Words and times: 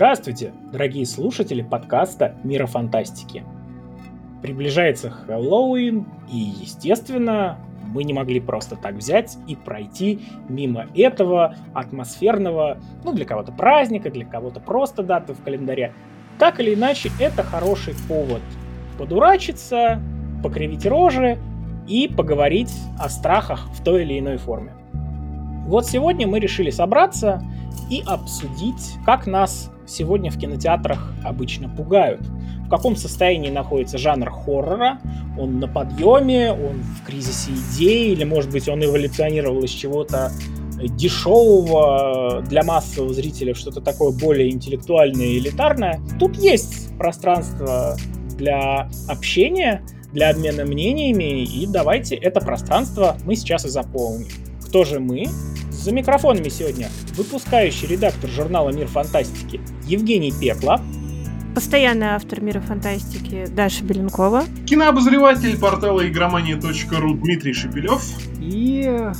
Здравствуйте, 0.00 0.54
дорогие 0.72 1.04
слушатели 1.04 1.60
подкаста 1.60 2.34
«Мира 2.42 2.64
фантастики». 2.64 3.44
Приближается 4.40 5.10
Хэллоуин, 5.10 6.06
и, 6.32 6.38
естественно, 6.38 7.58
мы 7.88 8.04
не 8.04 8.14
могли 8.14 8.40
просто 8.40 8.76
так 8.76 8.94
взять 8.94 9.36
и 9.46 9.56
пройти 9.56 10.20
мимо 10.48 10.86
этого 10.94 11.54
атмосферного, 11.74 12.78
ну, 13.04 13.12
для 13.12 13.26
кого-то 13.26 13.52
праздника, 13.52 14.10
для 14.10 14.24
кого-то 14.24 14.58
просто 14.58 15.02
даты 15.02 15.34
в 15.34 15.42
календаре. 15.42 15.92
Так 16.38 16.60
или 16.60 16.74
иначе, 16.74 17.10
это 17.20 17.42
хороший 17.42 17.92
повод 18.08 18.40
подурачиться, 18.96 20.00
покривить 20.42 20.86
рожи 20.86 21.36
и 21.86 22.08
поговорить 22.08 22.72
о 22.98 23.10
страхах 23.10 23.68
в 23.74 23.84
той 23.84 24.04
или 24.04 24.18
иной 24.18 24.38
форме. 24.38 24.72
Вот 25.66 25.84
сегодня 25.84 26.26
мы 26.26 26.40
решили 26.40 26.70
собраться 26.70 27.42
и 27.90 28.02
обсудить, 28.06 28.94
как 29.04 29.26
нас 29.26 29.70
сегодня 29.90 30.30
в 30.30 30.38
кинотеатрах 30.38 31.12
обычно 31.24 31.68
пугают. 31.68 32.20
В 32.66 32.68
каком 32.68 32.96
состоянии 32.96 33.50
находится 33.50 33.98
жанр 33.98 34.30
хоррора, 34.30 35.00
он 35.38 35.58
на 35.58 35.66
подъеме, 35.66 36.52
он 36.52 36.82
в 36.82 37.04
кризисе 37.04 37.50
идей, 37.50 38.12
или, 38.12 38.24
может 38.24 38.50
быть, 38.50 38.68
он 38.68 38.84
эволюционировал 38.84 39.62
из 39.64 39.70
чего-то 39.70 40.30
дешевого 40.82 42.42
для 42.48 42.62
массового 42.62 43.12
зрителя, 43.12 43.54
что-то 43.54 43.80
такое 43.80 44.12
более 44.12 44.50
интеллектуальное 44.50 45.26
и 45.26 45.38
элитарное. 45.38 46.00
Тут 46.18 46.36
есть 46.36 46.96
пространство 46.96 47.96
для 48.36 48.88
общения, 49.08 49.82
для 50.12 50.30
обмена 50.30 50.64
мнениями, 50.64 51.44
и 51.44 51.66
давайте 51.66 52.16
это 52.16 52.40
пространство 52.40 53.16
мы 53.24 53.36
сейчас 53.36 53.64
и 53.64 53.68
заполним. 53.68 54.28
Кто 54.64 54.84
же 54.84 55.00
мы? 55.00 55.26
За 55.80 55.92
микрофонами 55.92 56.50
сегодня 56.50 56.90
выпускающий 57.16 57.88
редактор 57.88 58.28
журнала 58.28 58.68
«Мир 58.68 58.86
фантастики» 58.86 59.62
Евгений 59.86 60.30
Пекла. 60.30 60.78
Постоянный 61.54 62.08
автор 62.08 62.42
«Мира 62.42 62.60
фантастики» 62.60 63.46
Даша 63.46 63.82
Беленкова. 63.82 64.44
Кинообозреватель 64.66 65.58
портала 65.58 66.06
игромания.ру 66.06 67.14
Дмитрий 67.14 67.54
Шепелев. 67.54 68.02
И 68.42 69.10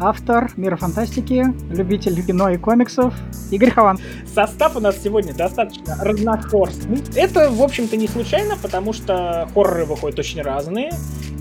автор 0.00 0.50
«Мира 0.56 0.76
фантастики», 0.76 1.46
любитель 1.70 2.24
кино 2.24 2.48
и 2.48 2.56
комиксов 2.56 3.14
Игорь 3.50 3.70
Хован. 3.70 3.98
Состав 4.34 4.76
у 4.76 4.80
нас 4.80 4.96
сегодня 5.02 5.34
достаточно 5.34 5.96
разношерстный. 6.00 7.02
Это, 7.14 7.50
в 7.50 7.62
общем-то, 7.62 7.96
не 7.96 8.08
случайно, 8.08 8.56
потому 8.60 8.92
что 8.92 9.48
хорроры 9.54 9.84
выходят 9.84 10.18
очень 10.18 10.40
разные, 10.40 10.90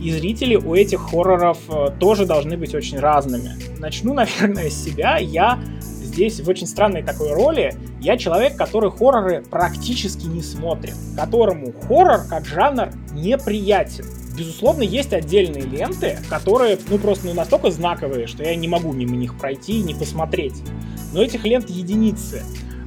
и 0.01 0.11
зрители 0.11 0.55
у 0.55 0.75
этих 0.75 0.99
хорроров 1.09 1.57
э, 1.69 1.87
тоже 1.99 2.25
должны 2.25 2.57
быть 2.57 2.75
очень 2.75 2.99
разными. 2.99 3.51
Начну, 3.79 4.13
наверное, 4.15 4.69
с 4.69 4.83
себя. 4.83 5.17
Я 5.17 5.59
здесь 5.81 6.41
в 6.41 6.49
очень 6.49 6.67
странной 6.67 7.03
такой 7.03 7.33
роли. 7.33 7.75
Я 8.01 8.17
человек, 8.17 8.57
который 8.57 8.91
хорроры 8.91 9.43
практически 9.49 10.25
не 10.25 10.41
смотрит, 10.41 10.95
которому 11.15 11.73
хоррор 11.87 12.21
как 12.29 12.45
жанр 12.45 12.89
неприятен. 13.13 14.05
Безусловно, 14.37 14.83
есть 14.83 15.13
отдельные 15.13 15.63
ленты, 15.63 16.19
которые, 16.29 16.77
ну, 16.89 16.97
просто 16.97 17.27
ну, 17.27 17.33
настолько 17.33 17.71
знаковые, 17.71 18.27
что 18.27 18.43
я 18.43 18.55
не 18.55 18.67
могу 18.67 18.93
мимо 18.93 19.15
них 19.15 19.37
пройти 19.37 19.79
и 19.79 19.83
не 19.83 19.93
посмотреть. 19.93 20.55
Но 21.13 21.21
этих 21.21 21.45
лент 21.45 21.69
единицы. 21.69 22.43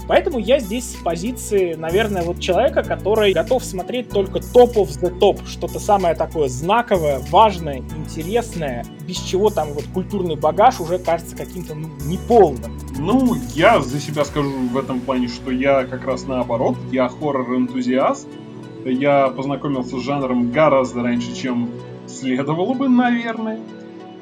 Поэтому 0.08 0.38
я 0.38 0.58
здесь 0.58 0.92
с 0.92 0.94
позиции, 0.96 1.74
наверное, 1.74 2.22
вот 2.22 2.40
человека, 2.40 2.82
который 2.82 3.32
готов 3.32 3.64
смотреть 3.64 4.08
только 4.08 4.40
топ 4.40 4.76
of 4.76 4.88
the 5.00 5.16
топ, 5.18 5.40
что-то 5.46 5.78
самое 5.78 6.14
такое 6.14 6.48
знаковое, 6.48 7.20
важное, 7.30 7.82
интересное, 7.96 8.84
без 9.06 9.18
чего 9.18 9.50
там 9.50 9.72
вот 9.72 9.84
культурный 9.94 10.36
багаж 10.36 10.80
уже 10.80 10.98
кажется 10.98 11.36
каким-то 11.36 11.74
ну, 11.74 11.88
неполным. 12.04 12.78
Ну, 12.98 13.36
я 13.54 13.80
за 13.80 14.00
себя 14.00 14.24
скажу 14.24 14.50
в 14.50 14.76
этом 14.76 15.00
плане, 15.00 15.28
что 15.28 15.50
я 15.50 15.84
как 15.84 16.04
раз 16.04 16.26
наоборот, 16.26 16.76
я 16.90 17.08
хоррор-энтузиаст, 17.08 18.26
я 18.84 19.28
познакомился 19.28 19.98
с 19.98 20.02
жанром 20.02 20.50
гораздо 20.50 21.02
раньше, 21.02 21.34
чем 21.34 21.70
следовало 22.06 22.74
бы, 22.74 22.88
наверное 22.88 23.60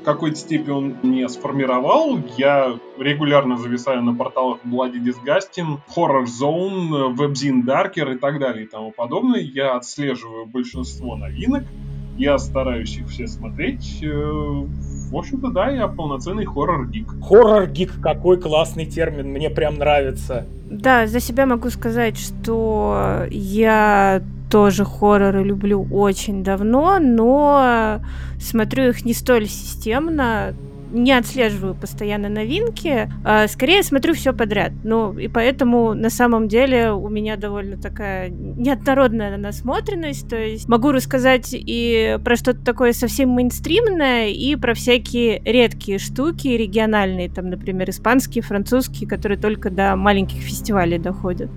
в 0.01 0.03
какой-то 0.03 0.37
степени 0.37 0.71
он 0.71 0.97
не 1.03 1.29
сформировал. 1.29 2.19
Я 2.37 2.79
регулярно 2.99 3.57
зависаю 3.59 4.03
на 4.03 4.15
порталах 4.15 4.61
Bloody 4.65 4.99
Disgusting, 4.99 5.79
Horror 5.95 6.25
Zone, 6.25 7.15
WebZine 7.15 7.65
Darker 7.65 8.15
и 8.15 8.19
так 8.19 8.39
далее 8.39 8.65
и 8.65 8.69
тому 8.69 8.93
подобное. 8.93 9.41
Я 9.41 9.77
отслеживаю 9.77 10.47
большинство 10.47 11.17
новинок. 11.17 11.65
Я 12.17 12.39
стараюсь 12.39 12.97
их 12.97 13.09
все 13.09 13.27
смотреть. 13.27 14.03
Э, 14.03 14.09
в 14.09 15.17
общем-то, 15.17 15.51
да, 15.51 15.71
я 15.71 15.89
полноценный 15.89 16.45
хоррор-гик. 16.45 17.07
Хоррор-гик, 17.23 18.01
какой 18.03 18.41
классный 18.41 18.87
термин, 18.87 19.29
мне 19.29 19.49
прям 19.49 19.77
нравится. 19.77 20.47
Да, 20.71 21.07
за 21.07 21.21
себя 21.21 21.47
могу 21.47 21.71
сказать, 21.71 22.19
что 22.19 23.25
я 23.31 24.23
тоже 24.51 24.85
хорроры 24.85 25.45
люблю 25.45 25.87
очень 25.91 26.43
давно, 26.43 26.99
но 26.99 28.01
смотрю 28.41 28.89
их 28.89 29.05
не 29.05 29.15
столь 29.15 29.47
системно, 29.47 30.55
не 30.93 31.13
отслеживаю 31.13 31.75
постоянно 31.75 32.29
новинки, 32.29 33.09
а 33.25 33.47
скорее 33.49 33.83
смотрю 33.83 34.15
все 34.15 34.33
подряд. 34.33 34.73
Ну, 34.83 35.17
и 35.17 35.29
поэтому 35.29 35.95
на 35.95 36.11
самом 36.11 36.49
деле 36.49 36.91
у 36.93 37.09
меня 37.09 37.37
довольно 37.37 37.77
такая 37.77 38.29
неоднородная 38.29 39.37
насмотренность. 39.37 40.29
То 40.29 40.37
есть 40.37 40.69
могу 40.69 40.91
рассказать 40.93 41.51
и 41.53 42.19
про 42.25 42.37
что-то 42.37 42.65
такое 42.65 42.93
совсем 42.93 43.31
мейнстримное, 43.31 44.29
и 44.29 44.57
про 44.57 44.75
всякие 44.75 45.41
редкие 45.45 45.99
штуки 45.99 46.49
региональные, 46.49 47.31
там, 47.31 47.51
например, 47.51 47.91
испанские, 47.91 48.43
французские, 48.43 49.09
которые 49.09 49.39
только 49.39 49.71
до 49.71 49.95
маленьких 49.97 50.41
фестивалей 50.41 50.99
доходят. 50.99 51.51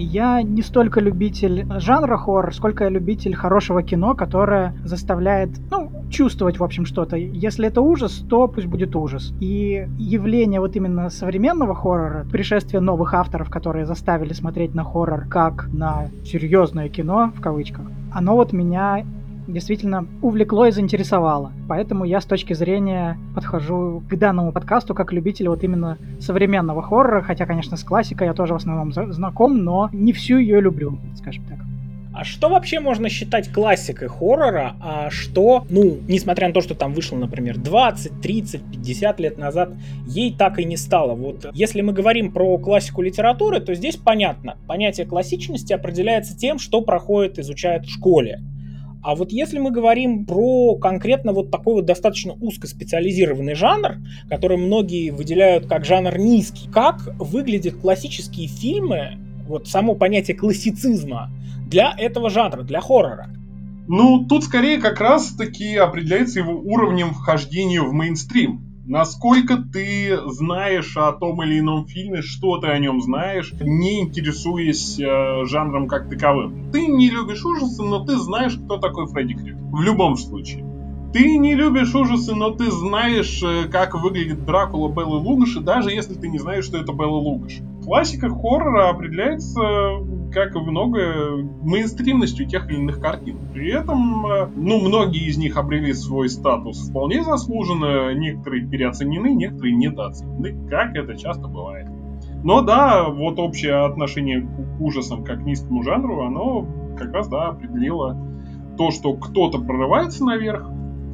Я 0.00 0.42
не 0.42 0.62
столько 0.62 1.00
любитель 1.00 1.66
жанра 1.80 2.16
хоррор, 2.16 2.54
сколько 2.54 2.84
я 2.84 2.90
любитель 2.90 3.34
хорошего 3.34 3.82
кино, 3.82 4.14
которое 4.14 4.74
заставляет, 4.84 5.50
ну, 5.72 5.90
чувствовать, 6.08 6.60
в 6.60 6.64
общем, 6.64 6.86
что-то. 6.86 7.16
Если 7.16 7.66
это 7.66 7.80
ужас, 7.80 8.24
то 8.30 8.46
пусть 8.46 8.68
будет 8.68 8.94
ужас. 8.94 9.34
И 9.40 9.88
явление 9.98 10.60
вот 10.60 10.76
именно 10.76 11.10
современного 11.10 11.74
хоррора, 11.74 12.24
пришествие 12.30 12.80
новых 12.80 13.12
авторов, 13.12 13.50
которые 13.50 13.86
заставили 13.86 14.32
смотреть 14.32 14.72
на 14.72 14.84
хоррор 14.84 15.26
как 15.28 15.68
на 15.72 16.06
серьезное 16.24 16.88
кино, 16.88 17.32
в 17.36 17.40
кавычках, 17.40 17.84
оно 18.12 18.36
вот 18.36 18.52
меня 18.52 19.04
действительно 19.48 20.06
увлекло 20.22 20.66
и 20.66 20.70
заинтересовало. 20.70 21.52
Поэтому 21.68 22.04
я 22.04 22.20
с 22.20 22.26
точки 22.26 22.52
зрения 22.52 23.18
подхожу 23.34 24.02
к 24.08 24.16
данному 24.16 24.52
подкасту 24.52 24.94
как 24.94 25.12
любитель 25.12 25.48
вот 25.48 25.64
именно 25.64 25.98
современного 26.20 26.82
хоррора, 26.82 27.22
хотя, 27.22 27.46
конечно, 27.46 27.76
с 27.76 27.82
классикой 27.82 28.28
я 28.28 28.34
тоже 28.34 28.52
в 28.52 28.56
основном 28.56 28.92
знаком, 28.92 29.64
но 29.64 29.88
не 29.92 30.12
всю 30.12 30.38
ее 30.38 30.60
люблю, 30.60 30.98
скажем 31.16 31.44
так. 31.44 31.58
А 32.18 32.24
что 32.24 32.48
вообще 32.48 32.80
можно 32.80 33.08
считать 33.08 33.52
классикой 33.52 34.08
хоррора, 34.08 34.74
а 34.80 35.08
что, 35.08 35.64
ну, 35.70 35.98
несмотря 36.08 36.48
на 36.48 36.54
то, 36.54 36.60
что 36.60 36.74
там 36.74 36.92
вышло, 36.92 37.16
например, 37.16 37.58
20, 37.58 38.20
30, 38.20 38.60
50 38.72 39.20
лет 39.20 39.38
назад, 39.38 39.72
ей 40.04 40.34
так 40.36 40.58
и 40.58 40.64
не 40.64 40.76
стало. 40.76 41.14
Вот 41.14 41.46
если 41.52 41.80
мы 41.80 41.92
говорим 41.92 42.32
про 42.32 42.58
классику 42.58 43.02
литературы, 43.02 43.60
то 43.60 43.72
здесь 43.74 43.96
понятно. 43.96 44.56
Понятие 44.66 45.06
классичности 45.06 45.72
определяется 45.72 46.36
тем, 46.36 46.58
что 46.58 46.80
проходит, 46.80 47.38
изучают 47.38 47.86
в 47.86 47.90
школе. 47.90 48.40
А 49.08 49.14
вот 49.14 49.32
если 49.32 49.58
мы 49.58 49.70
говорим 49.70 50.26
про 50.26 50.74
конкретно 50.74 51.32
вот 51.32 51.50
такой 51.50 51.76
вот 51.76 51.86
достаточно 51.86 52.34
узкоспециализированный 52.34 53.54
жанр, 53.54 53.96
который 54.28 54.58
многие 54.58 55.08
выделяют 55.12 55.66
как 55.66 55.86
жанр 55.86 56.18
низкий, 56.18 56.68
как 56.70 57.08
выглядят 57.18 57.76
классические 57.76 58.48
фильмы, 58.48 59.16
вот 59.46 59.66
само 59.66 59.94
понятие 59.94 60.36
классицизма 60.36 61.30
для 61.66 61.94
этого 61.96 62.28
жанра, 62.28 62.64
для 62.64 62.82
хоррора? 62.82 63.30
Ну, 63.88 64.26
тут 64.26 64.44
скорее 64.44 64.76
как 64.76 65.00
раз-таки 65.00 65.74
определяется 65.76 66.40
его 66.40 66.60
уровнем 66.60 67.14
вхождения 67.14 67.80
в 67.80 67.94
мейнстрим 67.94 68.67
насколько 68.88 69.58
ты 69.58 70.18
знаешь 70.26 70.96
о 70.96 71.12
том 71.12 71.42
или 71.42 71.60
ином 71.60 71.86
фильме, 71.86 72.22
что 72.22 72.58
ты 72.58 72.68
о 72.68 72.78
нем 72.78 73.00
знаешь, 73.02 73.52
не 73.60 74.00
интересуясь 74.00 74.98
э, 74.98 75.44
жанром 75.44 75.86
как 75.86 76.08
таковым. 76.08 76.72
Ты 76.72 76.86
не 76.86 77.10
любишь 77.10 77.44
ужасы, 77.44 77.82
но 77.82 78.04
ты 78.04 78.16
знаешь, 78.16 78.56
кто 78.56 78.78
такой 78.78 79.06
Фредди 79.06 79.34
Крюгер. 79.34 79.56
В 79.70 79.82
любом 79.82 80.16
случае. 80.16 80.64
Ты 81.12 81.36
не 81.36 81.54
любишь 81.54 81.94
ужасы, 81.94 82.34
но 82.34 82.50
ты 82.50 82.70
знаешь, 82.70 83.42
э, 83.42 83.68
как 83.68 83.94
выглядит 83.94 84.44
Дракула 84.44 84.88
Беллы 84.90 85.18
Лугаши, 85.18 85.60
даже 85.60 85.90
если 85.90 86.14
ты 86.14 86.28
не 86.28 86.38
знаешь, 86.38 86.64
что 86.64 86.78
это 86.78 86.92
Белла 86.92 87.18
Лугаш. 87.18 87.60
Классика 87.88 88.28
хоррора 88.28 88.90
определяется 88.90 89.62
как 90.30 90.54
и 90.54 90.58
много, 90.58 91.38
мейнстримностью 91.62 92.46
тех 92.46 92.68
или 92.68 92.76
иных 92.76 93.00
картин. 93.00 93.38
При 93.54 93.72
этом, 93.72 94.26
э, 94.26 94.48
ну, 94.56 94.78
многие 94.78 95.26
из 95.26 95.38
них 95.38 95.56
обрели 95.56 95.94
свой 95.94 96.28
статус 96.28 96.90
вполне 96.90 97.24
заслуженно, 97.24 98.12
некоторые 98.12 98.68
переоценены, 98.68 99.34
некоторые 99.34 99.74
недооценены, 99.74 100.68
как 100.68 100.96
это 100.96 101.16
часто 101.16 101.48
бывает. 101.48 101.88
Но 102.44 102.60
да, 102.60 103.08
вот 103.08 103.38
общее 103.38 103.86
отношение 103.86 104.42
к 104.42 104.80
ужасам 104.82 105.24
как 105.24 105.38
к 105.38 105.46
низкому 105.46 105.82
жанру, 105.82 106.26
оно 106.26 106.66
как 106.98 107.14
раз, 107.14 107.28
да, 107.28 107.48
определило 107.48 108.18
то, 108.76 108.90
что 108.90 109.14
кто-то 109.14 109.60
прорывается 109.60 110.26
наверх, 110.26 110.70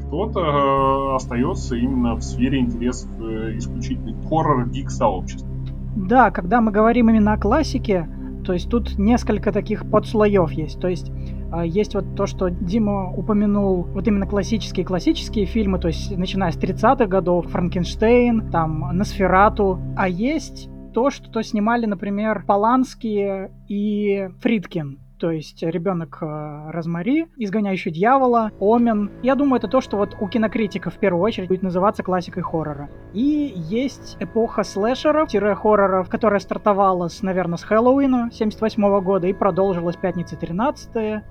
кто-то 0.08 0.40
э, 0.40 1.14
остается 1.14 1.76
именно 1.76 2.16
в 2.16 2.22
сфере 2.22 2.58
интересов 2.58 3.08
э, 3.20 3.58
исключительно 3.58 4.20
хоррор-гик 4.28 4.90
сообщества. 4.90 5.53
Да, 5.96 6.30
когда 6.30 6.60
мы 6.60 6.72
говорим 6.72 7.08
именно 7.08 7.34
о 7.34 7.38
классике, 7.38 8.08
то 8.44 8.52
есть 8.52 8.68
тут 8.68 8.98
несколько 8.98 9.52
таких 9.52 9.88
подслоев 9.90 10.50
есть. 10.52 10.80
То 10.80 10.88
есть 10.88 11.10
а, 11.52 11.64
есть 11.64 11.94
вот 11.94 12.14
то, 12.16 12.26
что 12.26 12.48
Дима 12.48 13.12
упомянул, 13.12 13.84
вот 13.84 14.06
именно 14.06 14.26
классические-классические 14.26 15.46
фильмы, 15.46 15.78
то 15.78 15.88
есть 15.88 16.16
начиная 16.16 16.50
с 16.50 16.56
30-х 16.56 17.06
годов, 17.06 17.46
Франкенштейн, 17.48 18.50
там, 18.50 18.90
Носферату, 18.96 19.78
а 19.96 20.08
есть 20.08 20.68
то, 20.92 21.10
что 21.10 21.42
снимали, 21.42 21.86
например, 21.86 22.44
Поланские 22.46 23.50
и 23.68 24.28
Фридкин 24.40 25.03
то 25.24 25.30
есть 25.30 25.62
ребенок 25.62 26.18
э, 26.20 26.70
Розмари, 26.70 27.28
изгоняющий 27.38 27.90
дьявола, 27.90 28.52
Омен. 28.60 29.10
Я 29.22 29.36
думаю, 29.36 29.56
это 29.56 29.68
то, 29.68 29.80
что 29.80 29.96
вот 29.96 30.14
у 30.20 30.28
кинокритиков 30.28 30.92
в 30.92 30.98
первую 30.98 31.22
очередь 31.22 31.48
будет 31.48 31.62
называться 31.62 32.02
классикой 32.02 32.42
хоррора. 32.42 32.90
И 33.14 33.54
есть 33.56 34.18
эпоха 34.20 34.64
слэшеров-хорроров, 34.64 36.10
которая 36.10 36.40
стартовала, 36.40 37.08
с, 37.08 37.22
наверное, 37.22 37.56
с 37.56 37.62
Хэллоуина 37.62 38.28
78 38.34 39.00
года 39.00 39.26
и 39.26 39.32
продолжилась 39.32 39.96
пятница 39.96 40.36
13 40.36 40.90
э, 40.94 41.22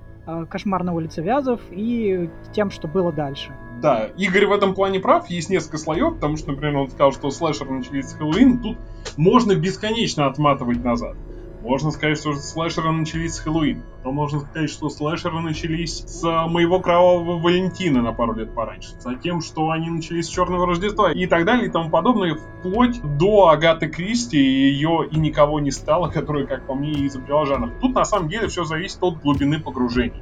Кошмар 0.50 0.82
на 0.82 0.92
улице 0.92 1.22
Вязов 1.22 1.60
и 1.70 2.28
тем, 2.52 2.72
что 2.72 2.88
было 2.88 3.12
дальше. 3.12 3.52
Да, 3.80 4.06
Игорь 4.16 4.46
в 4.46 4.52
этом 4.52 4.74
плане 4.74 4.98
прав, 4.98 5.30
есть 5.30 5.50
несколько 5.50 5.78
слоев, 5.78 6.14
потому 6.14 6.36
что, 6.36 6.50
например, 6.50 6.78
он 6.78 6.88
сказал, 6.88 7.12
что 7.12 7.30
слэшеры 7.30 7.70
начались 7.70 8.06
с 8.06 8.14
Хэллоуина, 8.14 8.58
тут 8.58 8.76
можно 9.16 9.54
бесконечно 9.54 10.26
отматывать 10.26 10.82
назад. 10.82 11.16
Можно 11.64 11.90
сказать, 11.92 12.18
что 12.18 12.34
слэшеры 12.34 12.92
начались 12.92 13.36
с 13.36 13.38
Хэллоуина. 13.38 13.82
То 14.02 14.12
можно 14.12 14.40
сказать, 14.40 14.68
что 14.68 14.90
слэшеры 14.90 15.40
начались 15.40 16.04
с 16.06 16.22
моего 16.22 16.78
кровавого 16.78 17.38
Валентина 17.38 18.02
на 18.02 18.12
пару 18.12 18.34
лет 18.34 18.54
пораньше. 18.54 18.90
Затем, 19.00 19.40
что 19.40 19.70
они 19.70 19.88
начались 19.88 20.26
с 20.26 20.28
Черного 20.28 20.66
Рождества 20.66 21.10
и 21.10 21.26
так 21.26 21.46
далее 21.46 21.68
и 21.68 21.70
тому 21.70 21.88
подобное, 21.88 22.34
вплоть 22.34 23.00
до 23.16 23.48
Агаты 23.48 23.88
Кристи 23.88 24.36
и 24.36 24.72
ее 24.72 25.08
«И 25.10 25.18
никого 25.18 25.58
не 25.58 25.70
стало», 25.70 26.10
которая, 26.10 26.44
как 26.46 26.66
по 26.66 26.74
мне, 26.74 26.92
и 26.92 27.06
изобрела 27.06 27.46
жанр. 27.46 27.70
Тут 27.80 27.94
на 27.94 28.04
самом 28.04 28.28
деле 28.28 28.48
все 28.48 28.64
зависит 28.64 29.02
от 29.02 29.22
глубины 29.22 29.58
погружения. 29.58 30.20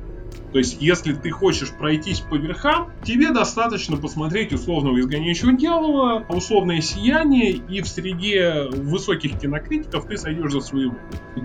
То 0.53 0.59
есть, 0.59 0.77
если 0.81 1.15
ты 1.15 1.31
хочешь 1.31 1.73
пройтись 1.73 2.21
по 2.21 2.35
верхам, 2.35 2.91
тебе 3.05 3.33
достаточно 3.33 3.97
посмотреть 3.97 4.53
условного 4.53 5.01
изгоняющего 5.01 5.55
дьявола, 5.55 6.25
условное 6.29 6.81
сияние, 6.81 7.53
и 7.53 7.81
в 7.81 7.89
среде 7.89 8.69
высоких 8.71 9.39
кинокритиков 9.39 10.07
ты 10.07 10.17
сойдешь 10.17 10.53
за 10.53 10.61
своего. 10.61 10.95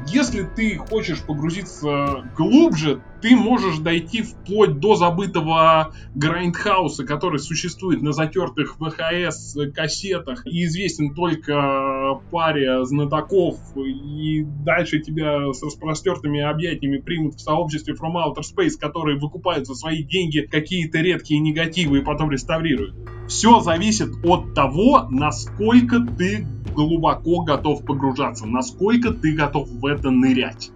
Если 0.08 0.44
ты 0.44 0.76
хочешь 0.76 1.24
погрузиться 1.24 2.30
глубже, 2.36 3.02
ты 3.22 3.36
можешь 3.36 3.80
дойти 3.80 4.22
вплоть 4.22 4.80
до 4.80 4.96
забытого 4.96 5.94
Грайндхауса, 6.14 7.06
который 7.06 7.40
существует 7.40 8.02
на 8.02 8.12
затертых 8.12 8.78
VHS 8.78 9.56
кассетах 9.74 10.46
и 10.46 10.66
известен 10.66 11.16
только 11.16 12.20
паре 12.32 12.86
знатоков, 12.86 13.58
и 13.78 14.44
дальше 14.44 15.00
тебя 15.00 15.52
с 15.54 15.64
распростертыми 15.64 16.42
объятиями 16.42 16.98
примут 16.98 17.36
в 17.36 17.40
сообществе 17.40 17.96
From 17.96 18.14
Outer 18.14 18.42
Space, 18.42 18.78
которые 18.98 19.20
выкупают 19.20 19.68
за 19.68 19.76
свои 19.76 20.02
деньги 20.02 20.40
какие-то 20.40 20.98
редкие 21.00 21.40
негативы 21.40 22.00
и 22.00 22.02
потом 22.02 22.32
реставрируют. 22.32 22.96
Все 23.28 23.60
зависит 23.60 24.10
от 24.24 24.56
того, 24.56 25.06
насколько 25.12 26.00
ты 26.18 26.48
глубоко 26.74 27.44
готов 27.44 27.86
погружаться, 27.86 28.48
насколько 28.48 29.12
ты 29.12 29.34
готов 29.34 29.70
в 29.70 29.86
это 29.86 30.10
нырять. 30.10 30.72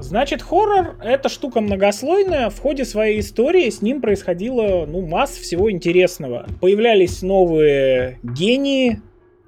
Значит, 0.00 0.42
хоррор— 0.42 0.96
это 1.02 1.28
штука 1.28 1.60
многослойная. 1.60 2.50
В 2.50 2.58
ходе 2.58 2.84
своей 2.84 3.20
истории 3.20 3.70
с 3.70 3.82
ним 3.82 4.00
происходило, 4.00 4.84
ну, 4.86 5.06
масса 5.06 5.40
всего 5.40 5.70
интересного. 5.70 6.46
Появлялись 6.60 7.22
новые 7.22 8.18
гении, 8.24 9.00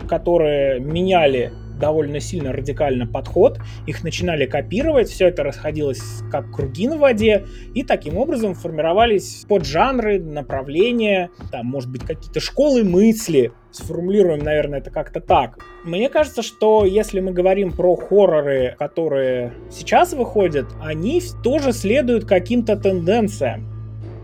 которые 0.08 0.78
меняли 0.78 1.52
довольно 1.80 2.20
сильно 2.20 2.52
радикально 2.52 3.06
подход, 3.06 3.58
их 3.86 4.04
начинали 4.04 4.46
копировать, 4.46 5.08
все 5.08 5.28
это 5.28 5.42
расходилось 5.42 6.22
как 6.30 6.52
круги 6.52 6.86
на 6.86 6.98
воде, 6.98 7.46
и 7.74 7.82
таким 7.82 8.18
образом 8.18 8.54
формировались 8.54 9.44
поджанры, 9.48 10.20
направления, 10.20 11.30
там, 11.50 11.66
может 11.66 11.90
быть, 11.90 12.02
какие-то 12.02 12.38
школы 12.40 12.84
мысли, 12.84 13.52
сформулируем, 13.72 14.40
наверное, 14.40 14.80
это 14.80 14.90
как-то 14.90 15.20
так. 15.20 15.58
Мне 15.84 16.08
кажется, 16.08 16.42
что 16.42 16.84
если 16.84 17.20
мы 17.20 17.32
говорим 17.32 17.72
про 17.72 17.96
хорроры, 17.96 18.76
которые 18.78 19.52
сейчас 19.70 20.12
выходят, 20.12 20.66
они 20.82 21.22
тоже 21.42 21.72
следуют 21.72 22.24
каким-то 22.26 22.76
тенденциям. 22.76 23.69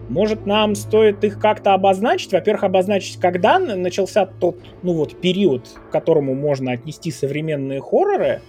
Может, 0.08 0.46
нам 0.46 0.74
стоит 0.74 1.24
их 1.24 1.40
как-то 1.40 1.74
обозначить? 1.74 2.32
Во-первых, 2.32 2.64
обозначить, 2.64 3.20
когда 3.20 3.58
начался 3.58 4.26
тот, 4.26 4.56
ну 4.82 4.92
вот, 4.92 5.20
период, 5.20 5.68
к 5.88 5.90
которому 5.90 6.34
можно 6.34 6.72
отнести 6.72 7.10
современные 7.10 7.80
хорроры, 7.80 8.40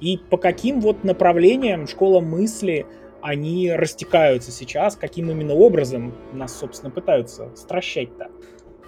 и 0.00 0.18
по 0.30 0.36
каким 0.36 0.80
вот 0.80 1.04
направлениям 1.04 1.86
школа 1.86 2.20
мысли 2.20 2.86
они 3.20 3.70
растекаются 3.70 4.50
сейчас, 4.50 4.96
каким 4.96 5.30
именно 5.30 5.54
образом 5.54 6.14
нас, 6.32 6.58
собственно, 6.58 6.90
пытаются 6.90 7.50
стращать-то. 7.54 8.28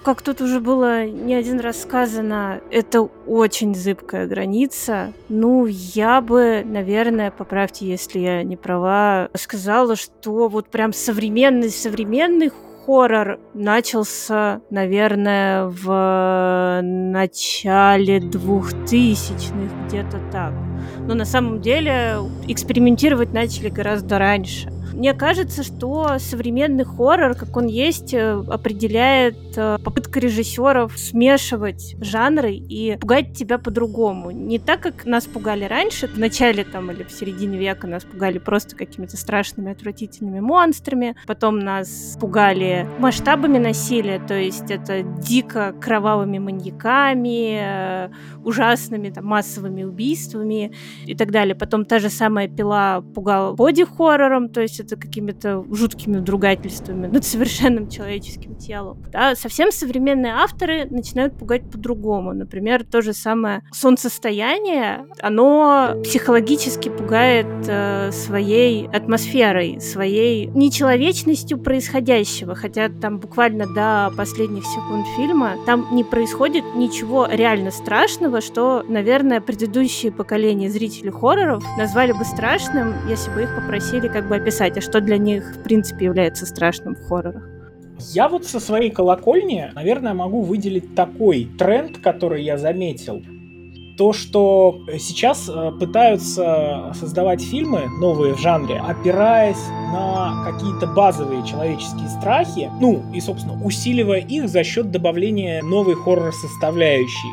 Как 0.05 0.21
тут 0.21 0.43
уже 0.43 0.61
было 0.61 1.07
не 1.07 1.35
один 1.35 1.61
раз 1.61 1.81
сказано, 1.81 2.61
это 2.71 3.01
очень 3.01 3.75
зыбкая 3.75 4.27
граница. 4.27 5.15
Ну, 5.31 5.65
я 5.65 6.21
бы, 6.21 6.63
наверное, 6.63 7.31
поправьте, 7.31 7.87
если 7.87 8.19
я 8.19 8.43
не 8.43 8.57
права, 8.57 9.31
сказала, 9.33 9.97
что 9.97 10.49
вот 10.49 10.69
прям 10.69 10.93
современный-современный 10.93 12.51
хоррор 12.85 13.41
начался, 13.55 14.61
наверное, 14.69 15.69
в 15.69 16.83
начале 16.83 18.21
двухтысячных, 18.21 19.71
где-то 19.87 20.21
так. 20.31 20.53
Но 20.99 21.15
на 21.15 21.25
самом 21.25 21.63
деле 21.63 22.17
экспериментировать 22.47 23.33
начали 23.33 23.71
гораздо 23.71 24.19
раньше. 24.19 24.74
Мне 24.95 25.13
кажется, 25.13 25.65
что 25.65 26.19
современный 26.19 26.85
хоррор, 26.85 27.35
как 27.35 27.57
он 27.57 27.67
есть, 27.67 28.15
э, 28.15 28.41
определяет 28.49 29.37
э, 29.57 29.79
попытка 29.85 30.21
режиссеров 30.21 30.97
смешивать 30.97 31.97
жанры 32.01 32.55
и 32.55 32.97
пугать 33.01 33.37
тебя 33.37 33.59
по-другому. 33.59 34.31
Не 34.31 34.61
так, 34.61 34.81
как 34.81 35.05
нас 35.05 35.25
пугали 35.25 35.65
раньше, 35.65 36.07
в 36.07 36.17
начале 36.17 36.63
там 36.63 36.93
или 36.93 37.03
в 37.03 37.11
середине 37.11 37.59
века 37.59 37.89
нас 37.89 38.05
пугали 38.05 38.39
просто 38.39 38.77
какими-то 38.77 39.17
страшными, 39.17 39.73
отвратительными 39.73 40.39
монстрами, 40.39 41.17
потом 41.27 41.59
нас 41.59 42.17
пугали 42.21 42.87
масштабами 43.01 43.59
насилия, 43.59 44.21
то 44.21 44.35
есть 44.35 44.71
это 44.71 45.03
дико 45.03 45.75
кровавыми 45.81 46.39
маньяками, 46.39 47.59
э, 47.61 48.11
ужасными 48.45 49.11
там 49.11 49.27
массовыми 49.27 49.83
убийствами 49.83 50.73
и 51.05 51.17
так 51.17 51.33
далее. 51.33 51.57
Потом 51.57 51.85
та 51.85 51.99
же 51.99 52.11
самая 52.11 52.47
пила 52.47 53.01
пугала 53.01 53.55
боди-хоррором, 53.55 54.51
то 54.51 54.61
есть 54.61 54.84
это 54.85 54.97
какими-то 54.97 55.65
жуткими 55.71 56.19
другательствами 56.19 57.07
над 57.07 57.25
совершенным 57.25 57.89
человеческим 57.89 58.55
телом. 58.57 59.03
Да, 59.11 59.35
совсем 59.35 59.73
современные 59.73 60.35
авторы 60.35 60.87
начинают 60.91 61.37
пугать 61.39 61.71
по-другому. 61.71 62.33
Например, 62.33 62.85
то 62.85 63.03
же 63.03 63.13
самое 63.13 63.63
солнцестояние, 63.73 65.07
оно 65.21 65.95
психологически 66.05 66.89
пугает 66.89 67.47
э, 67.67 68.11
своей 68.13 68.87
атмосферой, 68.89 69.81
своей 69.81 70.47
нечеловечностью 70.47 71.59
происходящего, 71.59 72.55
хотя 72.55 72.89
там 72.89 73.19
буквально 73.19 73.67
до 73.67 74.13
последних 74.17 74.65
секунд 74.65 75.07
фильма 75.17 75.57
там 75.67 75.89
не 75.93 76.05
происходит 76.05 76.65
ничего 76.75 77.27
реально 77.31 77.71
страшного, 77.71 78.41
что, 78.41 78.85
наверное, 78.89 79.41
предыдущие 79.41 80.13
поколения 80.13 80.71
зрителей 80.71 81.11
хорроров 81.11 81.65
назвали 81.79 82.13
бы 82.13 82.25
страшным, 82.25 82.95
если 83.09 83.31
бы 83.31 83.43
их 83.43 83.55
попросили 83.55 84.09
как 84.09 84.29
бы 84.29 84.37
описать 84.37 84.74
сказать, 84.75 84.79
а 84.79 84.81
что 84.81 85.01
для 85.01 85.19
них, 85.19 85.57
в 85.57 85.63
принципе, 85.63 86.07
является 86.07 86.47
страшным 86.47 86.95
в 86.95 87.07
хоррорах? 87.07 87.43
Я 88.13 88.29
вот 88.29 88.45
со 88.45 88.61
своей 88.61 88.91
колокольни, 88.91 89.71
наверное, 89.75 90.15
могу 90.15 90.43
выделить 90.43 90.95
такой 90.95 91.49
тренд, 91.59 91.99
который 91.99 92.43
я 92.43 92.59
заметил 92.59 93.23
то, 93.97 94.13
что 94.13 94.81
сейчас 94.99 95.49
э, 95.49 95.71
пытаются 95.79 96.93
создавать 96.99 97.41
фильмы 97.41 97.83
новые 98.01 98.35
в 98.35 98.41
жанре, 98.41 98.83
опираясь 98.85 99.63
на 99.95 100.45
какие-то 100.45 100.87
базовые 100.89 101.47
человеческие 101.47 102.09
страхи, 102.09 102.71
ну 102.81 103.03
и, 103.15 103.21
собственно, 103.21 103.57
усиливая 103.63 104.19
их 104.19 104.49
за 104.49 104.65
счет 104.65 104.91
добавления 104.91 105.63
новой 105.63 105.95
хоррор-составляющей. 105.95 107.31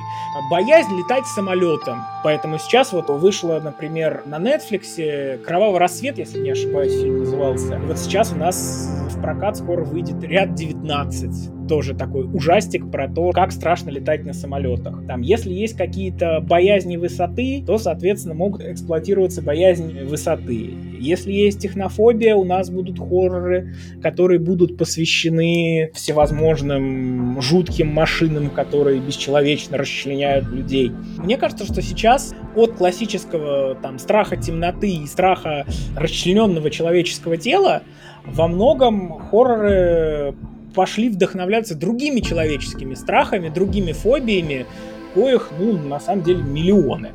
Боязнь 0.50 0.96
летать 0.96 1.26
самолетом. 1.26 2.04
Поэтому 2.24 2.60
сейчас 2.60 2.94
вот 2.94 3.10
вышло, 3.10 3.60
например, 3.64 4.24
на 4.26 4.38
Netflix 4.38 5.38
«Кровавый 5.40 5.80
рассвет», 5.80 6.18
если 6.18 6.40
не 6.40 6.52
ошибаюсь, 6.52 6.94
фильм 6.94 7.20
назывался. 7.20 7.76
И 7.76 7.88
вот 7.88 7.98
сейчас 7.98 8.32
у 8.32 8.36
нас 8.36 8.90
в 9.10 9.22
прокат 9.22 9.58
скоро 9.58 9.84
выйдет 9.84 10.24
ряд 10.24 10.54
19 10.54 11.62
тоже 11.72 11.94
такой 11.94 12.26
ужастик 12.26 12.92
про 12.92 13.08
то, 13.08 13.32
как 13.32 13.54
страшно 13.54 13.92
летать 13.92 14.26
на 14.26 14.34
самолетах. 14.34 15.08
Там, 15.08 15.22
если 15.22 15.54
есть 15.54 15.78
какие-то 15.78 16.42
боязни 16.42 16.98
высоты, 16.98 17.64
то, 17.66 17.78
соответственно, 17.78 18.36
могут 18.36 18.62
эксплуатироваться 18.62 19.42
боязни 19.42 20.04
высоты. 20.04 20.74
Если 21.00 21.32
есть 21.32 21.62
технофобия, 21.62 22.36
у 22.36 22.44
нас 22.52 22.70
будут 22.70 23.00
хорроры, 23.00 23.74
которые 24.02 24.40
будут 24.40 24.78
посвящены 24.78 25.92
всевозможным 25.94 27.42
жутким 27.42 27.88
машинам, 27.88 28.50
которые 28.50 29.00
бесчеловечно 29.00 29.78
расчленяют 29.78 30.48
людей. 30.48 30.92
Мне 31.18 31.38
кажется, 31.38 31.66
что 31.66 31.82
сейчас 31.82 32.36
от 32.56 32.74
классического 32.74 33.76
там 33.76 34.00
страха 34.00 34.38
темноты 34.38 34.92
и 34.92 35.08
страха 35.08 35.66
расчлененного 35.96 36.70
человеческого 36.70 37.38
тела 37.38 37.84
во 38.26 38.48
многом 38.48 39.20
хорроры 39.30 40.36
пошли 40.76 41.10
вдохновляться 41.10 41.76
другими 41.76 42.20
человеческими 42.20 42.94
страхами, 42.94 43.50
другими 43.50 43.92
фобиями, 43.92 44.66
коих, 45.14 45.52
ну, 45.58 45.78
на 45.78 46.00
самом 46.00 46.24
деле, 46.24 46.44
миллионы. 46.44 47.12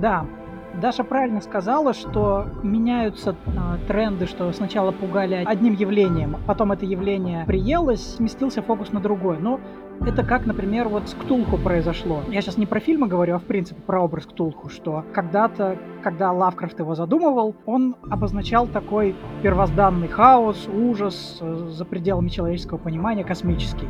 Да, 0.00 0.26
Даша 0.74 1.04
правильно 1.04 1.40
сказала, 1.40 1.92
что 1.92 2.46
меняются 2.62 3.34
э, 3.46 3.86
тренды, 3.88 4.26
что 4.26 4.52
сначала 4.52 4.92
пугали 4.92 5.44
одним 5.46 5.74
явлением, 5.74 6.36
потом 6.46 6.72
это 6.72 6.86
явление 6.86 7.44
приелось, 7.46 8.16
сместился 8.16 8.62
фокус 8.62 8.92
на 8.92 9.00
другое. 9.00 9.38
Но 9.38 9.60
это 10.00 10.24
как, 10.24 10.46
например, 10.46 10.88
вот 10.88 11.08
с 11.08 11.14
Ктулху 11.14 11.58
произошло. 11.58 12.22
Я 12.30 12.40
сейчас 12.40 12.56
не 12.56 12.66
про 12.66 12.80
фильмы 12.80 13.06
говорю, 13.06 13.36
а 13.36 13.38
в 13.38 13.44
принципе 13.44 13.80
про 13.82 14.00
образ 14.00 14.26
Ктулху, 14.26 14.70
что 14.70 15.04
когда-то, 15.12 15.76
когда 16.02 16.32
Лавкрафт 16.32 16.78
его 16.78 16.94
задумывал, 16.94 17.54
он 17.66 17.96
обозначал 18.08 18.66
такой 18.66 19.14
первозданный 19.42 20.08
хаос, 20.08 20.68
ужас 20.68 21.38
э, 21.40 21.68
за 21.68 21.84
пределами 21.84 22.28
человеческого 22.28 22.78
понимания, 22.78 23.24
космический. 23.24 23.88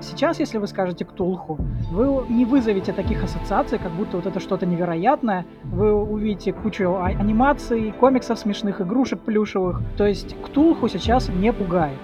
Сейчас, 0.00 0.38
если 0.38 0.58
вы 0.58 0.66
скажете 0.68 1.04
Ктулху, 1.04 1.58
вы 1.90 2.24
не 2.28 2.44
вызовете 2.44 2.92
таких 2.92 3.24
ассоциаций, 3.24 3.78
как 3.78 3.92
будто 3.92 4.18
вот 4.18 4.26
это 4.26 4.38
что-то 4.38 4.64
невероятное. 4.64 5.44
Вы 5.64 5.92
увидите 5.92 6.52
кучу 6.52 6.88
а- 6.88 7.06
анимаций, 7.06 7.92
комиксов 7.98 8.38
смешных, 8.38 8.80
игрушек 8.80 9.20
плюшевых. 9.20 9.82
То 9.96 10.06
есть 10.06 10.36
Ктулху 10.42 10.88
сейчас 10.88 11.28
не 11.28 11.52
пугает. 11.52 11.98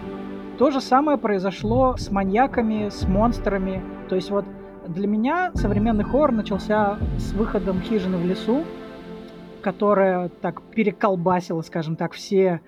То 0.58 0.70
же 0.70 0.80
самое 0.80 1.18
произошло 1.18 1.96
с 1.96 2.10
маньяками, 2.10 2.88
с 2.88 3.06
монстрами. 3.06 3.82
То 4.08 4.16
есть 4.16 4.30
вот 4.30 4.44
для 4.88 5.06
меня 5.06 5.52
современный 5.54 6.04
хоррор 6.04 6.32
начался 6.32 6.98
с 7.18 7.32
выходом 7.32 7.80
«Хижины 7.80 8.16
в 8.16 8.26
лесу», 8.26 8.64
которая 9.62 10.28
так 10.28 10.62
переколбасила, 10.62 11.62
скажем 11.62 11.96
так, 11.96 12.12
все 12.12 12.60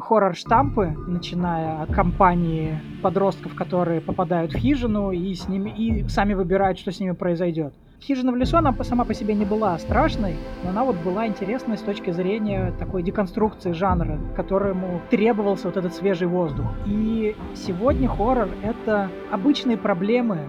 хоррор-штампы, 0.00 0.94
начиная 1.06 1.82
от 1.82 1.92
компании 1.92 2.80
подростков, 3.02 3.54
которые 3.54 4.00
попадают 4.00 4.52
в 4.52 4.56
хижину 4.56 5.10
и 5.10 5.34
с 5.34 5.48
ними 5.48 5.70
и 5.70 6.08
сами 6.08 6.34
выбирают, 6.34 6.78
что 6.78 6.92
с 6.92 7.00
ними 7.00 7.12
произойдет. 7.12 7.74
Хижина 8.00 8.32
в 8.32 8.36
лесу, 8.36 8.56
она 8.56 8.74
сама 8.82 9.04
по 9.04 9.14
себе 9.14 9.34
не 9.34 9.44
была 9.44 9.78
страшной, 9.78 10.34
но 10.64 10.70
она 10.70 10.82
вот 10.82 10.96
была 11.04 11.26
интересной 11.28 11.78
с 11.78 11.82
точки 11.82 12.10
зрения 12.10 12.72
такой 12.78 13.04
деконструкции 13.04 13.72
жанра, 13.72 14.18
которому 14.34 15.00
требовался 15.10 15.68
вот 15.68 15.76
этот 15.76 15.94
свежий 15.94 16.26
воздух. 16.26 16.66
И 16.84 17.36
сегодня 17.54 18.08
хоррор— 18.08 18.48
это 18.62 19.08
обычные 19.30 19.76
проблемы, 19.76 20.40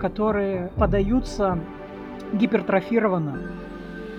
которые 0.00 0.72
подаются 0.76 1.60
гипертрофированно, 2.32 3.38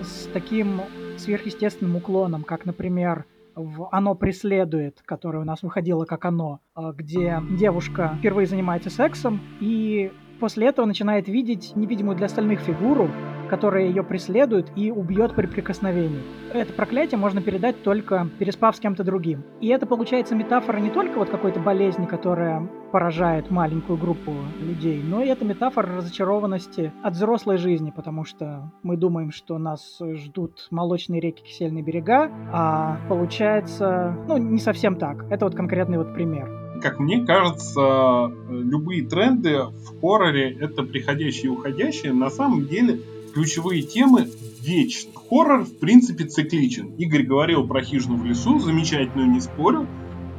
с 0.00 0.28
таким 0.32 0.80
сверхъестественным 1.18 1.96
уклоном, 1.96 2.42
как, 2.42 2.64
например, 2.64 3.26
в 3.54 3.88
«Оно 3.92 4.14
преследует», 4.14 5.02
которое 5.04 5.38
у 5.38 5.44
нас 5.44 5.62
выходило 5.62 6.04
как 6.04 6.24
«Оно», 6.24 6.60
а, 6.74 6.92
где 6.92 7.40
девушка 7.58 8.16
впервые 8.18 8.46
занимается 8.46 8.90
сексом, 8.90 9.40
и 9.60 10.12
после 10.40 10.68
этого 10.68 10.86
начинает 10.86 11.28
видеть 11.28 11.72
невидимую 11.76 12.16
для 12.16 12.26
остальных 12.26 12.60
фигуру, 12.60 13.08
которая 13.52 13.84
ее 13.84 14.02
преследует 14.02 14.72
и 14.76 14.90
убьет 14.90 15.34
при 15.34 15.46
прикосновении. 15.46 16.22
Это 16.54 16.72
проклятие 16.72 17.18
можно 17.18 17.42
передать 17.42 17.82
только 17.82 18.26
переспав 18.38 18.74
с 18.74 18.80
кем-то 18.80 19.04
другим. 19.04 19.44
И 19.60 19.68
это 19.68 19.84
получается 19.84 20.34
метафора 20.34 20.78
не 20.78 20.88
только 20.88 21.18
вот 21.18 21.28
какой-то 21.28 21.60
болезни, 21.60 22.06
которая 22.06 22.66
поражает 22.92 23.50
маленькую 23.50 23.98
группу 23.98 24.32
людей, 24.58 25.02
но 25.02 25.22
и 25.22 25.28
это 25.28 25.44
метафора 25.44 25.96
разочарованности 25.96 26.92
от 27.02 27.12
взрослой 27.12 27.58
жизни, 27.58 27.92
потому 27.94 28.24
что 28.24 28.72
мы 28.82 28.96
думаем, 28.96 29.30
что 29.30 29.58
нас 29.58 30.00
ждут 30.00 30.68
молочные 30.70 31.20
реки, 31.20 31.42
кисельные 31.42 31.82
берега, 31.82 32.30
а 32.52 32.96
получается, 33.08 34.16
ну, 34.28 34.38
не 34.38 34.60
совсем 34.60 34.96
так. 34.96 35.30
Это 35.30 35.44
вот 35.44 35.54
конкретный 35.54 35.98
вот 35.98 36.14
пример 36.14 36.71
как 36.82 36.98
мне 36.98 37.24
кажется, 37.24 38.32
любые 38.50 39.06
тренды 39.06 39.62
в 39.62 40.00
хорроре 40.00 40.50
это 40.60 40.82
приходящие 40.82 41.44
и 41.44 41.48
уходящие. 41.48 42.12
На 42.12 42.30
самом 42.30 42.66
деле 42.66 43.00
ключевые 43.32 43.82
темы 43.82 44.28
вечны. 44.60 45.12
Хоррор, 45.14 45.64
в 45.64 45.78
принципе, 45.78 46.24
цикличен. 46.24 46.94
Игорь 46.96 47.22
говорил 47.22 47.66
про 47.66 47.82
хижину 47.82 48.16
в 48.16 48.24
лесу, 48.24 48.58
замечательную, 48.58 49.30
не 49.30 49.40
спорю. 49.40 49.86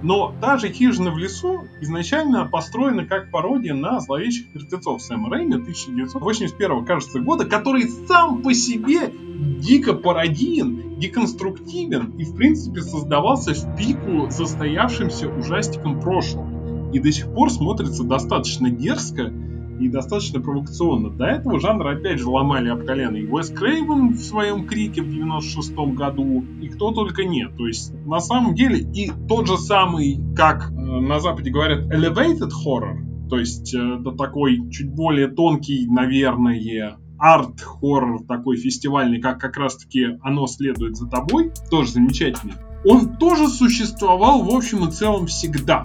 Но 0.04 0.36
та 0.42 0.58
же 0.58 0.68
«Хижина 0.68 1.12
в 1.12 1.18
лесу» 1.18 1.64
изначально 1.80 2.46
построена 2.46 3.06
как 3.06 3.32
пародия 3.32 3.74
на 3.74 4.02
«Зловещих 4.02 4.54
мертвецов» 4.54 5.02
Сэма 5.02 5.30
Рэйми 5.30 5.54
1981, 5.54 6.86
кажется, 6.86 7.22
года, 7.22 7.46
который 7.46 7.88
сам 7.88 8.42
по 8.42 8.54
себе 8.54 9.14
дико 9.60 9.94
пародиен, 9.94 11.00
деконструктивен 11.00 12.18
и, 12.18 12.26
в 12.26 12.36
принципе, 12.36 12.82
создавался 12.82 13.54
в 13.54 13.78
пику 13.78 14.30
застоявшимся 14.30 15.30
ужастиком 15.30 16.02
прошлого. 16.02 16.92
И 16.92 17.00
до 17.00 17.10
сих 17.10 17.34
пор 17.34 17.50
смотрится 17.50 18.04
достаточно 18.04 18.70
дерзко 18.70 19.32
и 19.84 19.90
достаточно 19.90 20.40
провокационно. 20.40 21.10
До 21.10 21.26
этого 21.26 21.60
жанр 21.60 21.88
опять 21.88 22.20
же 22.20 22.30
ломали 22.30 22.70
об 22.70 22.86
колено 22.86 23.18
и 23.18 23.28
Уэс 23.28 23.50
Крейвен 23.50 24.14
в 24.14 24.20
своем 24.20 24.66
крике 24.66 25.02
в 25.02 25.10
96 25.10 25.74
году, 25.94 26.44
и 26.62 26.70
кто 26.70 26.92
только 26.92 27.26
нет. 27.26 27.56
То 27.58 27.68
есть 27.68 27.94
на 28.06 28.20
самом 28.20 28.56
деле 28.56 28.80
и 28.80 29.12
тот 29.28 29.48
же 29.48 29.58
самый, 29.58 30.20
как 30.36 30.72
э, 30.72 30.74
на 30.74 31.20
Западе 31.20 31.52
говорят, 31.52 31.86
elevated 31.92 32.52
horror, 32.66 33.28
то 33.30 33.38
есть 33.38 33.74
э, 33.74 33.98
это 34.00 34.12
такой 34.12 34.70
чуть 34.72 34.94
более 34.94 35.28
тонкий, 35.28 35.88
наверное, 35.88 36.98
арт-хоррор 37.20 38.24
такой 38.26 38.58
фестивальный, 38.58 39.22
как 39.22 39.40
как 39.40 39.58
раз-таки 39.58 40.18
«Оно 40.22 40.48
следует 40.48 40.96
за 40.96 41.08
тобой», 41.08 41.52
тоже 41.70 41.92
замечательный, 41.92 42.56
он 42.86 43.18
тоже 43.18 43.48
существовал 43.48 44.44
в 44.44 44.54
общем 44.54 44.88
и 44.88 44.92
целом 44.92 45.28
всегда 45.28 45.84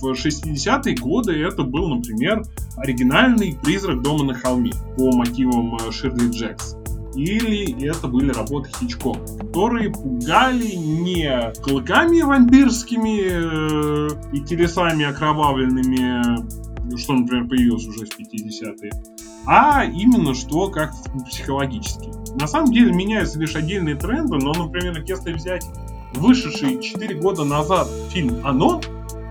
в 0.00 0.12
60-е 0.12 0.94
годы 0.96 1.32
это 1.42 1.62
был, 1.62 1.88
например, 1.88 2.42
оригинальный 2.76 3.58
«Призрак 3.62 4.02
дома 4.02 4.24
на 4.24 4.34
холме» 4.34 4.72
по 4.96 5.10
мотивам 5.12 5.76
э, 5.76 5.90
Ширли 5.90 6.30
Джекс. 6.30 6.76
Или 7.14 7.84
это 7.84 8.06
были 8.06 8.30
работы 8.30 8.70
Хичкок, 8.78 9.18
которые 9.38 9.90
пугали 9.90 10.74
не 10.74 11.52
клыками 11.62 12.20
вампирскими 12.20 13.22
э, 13.28 14.08
и 14.32 14.40
телесами 14.40 15.04
окровавленными, 15.04 16.96
что, 16.96 17.14
например, 17.14 17.48
появилось 17.48 17.86
уже 17.86 18.06
в 18.06 18.20
50-е, 18.20 18.92
а 19.46 19.84
именно 19.84 20.34
что 20.34 20.70
как 20.70 20.92
психологически. 21.28 22.10
На 22.38 22.46
самом 22.46 22.72
деле 22.72 22.92
меняются 22.92 23.38
лишь 23.38 23.56
отдельные 23.56 23.96
тренды, 23.96 24.36
но, 24.36 24.52
например, 24.52 25.02
если 25.06 25.32
взять 25.32 25.64
вышедший 26.14 26.80
4 26.80 27.20
года 27.20 27.44
назад 27.44 27.88
фильм 28.10 28.36
«Оно», 28.44 28.80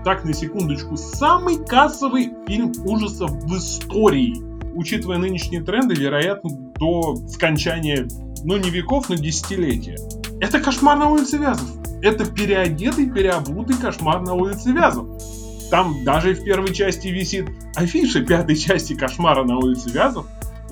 так, 0.04 0.24
на 0.24 0.32
секундочку, 0.32 0.96
самый 0.96 1.64
кассовый 1.64 2.32
фильм 2.46 2.72
ужасов 2.84 3.30
в 3.30 3.56
истории. 3.56 4.36
Учитывая 4.74 5.18
нынешние 5.18 5.62
тренды, 5.62 5.94
вероятно, 5.94 6.50
до 6.78 7.16
скончания, 7.28 8.06
ну 8.44 8.56
не 8.56 8.70
веков, 8.70 9.08
но 9.08 9.16
десятилетия. 9.16 9.96
Это 10.40 10.60
кошмар 10.60 10.96
на 10.96 11.08
улице 11.08 11.36
Вязов. 11.38 11.68
Это 12.00 12.24
переодетый, 12.24 13.10
переобутый 13.10 13.76
кошмар 13.76 14.20
на 14.20 14.34
улице 14.34 14.70
Вязов. 14.70 15.08
Там 15.70 16.04
даже 16.04 16.34
в 16.34 16.44
первой 16.44 16.72
части 16.72 17.08
висит 17.08 17.48
афиша 17.74 18.24
пятой 18.24 18.56
части 18.56 18.94
кошмара 18.94 19.44
на 19.44 19.58
улице 19.58 19.90
Вязов, 19.90 20.26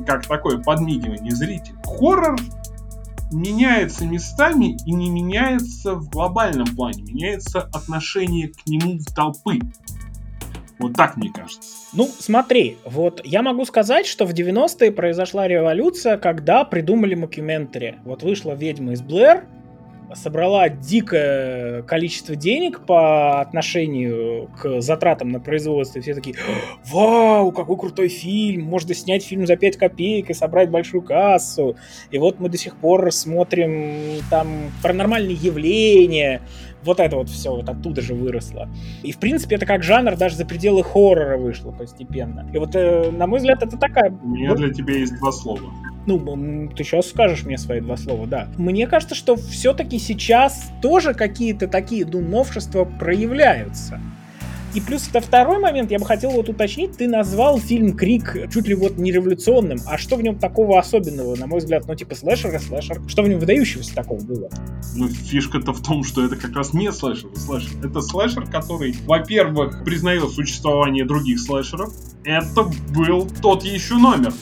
как 0.07 0.27
такое 0.27 0.59
подмигивание 0.59 1.35
зрителя. 1.35 1.75
Хоррор 1.85 2.37
меняется 3.33 4.07
местами 4.07 4.77
и 4.87 4.93
не 4.93 5.11
меняется 5.11 5.95
в 5.95 6.09
глобальном 6.09 6.67
плане. 6.77 7.03
Меняется 7.03 7.63
отношение 7.73 8.49
к 8.49 8.67
нему 8.67 8.99
в 8.99 9.15
толпы. 9.15 9.59
Вот 10.79 10.95
так 10.95 11.17
мне 11.17 11.31
кажется. 11.33 11.71
Ну, 11.95 12.07
смотри, 12.07 12.77
вот 12.85 13.23
я 13.25 13.43
могу 13.43 13.65
сказать, 13.65 14.07
что 14.07 14.27
в 14.27 14.33
90-е 14.33 14.93
произошла 14.93 15.49
революция, 15.49 16.19
когда 16.19 16.65
придумали 16.65 17.15
мокюментари. 17.15 17.97
Вот 18.05 18.23
вышла 18.23 18.53
«Ведьма 18.53 18.93
из 18.93 19.01
Блэр», 19.01 19.47
собрала 20.15 20.69
дикое 20.69 21.83
количество 21.83 22.37
денег 22.37 22.81
по 22.87 23.41
отношению 23.41 24.49
к 24.61 24.81
затратам 24.81 25.31
на 25.31 25.41
производство. 25.41 26.01
все 26.01 26.15
такие, 26.15 26.37
вау, 26.91 27.53
какой 27.53 27.77
крутой 27.77 28.09
фильм, 28.09 28.65
можно 28.65 28.95
снять 28.95 29.25
фильм 29.25 29.47
за 29.47 29.57
5 29.57 29.77
копеек 29.77 30.31
и 30.31 30.35
собрать 30.35 30.71
большую 30.71 31.03
кассу. 31.03 31.77
И 32.11 32.19
вот 32.19 32.39
мы 32.41 32.49
до 32.49 32.59
сих 32.59 32.77
пор 32.77 33.11
смотрим 33.13 34.23
там 34.31 34.73
паранормальные 34.83 35.37
явления, 35.37 36.43
вот 36.83 37.01
это 37.01 37.17
вот 37.17 37.29
все 37.29 37.55
вот 37.55 37.69
оттуда 37.69 38.01
же 38.01 38.15
выросло. 38.15 38.69
И, 39.03 39.13
в 39.13 39.19
принципе, 39.19 39.57
это 39.57 39.67
как 39.67 39.83
жанр 39.83 40.17
даже 40.17 40.37
за 40.37 40.45
пределы 40.45 40.83
хоррора 40.85 41.37
вышло 41.37 41.73
постепенно. 41.73 42.49
И 42.53 42.59
вот, 42.59 42.75
э, 42.75 43.11
на 43.11 43.27
мой 43.27 43.39
взгляд, 43.39 43.63
это 43.63 43.77
такая... 43.77 44.11
У 44.11 44.29
меня 44.29 44.55
для 44.55 44.73
тебя 44.73 44.95
есть 44.95 45.17
два 45.19 45.33
слова. 45.33 45.73
Ну, 46.07 46.71
ты 46.77 46.85
сейчас 46.85 47.09
скажешь 47.09 47.45
мне 47.45 47.59
свои 47.59 47.81
два 47.81 47.97
слова, 47.97 48.27
да. 48.27 48.49
Мне 48.57 48.87
кажется, 48.87 49.15
что 49.15 49.35
все-таки 49.37 49.99
сейчас 49.99 50.71
тоже 50.81 51.15
какие-то 51.15 51.67
такие, 51.67 52.07
ну, 52.07 52.21
новшества 52.21 52.85
проявляются. 52.85 54.01
И 54.77 54.81
плюс 54.83 55.09
это 55.09 55.23
второй 55.23 55.59
момент, 55.59 55.91
я 55.91 55.99
бы 55.99 56.05
хотел 56.05 56.33
вот 56.33 56.51
уточнить, 56.51 56.99
ты 56.99 57.09
назвал 57.09 57.59
фильм 57.59 57.97
«Крик» 57.97 58.37
чуть 58.53 58.69
ли 58.69 58.75
вот 58.75 58.99
не 58.99 59.11
революционным, 59.11 59.79
а 59.87 59.97
что 59.97 60.17
в 60.17 60.23
нем 60.23 60.39
такого 60.39 60.79
особенного, 60.79 61.35
на 61.35 61.47
мой 61.47 61.61
взгляд, 61.61 61.87
ну 61.89 61.95
типа 61.95 62.15
слэшер 62.15 62.55
и 62.55 62.59
слэшер, 62.59 63.01
что 63.09 63.23
в 63.23 63.29
нем 63.29 63.39
выдающегося 63.39 63.95
такого 63.95 64.21
было? 64.21 64.51
Ну, 64.95 65.09
фишка-то 65.09 65.73
в 65.73 65.83
том, 65.83 66.05
что 66.05 66.27
это 66.27 66.37
как 66.37 66.55
раз 66.55 66.75
не 66.75 66.93
слэшер, 66.93 67.31
слэшер. 67.37 67.71
Это 67.87 68.03
слэшер, 68.03 68.51
который, 68.51 68.95
во-первых, 69.07 69.83
признает 69.83 70.29
существование 70.29 71.07
других 71.07 71.41
слэшеров. 71.41 71.95
Это 72.25 72.65
был 72.95 73.27
тот 73.41 73.65
еще 73.65 73.95
номер, 73.95 74.35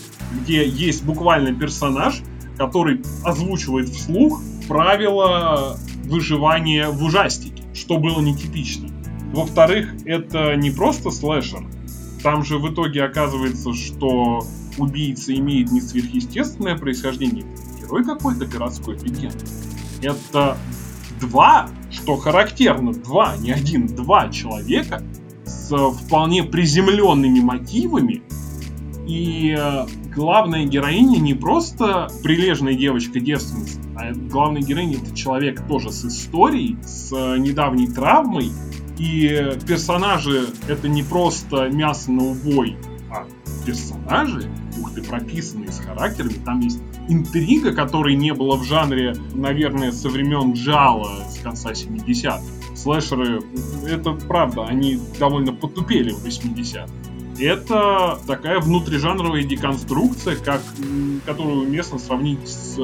где 0.43 0.67
есть 0.67 1.05
буквально 1.05 1.55
персонаж, 1.55 2.23
который 2.59 3.03
озвучивает 3.23 3.89
вслух 3.89 4.43
правила 4.67 5.79
выживания 6.07 6.89
в 6.89 7.05
ужастике, 7.05 7.63
что 7.73 7.99
было 7.99 8.21
нетипично. 8.21 8.89
Во-вторых, 9.35 9.93
это 10.05 10.55
не 10.55 10.71
просто 10.71 11.11
слэшер. 11.11 11.67
Там 12.23 12.45
же 12.45 12.59
в 12.59 12.73
итоге 12.73 13.03
оказывается, 13.03 13.75
что 13.75 14.47
убийца 14.79 15.35
имеет 15.35 15.73
не 15.73 15.81
сверхъестественное 15.81 16.79
происхождение, 16.79 17.45
герой 17.81 18.05
какой-то 18.05 18.47
городской 18.47 18.97
легенды. 18.97 19.45
Это 20.03 20.57
два, 21.21 21.69
что 21.91 22.17
характерно, 22.17 22.93
два, 22.93 23.37
не 23.37 23.51
один, 23.51 23.89
два 23.89 24.29
человека 24.29 25.03
с 25.45 25.77
вполне 25.77 26.45
приземленными 26.45 27.41
мотивами. 27.41 28.23
И 29.09 29.53
э, 29.59 29.87
главная 30.15 30.65
героиня 30.65 31.19
не 31.19 31.35
просто 31.35 32.09
прилежная 32.23 32.75
девочка-девственница, 32.75 33.81
а 33.97 34.13
главная 34.13 34.63
героиня 34.63 34.99
это 34.99 35.15
человек 35.15 35.67
тоже 35.67 35.91
с 35.91 36.05
историей, 36.05 36.79
с 36.85 37.13
э, 37.13 37.39
недавней 37.39 37.89
травмой, 37.89 38.53
и 38.99 39.53
персонажи 39.67 40.47
это 40.69 40.89
не 40.89 41.03
просто 41.03 41.69
мясо 41.69 42.11
на 42.13 42.25
убой, 42.25 42.77
а 43.11 43.27
персонажи, 43.65 44.51
ух 44.81 44.95
ты, 44.95 45.03
прописанные 45.03 45.73
с 45.73 45.79
характерами. 45.79 46.35
Там 46.45 46.61
есть 46.61 46.81
интрига, 47.09 47.73
которой 47.73 48.15
не 48.15 48.33
было 48.35 48.57
в 48.57 48.65
жанре, 48.65 49.15
наверное, 49.35 49.93
со 49.93 50.09
времен 50.09 50.53
Джала 50.53 51.25
с 51.29 51.39
конца 51.39 51.73
70-х. 51.73 52.43
Слэшеры, 52.75 53.41
это 53.87 54.13
правда, 54.13 54.67
они 54.67 55.01
довольно 55.19 55.53
потупели 55.53 56.11
в 56.11 56.25
80-х. 56.25 56.89
Это 57.39 58.19
такая 58.27 58.61
внутрижанровая 58.61 59.43
деконструкция, 59.43 60.37
как, 60.37 60.63
которую 61.27 61.67
уместно 61.67 61.99
сравнить 61.99 62.47
с 62.49 62.79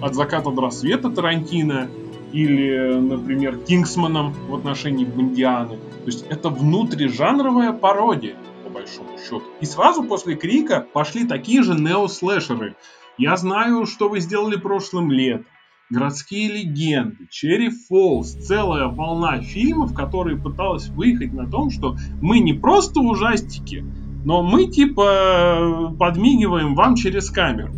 «От 0.00 0.14
заката 0.14 0.50
до 0.50 0.62
рассвета» 0.62 1.10
Тарантино 1.10 1.90
или, 2.32 2.98
например, 2.98 3.58
Кингсманом 3.58 4.32
в 4.48 4.54
отношении 4.54 5.04
Бондианы. 5.04 5.76
То 5.76 6.06
есть 6.06 6.24
это 6.28 6.48
внутрижанровая 6.48 7.72
пародия, 7.72 8.36
по 8.64 8.70
большому 8.70 9.18
счету. 9.18 9.42
И 9.60 9.66
сразу 9.66 10.02
после 10.04 10.36
Крика 10.36 10.86
пошли 10.92 11.26
такие 11.26 11.62
же 11.62 11.74
неослэшеры. 11.74 12.76
Я 13.18 13.36
знаю, 13.36 13.86
что 13.86 14.08
вы 14.08 14.20
сделали 14.20 14.56
прошлым 14.56 15.10
летом. 15.10 15.46
Городские 15.90 16.52
легенды, 16.52 17.26
Черри 17.30 17.68
Фолз, 17.68 18.34
целая 18.34 18.86
волна 18.86 19.40
фильмов, 19.40 19.92
которые 19.92 20.36
пыталась 20.36 20.86
выехать 20.88 21.32
на 21.32 21.50
том, 21.50 21.70
что 21.70 21.96
мы 22.22 22.38
не 22.38 22.52
просто 22.52 23.00
ужастики, 23.00 23.84
но 24.24 24.40
мы 24.40 24.66
типа 24.66 25.92
подмигиваем 25.98 26.76
вам 26.76 26.94
через 26.94 27.28
камеру. 27.28 27.72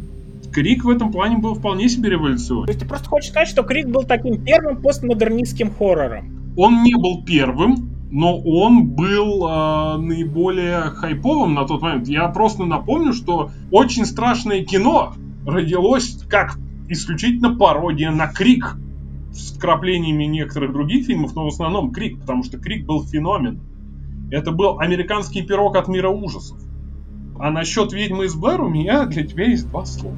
Крик 0.52 0.84
в 0.84 0.90
этом 0.90 1.10
плане 1.10 1.38
был 1.38 1.54
вполне 1.54 1.88
себе 1.88 2.10
революционным. 2.10 2.66
То 2.66 2.72
есть 2.72 2.80
ты 2.80 2.86
просто 2.86 3.08
хочешь 3.08 3.30
сказать, 3.30 3.48
что 3.48 3.62
Крик 3.62 3.88
был 3.88 4.04
таким 4.04 4.42
первым 4.44 4.82
постмодернистским 4.82 5.74
хоррором? 5.74 6.54
Он 6.56 6.82
не 6.82 6.94
был 6.94 7.24
первым, 7.24 7.92
но 8.10 8.38
он 8.38 8.88
был 8.88 9.48
э, 9.48 9.96
наиболее 9.96 10.82
хайповым 10.82 11.54
на 11.54 11.66
тот 11.66 11.80
момент. 11.80 12.06
Я 12.08 12.28
просто 12.28 12.64
напомню, 12.64 13.14
что 13.14 13.50
очень 13.70 14.04
страшное 14.04 14.62
кино 14.64 15.14
родилось 15.46 16.18
как 16.28 16.58
исключительно 16.88 17.56
пародия 17.56 18.10
на 18.10 18.26
Крик 18.26 18.76
с 19.32 19.56
вкраплениями 19.56 20.24
некоторых 20.24 20.72
других 20.72 21.06
фильмов, 21.06 21.34
но 21.34 21.44
в 21.44 21.48
основном 21.48 21.90
Крик, 21.90 22.20
потому 22.20 22.44
что 22.44 22.58
Крик 22.58 22.84
был 22.84 23.02
феномен. 23.02 23.60
Это 24.30 24.52
был 24.52 24.78
американский 24.78 25.42
пирог 25.42 25.76
от 25.76 25.88
мира 25.88 26.10
ужасов. 26.10 26.58
А 27.38 27.50
насчет 27.50 27.92
ведьмы 27.94 28.26
из 28.26 28.34
Блэр 28.34 28.60
у 28.60 28.68
меня 28.68 29.06
для 29.06 29.26
тебя 29.26 29.46
есть 29.46 29.68
два 29.70 29.86
слова. 29.86 30.16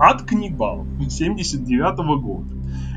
Ад 0.00 0.22
каннибалов 0.22 0.86
79 1.08 2.20
года, 2.22 2.54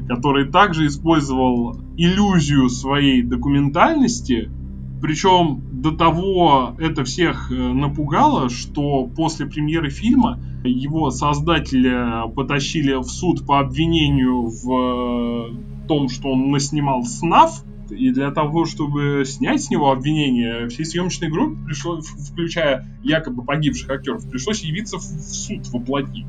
который 0.08 0.50
также 0.50 0.88
использовал 0.88 1.76
иллюзию 1.98 2.70
своей 2.70 3.22
документальности, 3.22 4.50
причем 5.02 5.62
до 5.74 5.92
того 5.92 6.78
это 6.80 7.04
всех 7.04 7.52
э, 7.52 7.56
напугало, 7.56 8.50
что 8.50 9.06
после 9.06 9.46
премьеры 9.46 9.90
фильма 9.90 10.40
его 10.64 11.12
создателя 11.12 12.26
потащили 12.34 12.94
в 12.94 13.04
суд 13.04 13.46
по 13.46 13.60
обвинению 13.60 14.46
в 14.48 14.72
э, 14.72 15.88
том, 15.90 16.08
что 16.08 16.30
он 16.30 16.52
наснимал 16.52 17.04
СНАФ, 17.04 17.66
и 17.90 18.12
для 18.12 18.32
того, 18.32 18.64
чтобы 18.64 19.24
снять 19.26 19.64
с 19.64 19.70
него 19.70 19.92
обвинение, 19.92 20.70
всей 20.70 20.86
съемочной 20.86 21.30
группе, 21.30 21.58
пришлось, 21.66 22.06
включая 22.06 22.88
якобы 23.04 23.44
погибших 23.44 23.90
актеров, 23.90 24.26
пришлось 24.30 24.64
явиться 24.64 25.00
в 25.00 25.02
суд 25.02 25.68
воплоти 25.74 26.26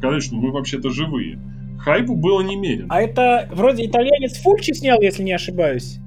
показать, 0.00 0.22
что 0.24 0.36
мы 0.36 0.50
вообще-то 0.50 0.90
живые. 0.90 1.38
Хайпу 1.78 2.14
было 2.14 2.40
немерено. 2.42 2.86
А 2.88 3.00
это 3.00 3.48
вроде 3.52 3.86
итальянец 3.86 4.38
Фульчи 4.42 4.72
снял, 4.72 5.00
если 5.00 5.22
не 5.22 5.32
ошибаюсь? 5.32 5.98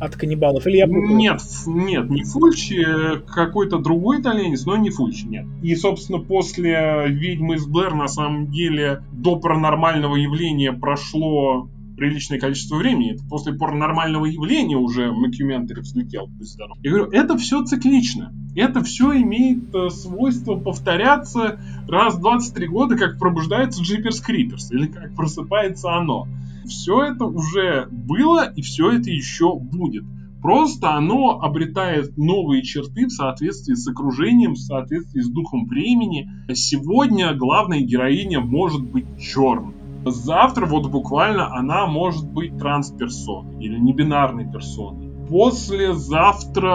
От 0.00 0.14
каннибалов, 0.14 0.64
или 0.68 0.76
я 0.76 0.86
путаю? 0.86 1.16
Нет, 1.16 1.40
нет, 1.66 2.08
не 2.08 2.22
Фульчи, 2.22 2.86
какой-то 3.26 3.78
другой 3.78 4.20
итальянец, 4.20 4.64
но 4.64 4.76
не 4.76 4.90
Фульчи, 4.90 5.26
нет. 5.26 5.44
И, 5.60 5.74
собственно, 5.74 6.20
после 6.20 7.06
«Ведьмы 7.08 7.56
из 7.56 7.66
Блэр» 7.66 7.94
на 7.94 8.06
самом 8.06 8.48
деле 8.48 9.02
до 9.12 9.36
паранормального 9.36 10.14
явления 10.14 10.72
прошло 10.72 11.68
приличное 11.98 12.38
количество 12.38 12.76
времени. 12.76 13.14
Это 13.14 13.24
после 13.28 13.52
паранормального 13.52 14.24
явления 14.24 14.76
уже 14.76 15.12
Макюментари 15.12 15.80
взлетел. 15.80 16.30
Я 16.82 16.90
говорю, 16.90 17.10
это 17.10 17.36
все 17.36 17.64
циклично. 17.64 18.32
Это 18.54 18.82
все 18.82 19.12
имеет 19.20 19.74
э, 19.74 19.90
свойство 19.90 20.56
повторяться 20.56 21.60
раз 21.86 22.14
в 22.14 22.20
23 22.20 22.66
года, 22.68 22.96
как 22.96 23.18
пробуждается 23.18 23.82
Джиперс 23.82 24.20
Криперс, 24.20 24.70
или 24.72 24.86
как 24.86 25.14
просыпается 25.14 25.92
оно. 25.92 26.26
Все 26.66 27.02
это 27.02 27.24
уже 27.24 27.88
было, 27.90 28.50
и 28.50 28.62
все 28.62 28.92
это 28.92 29.10
еще 29.10 29.56
будет. 29.58 30.04
Просто 30.40 30.94
оно 30.94 31.40
обретает 31.40 32.16
новые 32.16 32.62
черты 32.62 33.06
в 33.06 33.10
соответствии 33.10 33.74
с 33.74 33.88
окружением, 33.88 34.52
в 34.52 34.58
соответствии 34.58 35.20
с 35.20 35.28
духом 35.28 35.66
времени. 35.66 36.30
Сегодня 36.52 37.34
главная 37.34 37.80
героиня 37.80 38.40
может 38.40 38.82
быть 38.82 39.06
черной. 39.18 39.77
Завтра 40.04 40.66
вот 40.66 40.86
буквально 40.88 41.54
она 41.54 41.86
может 41.86 42.26
быть 42.30 42.56
трансперсоной 42.58 43.62
или 43.62 43.78
небинарной 43.78 44.50
персоной. 44.50 45.08
Послезавтра 45.28 46.72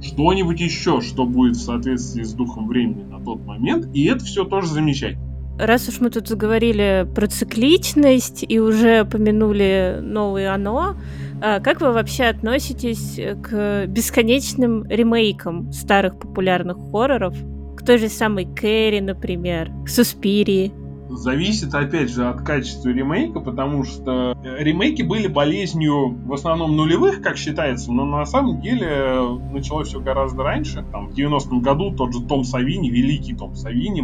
что-нибудь 0.00 0.60
еще, 0.60 1.00
что 1.00 1.26
будет 1.26 1.56
в 1.56 1.60
соответствии 1.62 2.22
с 2.22 2.32
духом 2.32 2.68
времени 2.68 3.02
на 3.02 3.20
тот 3.22 3.44
момент. 3.44 3.88
И 3.94 4.04
это 4.06 4.24
все 4.24 4.44
тоже 4.44 4.68
замечательно. 4.68 5.32
Раз 5.58 5.86
уж 5.88 6.00
мы 6.00 6.08
тут 6.08 6.28
заговорили 6.28 7.06
про 7.14 7.26
цикличность 7.26 8.42
и 8.48 8.58
уже 8.58 9.04
помянули 9.04 9.98
новое 10.00 10.52
оно, 10.52 10.96
а 11.42 11.60
как 11.60 11.82
вы 11.82 11.92
вообще 11.92 12.24
относитесь 12.24 13.20
к 13.42 13.86
бесконечным 13.86 14.84
ремейкам 14.86 15.70
старых 15.72 16.18
популярных 16.18 16.78
хорроров? 16.90 17.36
К 17.76 17.84
той 17.84 17.98
же 17.98 18.08
самой 18.08 18.46
Кэрри, 18.46 19.00
например, 19.00 19.70
к 19.84 19.88
Суспирии? 19.88 20.72
Зависит, 21.16 21.74
опять 21.74 22.10
же, 22.10 22.28
от 22.28 22.42
качества 22.42 22.88
ремейка, 22.88 23.40
потому 23.40 23.84
что 23.84 24.36
э, 24.42 24.62
ремейки 24.62 25.02
были 25.02 25.26
болезнью 25.26 26.08
в 26.26 26.32
основном 26.32 26.76
нулевых, 26.76 27.22
как 27.22 27.36
считается, 27.36 27.92
но 27.92 28.04
на 28.04 28.24
самом 28.24 28.60
деле 28.60 29.38
началось 29.52 29.88
все 29.88 30.00
гораздо 30.00 30.42
раньше. 30.42 30.84
Там, 30.92 31.08
в 31.08 31.14
90-м 31.14 31.60
году 31.60 31.94
тот 31.94 32.12
же 32.12 32.22
Том 32.22 32.44
Савини, 32.44 32.90
великий 32.90 33.34
Том 33.34 33.54
Савини, 33.54 34.02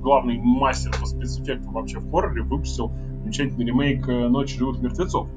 главный 0.00 0.38
мастер 0.38 0.92
по 0.98 1.06
спецэффектам 1.06 1.72
вообще 1.72 1.98
в 1.98 2.10
хорроре, 2.10 2.42
выпустил 2.42 2.92
замечательный 3.22 3.66
ремейк 3.66 4.08
э, 4.08 4.28
«Ночи 4.28 4.56
живых 4.56 4.80
мертвецов». 4.80 5.28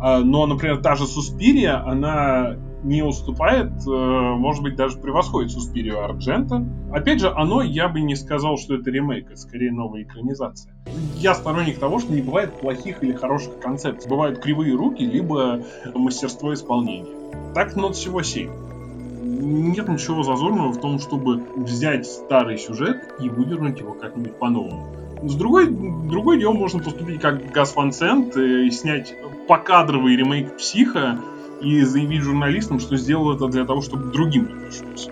А, 0.00 0.20
но, 0.20 0.46
например, 0.46 0.82
та 0.82 0.96
же 0.96 1.06
Суспирия, 1.06 1.82
она 1.86 2.56
не 2.84 3.02
уступает, 3.02 3.72
э, 3.86 3.90
может 3.90 4.62
быть, 4.62 4.76
даже 4.76 4.98
превосходит 4.98 5.50
Суспирию 5.50 6.04
Арджента. 6.04 6.64
Опять 6.92 7.20
же, 7.20 7.30
оно, 7.30 7.62
я 7.62 7.88
бы 7.88 8.00
не 8.00 8.14
сказал, 8.14 8.58
что 8.58 8.74
это 8.74 8.90
ремейк, 8.90 9.26
это 9.30 9.40
скорее 9.40 9.72
новая 9.72 10.02
экранизация. 10.02 10.72
Я 11.16 11.34
сторонник 11.34 11.78
того, 11.78 11.98
что 11.98 12.12
не 12.12 12.20
бывает 12.20 12.52
плохих 12.60 13.02
или 13.02 13.12
хороших 13.12 13.58
концепций. 13.58 14.08
Бывают 14.08 14.38
кривые 14.38 14.76
руки, 14.76 15.02
либо 15.02 15.62
мастерство 15.94 16.52
исполнения. 16.52 17.06
Так 17.54 17.74
нот 17.74 17.96
всего 17.96 18.22
7. 18.22 18.50
нет 19.22 19.88
ничего 19.88 20.22
зазорного 20.22 20.72
в 20.72 20.80
том, 20.80 20.98
чтобы 20.98 21.42
взять 21.56 22.06
старый 22.06 22.58
сюжет 22.58 23.14
и 23.18 23.30
вывернуть 23.30 23.80
его 23.80 23.94
как-нибудь 23.94 24.38
по-новому. 24.38 24.86
С 25.22 25.34
другой, 25.36 25.68
другой 25.68 26.38
дело 26.38 26.52
можно 26.52 26.80
поступить 26.80 27.18
как 27.20 27.50
Газ 27.50 27.74
Ван 27.76 27.92
Сент 27.92 28.36
и 28.36 28.70
снять 28.70 29.14
покадровый 29.48 30.16
ремейк 30.16 30.56
Психа 30.58 31.18
и 31.64 31.82
заявить 31.82 32.22
журналистам, 32.22 32.78
что 32.78 32.96
сделал 32.96 33.34
это 33.34 33.48
для 33.48 33.64
того, 33.64 33.80
чтобы 33.80 34.12
другим 34.12 34.48
не 34.48 34.66
пришлось. 34.66 35.08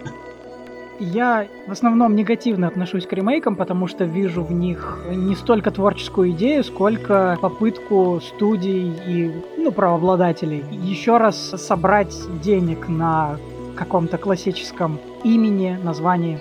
Я 1.01 1.49
в 1.67 1.73
основном 1.73 2.15
негативно 2.15 2.69
отношусь 2.69 3.07
к 3.07 3.13
ремейкам, 3.13 3.57
потому 3.57 3.89
что 3.89 4.05
вижу 4.05 4.45
в 4.45 4.53
них 4.53 5.01
не 5.11 5.35
столько 5.35 5.73
творческую 5.73 6.31
идею, 6.31 6.63
сколько 6.63 7.37
попытку 7.41 8.21
студий 8.21 8.93
и 9.07 9.33
ну, 9.57 9.73
правообладателей 9.73 10.63
еще 10.71 11.17
раз 11.17 11.37
собрать 11.57 12.15
денег 12.43 12.89
на 12.89 13.37
каком-то 13.75 14.17
классическом 14.17 15.01
имени, 15.25 15.77
названии. 15.83 16.39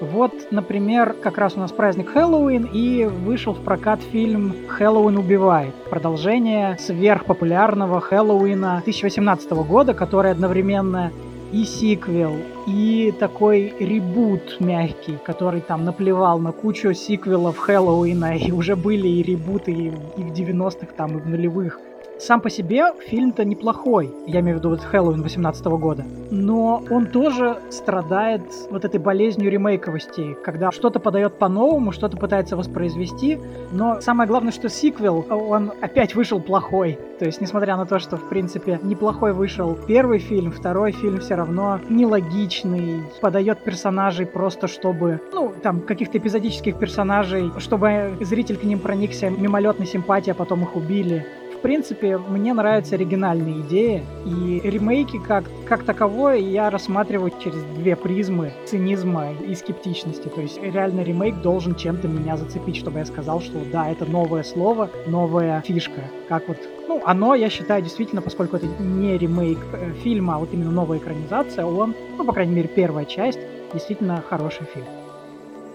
Вот, 0.00 0.32
например, 0.50 1.14
как 1.22 1.38
раз 1.38 1.56
у 1.56 1.60
нас 1.60 1.72
праздник 1.72 2.10
Хэллоуин, 2.10 2.68
и 2.70 3.06
вышел 3.06 3.54
в 3.54 3.62
прокат 3.62 4.00
фильм 4.00 4.54
«Хэллоуин 4.68 5.16
убивает». 5.16 5.74
Продолжение 5.88 6.76
сверхпопулярного 6.78 8.00
Хэллоуина 8.00 8.82
2018 8.84 9.50
года, 9.52 9.94
который 9.94 10.32
одновременно 10.32 11.12
и 11.50 11.64
сиквел, 11.64 12.34
и 12.66 13.14
такой 13.18 13.72
ребут 13.78 14.60
мягкий, 14.60 15.16
который 15.24 15.62
там 15.62 15.84
наплевал 15.84 16.38
на 16.40 16.52
кучу 16.52 16.92
сиквелов 16.92 17.56
Хэллоуина, 17.56 18.36
и 18.36 18.52
уже 18.52 18.76
были 18.76 19.08
и 19.08 19.22
ребуты 19.22 19.72
и, 19.72 19.90
в 19.90 20.32
90-х, 20.32 20.88
там, 20.94 21.16
и 21.16 21.20
в 21.22 21.26
нулевых. 21.26 21.80
Сам 22.18 22.40
по 22.40 22.48
себе 22.48 22.92
фильм-то 23.08 23.44
неплохой, 23.44 24.10
я 24.26 24.40
имею 24.40 24.56
в 24.56 24.60
виду 24.60 24.70
вот 24.70 24.80
Хэллоуин 24.80 25.22
18 25.22 25.66
года, 25.66 26.04
но 26.30 26.82
он 26.90 27.06
тоже 27.06 27.58
страдает 27.70 28.40
вот 28.70 28.86
этой 28.86 28.98
болезнью 28.98 29.50
ремейковости, 29.50 30.34
когда 30.42 30.72
что-то 30.72 30.98
подает 30.98 31.38
по-новому, 31.38 31.92
что-то 31.92 32.16
пытается 32.16 32.56
воспроизвести, 32.56 33.38
но 33.70 34.00
самое 34.00 34.26
главное, 34.26 34.50
что 34.50 34.70
сиквел, 34.70 35.26
он 35.28 35.72
опять 35.82 36.14
вышел 36.14 36.40
плохой. 36.40 36.98
То 37.18 37.26
есть, 37.26 37.42
несмотря 37.42 37.76
на 37.76 37.84
то, 37.84 37.98
что, 37.98 38.16
в 38.16 38.28
принципе, 38.30 38.80
неплохой 38.82 39.34
вышел 39.34 39.76
первый 39.86 40.18
фильм, 40.18 40.52
второй 40.52 40.92
фильм 40.92 41.20
все 41.20 41.34
равно 41.34 41.80
нелогичный, 41.90 43.02
подает 43.20 43.58
персонажей 43.58 44.24
просто 44.24 44.68
чтобы, 44.68 45.20
ну, 45.32 45.52
там, 45.62 45.80
каких-то 45.80 46.16
эпизодических 46.16 46.78
персонажей, 46.78 47.50
чтобы 47.58 48.16
зритель 48.22 48.56
к 48.56 48.64
ним 48.64 48.78
проникся 48.78 49.28
мимолетной 49.28 49.86
симпатией, 49.86 50.32
а 50.32 50.34
потом 50.34 50.62
их 50.62 50.76
убили 50.76 51.26
принципе, 51.66 52.16
мне 52.16 52.54
нравятся 52.54 52.94
оригинальные 52.94 53.62
идеи, 53.62 54.04
и 54.24 54.60
ремейки 54.62 55.18
как, 55.18 55.46
как 55.66 55.82
таковое 55.82 56.36
я 56.36 56.70
рассматриваю 56.70 57.32
через 57.42 57.60
две 57.74 57.96
призмы 57.96 58.52
цинизма 58.66 59.32
и 59.32 59.52
скептичности. 59.56 60.28
То 60.28 60.42
есть 60.42 60.62
реально 60.62 61.00
ремейк 61.00 61.42
должен 61.42 61.74
чем-то 61.74 62.06
меня 62.06 62.36
зацепить, 62.36 62.76
чтобы 62.76 63.00
я 63.00 63.04
сказал, 63.04 63.40
что 63.40 63.58
да, 63.72 63.90
это 63.90 64.04
новое 64.04 64.44
слово, 64.44 64.90
новая 65.08 65.60
фишка. 65.62 66.02
Как 66.28 66.46
вот 66.46 66.58
ну, 66.86 67.02
оно, 67.04 67.34
я 67.34 67.50
считаю, 67.50 67.82
действительно, 67.82 68.22
поскольку 68.22 68.58
это 68.58 68.66
не 68.78 69.18
ремейк 69.18 69.58
э, 69.72 69.92
фильма, 70.04 70.36
а 70.36 70.38
вот 70.38 70.50
именно 70.52 70.70
новая 70.70 70.98
экранизация, 70.98 71.66
он, 71.66 71.96
ну, 72.16 72.24
по 72.24 72.32
крайней 72.32 72.54
мере, 72.54 72.68
первая 72.68 73.06
часть, 73.06 73.40
действительно 73.72 74.22
хороший 74.28 74.66
фильм. 74.72 74.86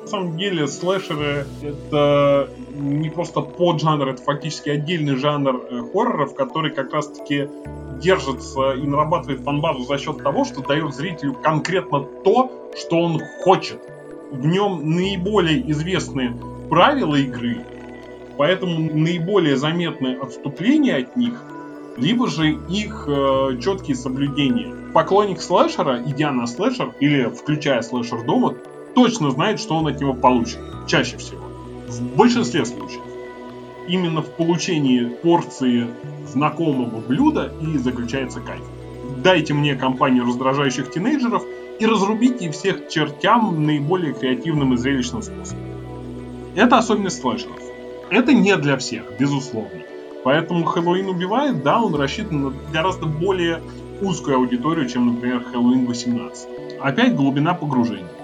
На 0.02 0.08
самом 0.08 0.38
деле, 0.38 0.68
слэшеры— 0.68 1.46
это 1.62 2.50
не 2.74 3.10
просто 3.10 3.42
поджанр, 3.42 4.10
это 4.10 4.22
фактически 4.24 4.70
отдельный 4.70 5.16
жанр 5.16 5.62
э, 5.70 5.82
хорроров, 5.94 6.34
который 6.34 6.72
как 6.72 6.92
раз-таки 6.92 7.48
держится 8.02 8.72
и 8.72 8.82
нарабатывает 8.82 9.42
фанбазу 9.42 9.84
за 9.84 10.00
счет 10.00 10.24
того, 10.24 10.44
что 10.44 10.62
дает 10.62 10.96
зрителю 10.96 11.34
конкретно 11.34 12.02
то, 12.24 12.72
что 12.76 13.00
он 13.00 13.22
хочет. 13.44 13.80
В 14.32 14.46
нем 14.46 14.96
наиболее 14.96 15.70
известны 15.72 16.36
правила 16.70 17.16
игры, 17.16 17.64
поэтому 18.38 18.80
наиболее 18.98 19.56
заметны 19.56 20.18
отступления 20.20 20.98
от 20.98 21.16
них, 21.16 21.34
либо 21.98 22.28
же 22.28 22.54
их 22.54 23.06
э, 23.08 23.60
четкие 23.62 23.96
соблюдения. 23.96 24.74
Поклонник 24.94 25.42
слэшера, 25.42 26.02
идя 26.04 26.32
на 26.32 26.48
слэшер 26.48 26.94
или 27.00 27.26
включая 27.26 27.82
слэшер 27.82 28.24
дома, 28.24 28.56
точно 28.94 29.32
знает, 29.32 29.60
что 29.60 29.76
он 29.76 29.88
от 29.88 30.00
него 30.00 30.14
получит. 30.14 30.60
Чаще 30.88 31.18
всего. 31.18 31.42
В 31.88 32.02
большинстве 32.16 32.66
случаев. 32.66 33.02
Именно 33.88 34.22
в 34.22 34.30
получении 34.36 35.06
порции 35.06 35.88
знакомого 36.28 37.00
блюда 37.00 37.52
и 37.62 37.78
заключается 37.78 38.40
кайф. 38.40 38.64
Дайте 39.24 39.54
мне 39.54 39.76
компанию 39.76 40.26
раздражающих 40.26 40.92
тинейджеров 40.92 41.44
и 41.80 41.86
разрубите 41.86 42.52
всех 42.52 42.90
чертям 42.90 43.66
наиболее 43.66 44.14
креативным 44.14 44.74
и 44.74 44.78
зрелищным 44.78 45.22
способом. 45.22 45.64
Это 46.56 46.78
особенность 46.78 47.22
слэшеров. 47.22 47.60
Это 48.10 48.34
не 48.34 48.56
для 48.58 48.78
всех, 48.78 49.04
безусловно. 49.20 49.82
Поэтому 50.24 50.64
Хэллоуин 50.64 51.10
убивает, 51.10 51.64
да, 51.64 51.82
он 51.82 51.96
рассчитан 51.96 52.44
на 52.44 52.54
гораздо 52.72 53.06
более 53.06 53.62
узкую 54.02 54.38
аудиторию, 54.38 54.88
чем, 54.88 55.08
например, 55.08 55.44
Хэллоуин 55.44 55.86
18. 55.86 56.48
Опять 56.80 57.16
глубина 57.16 57.54
погружения. 57.54 58.21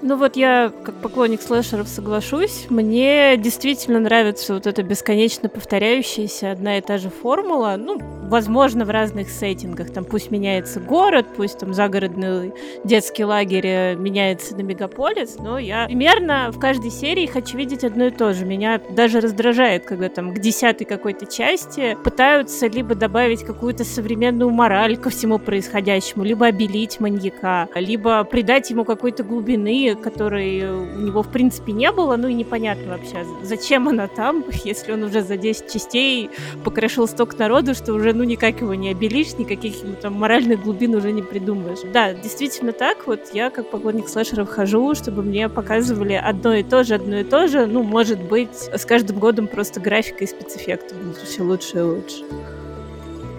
Ну 0.00 0.16
вот 0.16 0.36
я, 0.36 0.72
как 0.84 0.94
поклонник 0.96 1.42
слэшеров, 1.42 1.88
соглашусь. 1.88 2.66
Мне 2.68 3.36
действительно 3.36 3.98
нравится 3.98 4.54
вот 4.54 4.66
эта 4.66 4.82
бесконечно 4.84 5.48
повторяющаяся 5.48 6.52
одна 6.52 6.78
и 6.78 6.80
та 6.80 6.98
же 6.98 7.10
формула. 7.10 7.74
Ну, 7.76 8.00
возможно, 8.28 8.84
в 8.84 8.90
разных 8.90 9.30
сеттингах. 9.30 9.90
Там 9.92 10.04
пусть 10.04 10.30
меняется 10.30 10.80
город, 10.80 11.26
пусть 11.36 11.58
там 11.58 11.72
загородный 11.72 12.52
детский 12.84 13.24
лагерь 13.24 13.66
э, 13.66 13.94
меняется 13.96 14.56
на 14.56 14.60
мегаполис, 14.60 15.36
но 15.38 15.58
я 15.58 15.86
примерно 15.86 16.50
в 16.52 16.58
каждой 16.58 16.90
серии 16.90 17.26
хочу 17.26 17.56
видеть 17.56 17.84
одно 17.84 18.06
и 18.06 18.10
то 18.10 18.34
же. 18.34 18.44
Меня 18.44 18.80
даже 18.90 19.20
раздражает, 19.20 19.84
когда 19.84 20.08
там 20.08 20.34
к 20.34 20.38
десятой 20.38 20.84
какой-то 20.84 21.26
части 21.26 21.96
пытаются 22.04 22.66
либо 22.66 22.94
добавить 22.94 23.44
какую-то 23.44 23.84
современную 23.84 24.50
мораль 24.50 24.96
ко 24.96 25.10
всему 25.10 25.38
происходящему, 25.38 26.24
либо 26.24 26.46
обелить 26.46 27.00
маньяка, 27.00 27.68
либо 27.74 28.24
придать 28.24 28.70
ему 28.70 28.84
какой-то 28.84 29.24
глубины, 29.24 29.96
которой 29.96 30.70
у 30.70 31.00
него, 31.00 31.22
в 31.22 31.28
принципе, 31.28 31.72
не 31.72 31.90
было, 31.92 32.16
ну 32.16 32.28
и 32.28 32.34
непонятно 32.34 32.92
вообще, 32.92 33.24
зачем 33.42 33.88
она 33.88 34.06
там, 34.06 34.44
если 34.64 34.92
он 34.92 35.02
уже 35.04 35.22
за 35.22 35.36
10 35.36 35.72
частей 35.72 36.30
покрошил 36.64 37.06
столько 37.06 37.36
народу, 37.38 37.74
что 37.74 37.94
уже, 37.94 38.12
ну, 38.18 38.24
никак 38.24 38.60
его 38.60 38.74
не 38.74 38.90
обелишь, 38.90 39.38
никаких 39.38 39.80
ему 39.82 39.94
там 39.94 40.14
моральных 40.14 40.64
глубин 40.64 40.94
уже 40.96 41.12
не 41.12 41.22
придумаешь. 41.22 41.78
Да, 41.92 42.12
действительно 42.12 42.72
так, 42.72 43.06
вот 43.06 43.20
я 43.32 43.48
как 43.50 43.70
поклонник 43.70 44.08
слэшеров 44.08 44.48
хожу, 44.48 44.96
чтобы 44.96 45.22
мне 45.22 45.48
показывали 45.48 46.14
одно 46.14 46.54
и 46.54 46.64
то 46.64 46.82
же, 46.82 46.96
одно 46.96 47.18
и 47.18 47.24
то 47.24 47.46
же, 47.46 47.66
ну, 47.66 47.84
может 47.84 48.20
быть, 48.20 48.68
с 48.74 48.84
каждым 48.84 49.20
годом 49.20 49.46
просто 49.46 49.80
графика 49.80 50.24
и 50.24 50.26
спецэффекты 50.26 50.96
будут 50.96 51.18
все 51.18 51.42
лучше 51.42 51.78
и 51.78 51.80
лучше. 51.80 52.24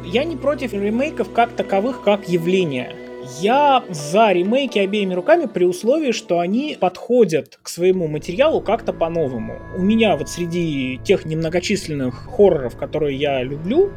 Я 0.06 0.24
не 0.24 0.38
против 0.38 0.72
ремейков 0.72 1.30
как 1.34 1.52
таковых, 1.52 2.02
как 2.02 2.30
явления. 2.30 2.96
Я 3.42 3.84
за 3.90 4.32
ремейки 4.32 4.80
обеими 4.80 5.14
руками 5.14 5.46
при 5.46 5.66
условии, 5.66 6.14
что 6.14 6.40
они 6.40 6.78
подходят 6.80 7.60
к 7.62 7.68
своему 7.68 8.08
материалу 8.08 8.62
как-то 8.62 8.94
по-новому. 8.94 9.60
У 9.78 9.82
меня 9.82 10.16
вот 10.16 10.30
среди 10.30 11.00
тех 11.04 11.26
немногочисленных 11.26 12.30
хорроров, 12.36 12.78
которые 12.78 13.18
я 13.18 13.44
люблю, 13.44 13.92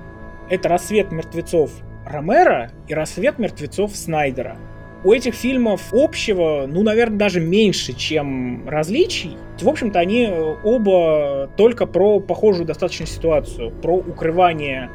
это 0.52 0.68
«Рассвет 0.68 1.10
мертвецов» 1.12 1.70
Ромера 2.04 2.70
и 2.86 2.92
«Рассвет 2.92 3.38
мертвецов» 3.38 3.96
Снайдера. 3.96 4.58
У 5.02 5.10
этих 5.10 5.34
фильмов 5.34 5.80
общего, 5.92 6.66
ну, 6.68 6.82
наверное, 6.82 7.16
даже 7.16 7.40
меньше, 7.40 7.94
чем 7.94 8.68
различий. 8.68 9.38
В 9.58 9.66
общем-то, 9.66 9.98
они 9.98 10.28
оба 10.62 11.50
только 11.56 11.86
про 11.86 12.20
похожую 12.20 12.66
достаточно 12.66 13.06
ситуацию, 13.06 13.70
про 13.70 13.96
укрывание 13.96 14.90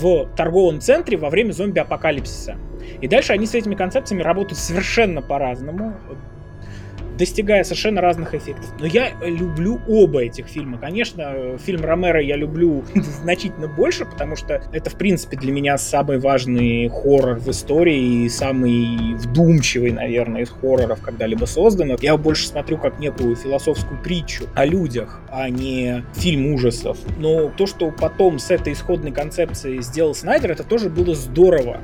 в 0.00 0.26
торговом 0.34 0.80
центре 0.80 1.18
во 1.18 1.28
время 1.28 1.52
зомби-апокалипсиса. 1.52 2.56
И 3.02 3.06
дальше 3.08 3.34
они 3.34 3.44
с 3.44 3.54
этими 3.54 3.74
концепциями 3.74 4.22
работают 4.22 4.58
совершенно 4.58 5.20
по-разному 5.20 5.94
достигая 7.18 7.64
совершенно 7.64 8.00
разных 8.00 8.34
эффектов. 8.34 8.72
Но 8.78 8.86
я 8.86 9.10
люблю 9.20 9.80
оба 9.88 10.22
этих 10.22 10.46
фильма. 10.46 10.78
Конечно, 10.78 11.58
фильм 11.58 11.84
Ромеро 11.84 12.22
я 12.22 12.36
люблю 12.36 12.84
значительно 12.94 13.68
больше, 13.68 14.04
потому 14.04 14.36
что 14.36 14.62
это, 14.72 14.90
в 14.90 14.94
принципе, 14.94 15.36
для 15.36 15.52
меня 15.52 15.76
самый 15.76 16.18
важный 16.18 16.88
хоррор 16.88 17.38
в 17.38 17.50
истории 17.50 18.24
и 18.24 18.28
самый 18.28 19.14
вдумчивый, 19.16 19.90
наверное, 19.92 20.42
из 20.42 20.50
хорроров, 20.50 21.02
когда-либо 21.02 21.44
созданных. 21.44 22.02
Я 22.02 22.16
больше 22.16 22.46
смотрю 22.46 22.78
как 22.78 22.98
некую 23.00 23.34
философскую 23.34 24.00
притчу 24.00 24.44
о 24.54 24.64
людях, 24.64 25.20
а 25.30 25.50
не 25.50 26.04
фильм 26.14 26.54
ужасов. 26.54 26.98
Но 27.18 27.48
то, 27.48 27.66
что 27.66 27.90
потом 27.90 28.38
с 28.38 28.50
этой 28.50 28.72
исходной 28.72 29.10
концепцией 29.10 29.82
сделал 29.82 30.14
Снайдер, 30.14 30.52
это 30.52 30.62
тоже 30.62 30.88
было 30.88 31.14
здорово 31.14 31.80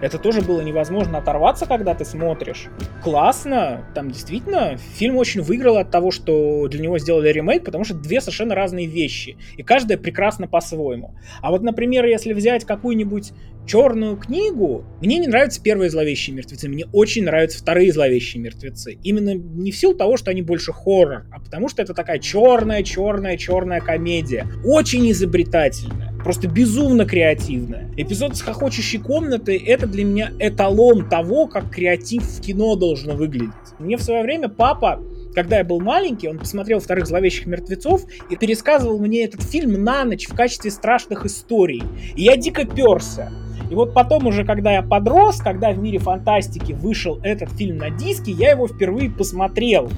Это 0.00 0.18
тоже 0.18 0.40
было 0.40 0.60
невозможно 0.60 1.18
оторваться, 1.18 1.66
когда 1.66 1.94
ты 1.94 2.04
смотришь. 2.04 2.68
Классно, 3.02 3.84
там 3.94 4.10
действительно 4.10 4.76
фильм 4.76 5.16
очень 5.16 5.42
выиграл 5.42 5.76
от 5.76 5.90
того, 5.90 6.10
что 6.10 6.68
для 6.68 6.80
него 6.80 6.98
сделали 6.98 7.28
ремейк, 7.28 7.64
потому 7.64 7.84
что 7.84 7.94
две 7.94 8.20
совершенно 8.20 8.54
разные 8.54 8.86
вещи, 8.86 9.36
и 9.56 9.62
каждая 9.62 9.98
прекрасна 9.98 10.46
по-своему. 10.46 11.14
А 11.42 11.50
вот, 11.50 11.62
например, 11.62 12.04
если 12.06 12.32
взять 12.32 12.64
какую-нибудь 12.64 13.32
черную 13.70 14.16
книгу, 14.16 14.84
мне 15.00 15.18
не 15.18 15.28
нравятся 15.28 15.62
первые 15.62 15.90
зловещие 15.90 16.34
мертвецы, 16.34 16.68
мне 16.68 16.86
очень 16.92 17.24
нравятся 17.24 17.58
вторые 17.58 17.92
зловещие 17.92 18.42
мертвецы. 18.42 18.98
Именно 19.04 19.34
не 19.34 19.70
в 19.70 19.76
силу 19.76 19.94
того, 19.94 20.16
что 20.16 20.32
они 20.32 20.42
больше 20.42 20.72
хоррор, 20.72 21.26
а 21.30 21.38
потому 21.38 21.68
что 21.68 21.80
это 21.80 21.94
такая 21.94 22.18
черная, 22.18 22.82
черная, 22.82 23.36
черная 23.36 23.80
комедия. 23.80 24.48
Очень 24.64 25.08
изобретательная 25.12 26.10
просто 26.20 26.48
безумно 26.48 27.06
креативная. 27.06 27.90
Эпизод 27.96 28.36
с 28.36 28.42
хохочущей 28.42 28.98
комнаты— 28.98 29.56
это 29.66 29.86
для 29.86 30.04
меня 30.04 30.32
эталон 30.38 31.08
того, 31.08 31.46
как 31.46 31.70
креатив 31.70 32.22
в 32.22 32.42
кино 32.42 32.76
должен 32.76 33.16
выглядеть. 33.16 33.54
Мне 33.78 33.96
в 33.96 34.02
свое 34.02 34.22
время 34.22 34.50
папа 34.50 35.00
когда 35.34 35.58
я 35.58 35.64
был 35.64 35.80
маленький, 35.80 36.28
он 36.28 36.38
посмотрел 36.38 36.80
«Вторых 36.80 37.06
зловещих 37.06 37.46
мертвецов» 37.46 38.02
и 38.30 38.36
пересказывал 38.36 38.98
мне 38.98 39.24
этот 39.24 39.42
фильм 39.42 39.84
на 39.84 40.04
ночь 40.04 40.26
в 40.26 40.34
качестве 40.34 40.72
страшных 40.72 41.24
историй. 41.24 41.84
И 42.16 42.24
я 42.24 42.36
дико 42.36 42.64
перся. 42.64 43.30
И 43.70 43.74
вот 43.74 43.94
потом 43.94 44.26
уже, 44.26 44.44
когда 44.44 44.72
я 44.72 44.82
подрос, 44.82 45.36
когда 45.36 45.70
в 45.70 45.78
мире 45.78 45.98
фантастики 45.98 46.72
вышел 46.72 47.20
этот 47.22 47.50
фильм 47.52 47.78
на 47.78 47.88
диске, 47.90 48.32
я 48.32 48.50
его 48.50 48.66
впервые 48.66 49.08
посмотрел. 49.08 49.88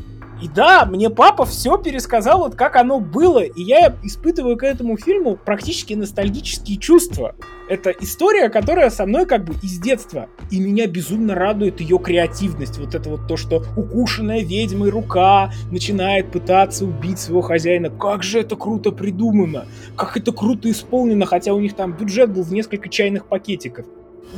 И 0.43 0.49
да, 0.49 0.87
мне 0.87 1.09
папа 1.09 1.45
все 1.45 1.79
пересказал, 1.79 2.41
вот 2.41 2.57
как 2.57 2.75
оно 2.75 2.99
было, 2.99 3.45
и 3.45 3.63
я 3.63 3.95
испытываю 4.03 4.57
к 4.57 4.65
этому 4.65 4.97
фильму 4.97 5.37
практически 5.37 5.95
ностальгические 5.95 6.79
чувства. 6.79 7.37
Это 7.69 7.91
история, 7.91 8.49
которая 8.49 8.91
со 8.91 9.07
мной 9.07 9.25
как 9.25 9.45
бы 9.45 9.55
из 9.63 9.79
детства. 9.79 10.27
И 10.51 10.59
меня 10.59 10.89
безумно 10.89 11.37
радует 11.37 11.81
ее 11.81 11.97
креативность. 12.01 12.77
Вот 12.79 12.97
это 12.97 13.09
вот 13.09 13.29
то, 13.29 13.37
что 13.37 13.63
укушенная 13.77 14.43
ведьмой 14.43 14.91
рука 14.91 15.53
начинает 15.71 16.33
пытаться 16.33 16.87
убить 16.87 17.21
своего 17.21 17.43
хозяина. 17.43 17.89
Как 17.89 18.25
же 18.25 18.41
это 18.41 18.57
круто 18.57 18.91
придумано! 18.91 19.67
Как 19.97 20.17
это 20.17 20.33
круто 20.33 20.69
исполнено, 20.69 21.25
хотя 21.25 21.55
у 21.55 21.61
них 21.61 21.77
там 21.77 21.93
бюджет 21.93 22.33
был 22.33 22.43
в 22.43 22.53
несколько 22.53 22.89
чайных 22.89 23.27
пакетиков. 23.27 23.87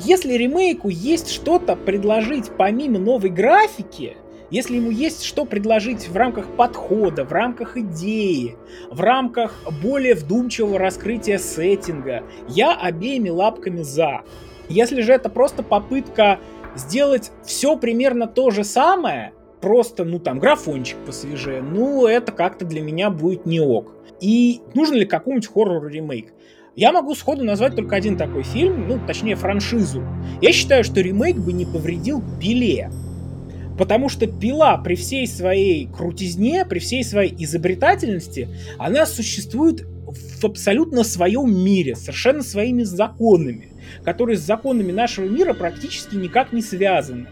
Если 0.04 0.34
ремейку 0.34 0.90
есть 0.90 1.30
что-то 1.30 1.76
предложить 1.76 2.50
помимо 2.58 2.98
новой 2.98 3.30
графики, 3.30 4.16
если 4.50 4.76
ему 4.76 4.90
есть 4.90 5.24
что 5.24 5.44
предложить 5.44 6.08
в 6.08 6.16
рамках 6.16 6.46
подхода, 6.56 7.24
в 7.24 7.32
рамках 7.32 7.76
идеи, 7.76 8.56
в 8.90 9.00
рамках 9.00 9.54
более 9.82 10.14
вдумчивого 10.14 10.78
раскрытия 10.78 11.38
сеттинга, 11.38 12.22
я 12.48 12.74
обеими 12.74 13.30
лапками 13.30 13.82
за. 13.82 14.22
Если 14.68 15.02
же 15.02 15.12
это 15.12 15.28
просто 15.28 15.62
попытка 15.62 16.38
сделать 16.76 17.30
все 17.44 17.76
примерно 17.76 18.26
то 18.26 18.50
же 18.50 18.64
самое, 18.64 19.32
просто, 19.60 20.04
ну 20.04 20.18
там, 20.18 20.38
графончик 20.38 20.98
посвежее, 21.06 21.62
ну 21.62 22.06
это 22.06 22.32
как-то 22.32 22.64
для 22.64 22.82
меня 22.82 23.10
будет 23.10 23.46
не 23.46 23.60
ок. 23.60 23.92
И 24.20 24.60
нужен 24.74 24.96
ли 24.96 25.06
какой-нибудь 25.06 25.48
хоррор-ремейк? 25.48 26.32
Я 26.76 26.92
могу 26.92 27.14
сходу 27.14 27.44
назвать 27.44 27.76
только 27.76 27.94
один 27.94 28.16
такой 28.16 28.42
фильм, 28.42 28.88
ну, 28.88 28.98
точнее, 29.06 29.36
франшизу. 29.36 30.02
Я 30.40 30.52
считаю, 30.52 30.82
что 30.82 31.00
ремейк 31.00 31.36
бы 31.36 31.52
не 31.52 31.64
повредил 31.64 32.22
Пиле. 32.40 32.90
Потому 33.76 34.08
что 34.08 34.26
пила 34.26 34.76
при 34.78 34.94
всей 34.94 35.26
своей 35.26 35.86
крутизне, 35.86 36.64
при 36.64 36.78
всей 36.78 37.04
своей 37.04 37.34
изобретательности, 37.44 38.48
она 38.78 39.06
существует 39.06 39.82
в 39.82 40.44
абсолютно 40.44 41.02
своем 41.02 41.52
мире, 41.54 41.96
совершенно 41.96 42.42
своими 42.42 42.82
законами, 42.82 43.72
которые 44.04 44.36
с 44.36 44.42
законами 44.42 44.92
нашего 44.92 45.26
мира 45.26 45.54
практически 45.54 46.14
никак 46.14 46.52
не 46.52 46.62
связаны. 46.62 47.26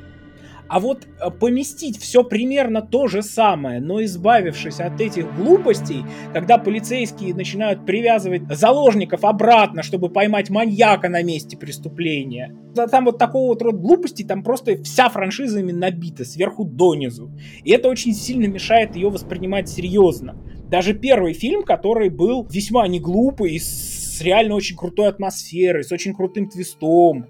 А 0.72 0.80
вот 0.80 1.06
э, 1.06 1.30
поместить 1.30 1.98
все 1.98 2.24
примерно 2.24 2.80
то 2.80 3.06
же 3.06 3.20
самое, 3.20 3.78
но 3.78 4.02
избавившись 4.04 4.80
от 4.80 5.02
этих 5.02 5.36
глупостей, 5.36 6.02
когда 6.32 6.56
полицейские 6.56 7.34
начинают 7.34 7.84
привязывать 7.84 8.44
заложников 8.48 9.22
обратно, 9.22 9.82
чтобы 9.82 10.08
поймать 10.08 10.48
маньяка 10.48 11.10
на 11.10 11.22
месте 11.22 11.58
преступления. 11.58 12.56
Там 12.90 13.04
вот 13.04 13.18
такого 13.18 13.48
вот 13.48 13.60
рода 13.60 13.76
глупостей, 13.76 14.24
там 14.24 14.42
просто 14.42 14.82
вся 14.82 15.10
франшиза 15.10 15.60
ими 15.60 15.72
набита, 15.72 16.24
сверху 16.24 16.64
донизу. 16.64 17.30
И 17.64 17.70
это 17.70 17.90
очень 17.90 18.14
сильно 18.14 18.46
мешает 18.46 18.96
ее 18.96 19.10
воспринимать 19.10 19.68
серьезно. 19.68 20.42
Даже 20.70 20.94
первый 20.94 21.34
фильм, 21.34 21.64
который 21.64 22.08
был 22.08 22.46
весьма 22.50 22.88
не 22.88 22.98
глупый, 22.98 23.60
с 23.60 24.22
реально 24.22 24.54
очень 24.54 24.78
крутой 24.78 25.08
атмосферой, 25.08 25.84
с 25.84 25.92
очень 25.92 26.14
крутым 26.14 26.48
твистом, 26.48 27.26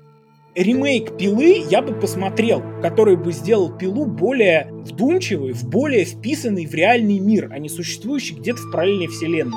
ремейк 0.54 1.16
пилы 1.16 1.64
я 1.70 1.82
бы 1.82 1.94
посмотрел, 1.94 2.62
который 2.82 3.16
бы 3.16 3.32
сделал 3.32 3.70
пилу 3.76 4.06
более 4.06 4.68
вдумчивой, 4.70 5.52
в 5.52 5.68
более 5.68 6.04
вписанный 6.04 6.66
в 6.66 6.74
реальный 6.74 7.18
мир, 7.18 7.50
а 7.52 7.58
не 7.58 7.68
существующий 7.68 8.34
где-то 8.34 8.60
в 8.62 8.70
параллельной 8.70 9.08
вселенной. 9.08 9.56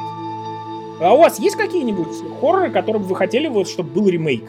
А 1.02 1.14
у 1.14 1.18
вас 1.18 1.40
есть 1.40 1.58
какие-нибудь 1.58 2.08
хорроры, 2.40 2.72
которые 2.72 3.02
бы 3.02 3.10
вы 3.10 3.16
хотели, 3.16 3.48
вот, 3.48 3.68
чтобы 3.68 3.92
был 3.92 4.08
ремейк? 4.08 4.44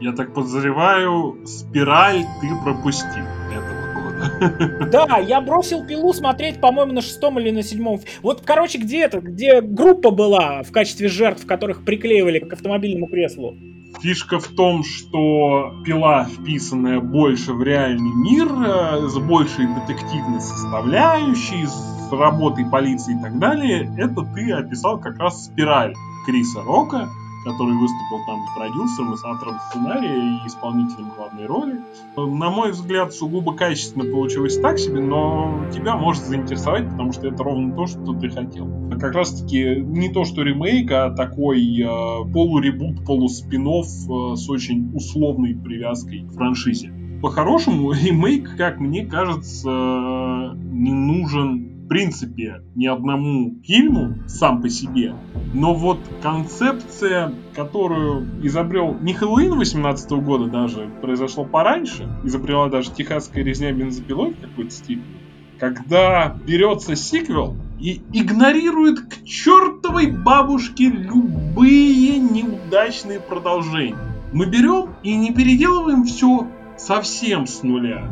Я 0.00 0.12
так 0.12 0.32
подозреваю, 0.32 1.44
спираль 1.44 2.24
ты 2.40 2.48
пропустил 2.62 3.24
этого 3.50 3.94
года. 3.94 4.88
Да, 4.92 5.18
я 5.18 5.40
бросил 5.40 5.84
пилу 5.84 6.12
смотреть, 6.12 6.60
по-моему, 6.60 6.92
на 6.92 7.02
шестом 7.02 7.40
или 7.40 7.50
на 7.50 7.64
седьмом. 7.64 8.00
Вот, 8.22 8.42
короче, 8.44 8.78
где 8.78 9.00
это, 9.00 9.20
где 9.20 9.60
группа 9.60 10.12
была 10.12 10.62
в 10.62 10.70
качестве 10.70 11.08
жертв, 11.08 11.44
которых 11.46 11.84
приклеивали 11.84 12.38
к 12.38 12.52
автомобильному 12.52 13.08
креслу. 13.08 13.56
Фишка 14.00 14.38
в 14.38 14.48
том, 14.48 14.84
что 14.84 15.74
пила, 15.84 16.24
вписанная 16.24 17.00
больше 17.00 17.52
в 17.52 17.62
реальный 17.62 18.14
мир, 18.14 18.46
э, 18.46 19.08
с 19.08 19.18
большей 19.18 19.66
детективной 19.66 20.40
составляющей, 20.40 21.66
с 21.66 22.12
работой 22.12 22.64
полиции 22.64 23.18
и 23.18 23.22
так 23.22 23.38
далее, 23.38 23.92
это 23.98 24.22
ты 24.34 24.52
описал 24.52 25.00
как 25.00 25.18
раз 25.18 25.46
спираль 25.46 25.94
Криса 26.26 26.62
Рока, 26.62 27.08
который 27.48 27.76
выступил 27.76 28.24
там 28.26 28.40
продюсером 28.54 29.14
и 29.14 29.16
автором 29.24 29.56
сценария 29.70 30.16
и 30.16 30.46
исполнителем 30.46 31.10
главной 31.16 31.46
роли. 31.46 31.80
На 32.16 32.50
мой 32.50 32.72
взгляд, 32.72 33.12
сугубо 33.12 33.54
качественно 33.54 34.04
получилось 34.04 34.58
так 34.58 34.78
себе, 34.78 35.00
но 35.00 35.64
тебя 35.72 35.96
может 35.96 36.24
заинтересовать, 36.24 36.88
потому 36.90 37.12
что 37.12 37.28
это 37.28 37.42
ровно 37.42 37.74
то, 37.74 37.86
что 37.86 38.14
ты 38.14 38.28
хотел. 38.28 38.68
Как 39.00 39.14
раз 39.14 39.40
таки 39.40 39.80
не 39.80 40.08
то, 40.08 40.24
что 40.24 40.42
ремейк, 40.42 40.90
а 40.90 41.10
такой 41.10 41.60
э, 41.80 41.86
полуребут, 42.32 43.04
полуспинов 43.04 43.86
э, 43.86 44.36
с 44.36 44.48
очень 44.50 44.90
условной 44.94 45.54
привязкой 45.54 46.26
к 46.28 46.32
франшизе. 46.32 46.92
По-хорошему, 47.22 47.92
ремейк, 47.92 48.56
как 48.56 48.78
мне 48.78 49.06
кажется, 49.06 49.68
не 49.68 50.92
нужен 50.92 51.77
принципе 51.88 52.62
ни 52.74 52.86
одному 52.86 53.56
фильму 53.64 54.18
сам 54.28 54.62
по 54.62 54.68
себе, 54.68 55.14
но 55.54 55.74
вот 55.74 55.98
концепция, 56.22 57.34
которую 57.54 58.28
изобрел 58.46 58.94
не 59.00 59.14
Хэллоуин 59.14 59.56
18 59.56 60.10
года 60.12 60.46
даже, 60.46 60.90
произошло 61.00 61.44
пораньше, 61.44 62.08
изобрела 62.24 62.68
даже 62.68 62.92
техасская 62.92 63.42
резня 63.42 63.72
бензопилой 63.72 64.34
в 64.34 64.40
какой-то 64.40 64.70
степени, 64.70 65.20
когда 65.58 66.36
берется 66.46 66.94
сиквел 66.94 67.56
и 67.80 68.02
игнорирует 68.12 69.00
к 69.00 69.24
чертовой 69.24 70.10
бабушке 70.10 70.90
любые 70.90 72.18
неудачные 72.18 73.20
продолжения. 73.20 73.96
Мы 74.32 74.46
берем 74.46 74.90
и 75.02 75.16
не 75.16 75.32
переделываем 75.32 76.04
все 76.04 76.46
совсем 76.76 77.46
с 77.46 77.62
нуля, 77.62 78.08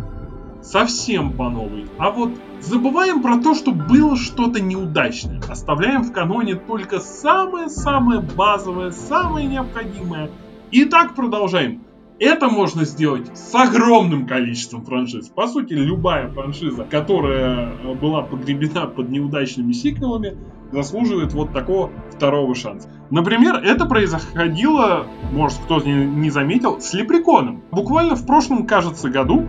совсем 0.66 1.32
по 1.32 1.48
новой, 1.48 1.86
а 1.98 2.10
вот 2.10 2.30
Забываем 2.60 3.22
про 3.22 3.36
то, 3.36 3.54
что 3.54 3.70
было 3.70 4.16
что-то 4.16 4.60
неудачное. 4.60 5.40
Оставляем 5.48 6.02
в 6.02 6.12
каноне 6.12 6.54
только 6.54 7.00
самое-самое 7.00 8.20
базовое, 8.20 8.90
самое 8.90 9.46
необходимое. 9.46 10.30
И 10.72 10.84
так 10.84 11.14
продолжаем. 11.14 11.82
Это 12.18 12.48
можно 12.48 12.86
сделать 12.86 13.30
с 13.36 13.54
огромным 13.54 14.26
количеством 14.26 14.84
франшиз. 14.84 15.28
По 15.28 15.46
сути, 15.46 15.74
любая 15.74 16.30
франшиза, 16.30 16.84
которая 16.84 17.74
э, 17.74 17.94
была 17.94 18.22
погребена 18.22 18.86
под 18.86 19.10
неудачными 19.10 19.72
сиквелами, 19.72 20.36
заслуживает 20.72 21.34
вот 21.34 21.52
такого 21.52 21.90
второго 22.10 22.54
шанса. 22.54 22.88
Например, 23.10 23.56
это 23.56 23.84
происходило, 23.84 25.06
может 25.30 25.58
кто-то 25.58 25.86
не 25.88 26.30
заметил, 26.30 26.80
с 26.80 26.94
Лепреконом. 26.94 27.62
Буквально 27.70 28.16
в 28.16 28.26
прошлом, 28.26 28.66
кажется, 28.66 29.10
году 29.10 29.46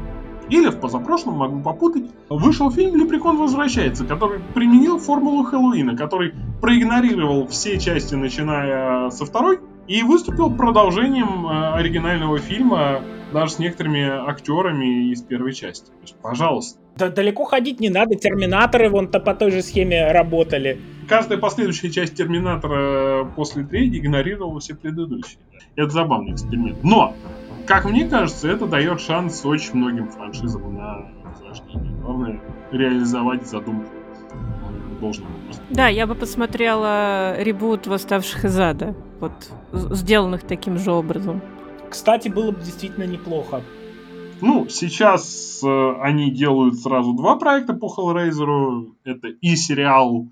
или 0.50 0.70
в 0.70 0.80
позапрошлом, 0.80 1.36
могу 1.36 1.62
попутать, 1.62 2.06
вышел 2.30 2.72
фильм 2.72 2.96
«Лепрекон 2.96 3.38
возвращается», 3.38 4.06
который 4.06 4.40
применил 4.54 5.00
формулу 5.00 5.44
Хэллоуина, 5.44 5.96
который 5.96 6.34
проигнорировал 6.62 7.48
все 7.48 7.80
части, 7.80 8.16
начиная 8.16 9.10
со 9.10 9.26
второй, 9.26 9.60
и 9.88 10.04
выступил 10.04 10.52
продолжением 10.52 11.48
э, 11.48 11.74
оригинального 11.76 12.40
фильма 12.40 13.02
даже 13.34 13.54
с 13.54 13.60
некоторыми 13.60 14.04
актерами 14.30 15.12
из 15.12 15.22
первой 15.22 15.54
части. 15.54 15.92
Пожалуйста. 16.22 16.80
Да 16.98 17.10
далеко 17.10 17.46
ходить 17.46 17.80
не 17.80 17.90
надо, 17.90 18.16
терминаторы 18.16 18.90
вон 18.90 19.10
то 19.10 19.20
по 19.20 19.34
той 19.34 19.52
же 19.52 19.62
схеме 19.62 20.12
работали. 20.12 20.80
Каждая 21.08 21.38
последующая 21.38 21.90
часть 21.90 22.16
терминатора 22.16 23.26
после 23.36 23.64
третьей 23.64 24.00
игнорировала 24.00 24.60
все 24.60 24.76
предыдущие. 24.76 25.40
Это 25.76 25.90
забавный 25.90 26.34
эксперимент. 26.34 26.84
Но 26.84 27.14
как 27.68 27.86
мне 27.86 28.06
кажется, 28.06 28.48
это 28.48 28.66
дает 28.66 29.02
шанс 29.02 29.46
очень 29.46 29.76
многим 29.76 30.08
франшизам 30.08 30.74
на 30.74 31.12
возрождение. 31.24 31.94
Главное 32.02 32.42
реализовать 32.72 33.46
задумку 33.48 33.92
должным 35.02 35.28
образом. 35.36 35.64
Да, 35.70 35.88
я 35.88 36.08
бы 36.08 36.16
посмотрела 36.16 37.40
ребут 37.42 37.86
«Восставших 37.86 38.46
из 38.46 38.60
ада», 38.60 38.96
вот, 39.20 39.52
сделанных 39.72 40.44
таким 40.44 40.78
же 40.78 40.92
образом. 40.92 41.42
Кстати, 41.90 42.30
было 42.30 42.52
бы 42.52 42.60
действительно 42.60 43.06
неплохо. 43.06 43.62
Ну, 44.42 44.68
сейчас 44.70 45.62
э, 45.64 45.94
они 46.02 46.32
делают 46.32 46.76
сразу 46.76 47.14
два 47.14 47.38
проекта 47.38 47.74
по 47.74 47.88
Hellraiser. 47.88 48.92
Это 49.04 49.30
и 49.30 49.56
сериал, 49.56 50.28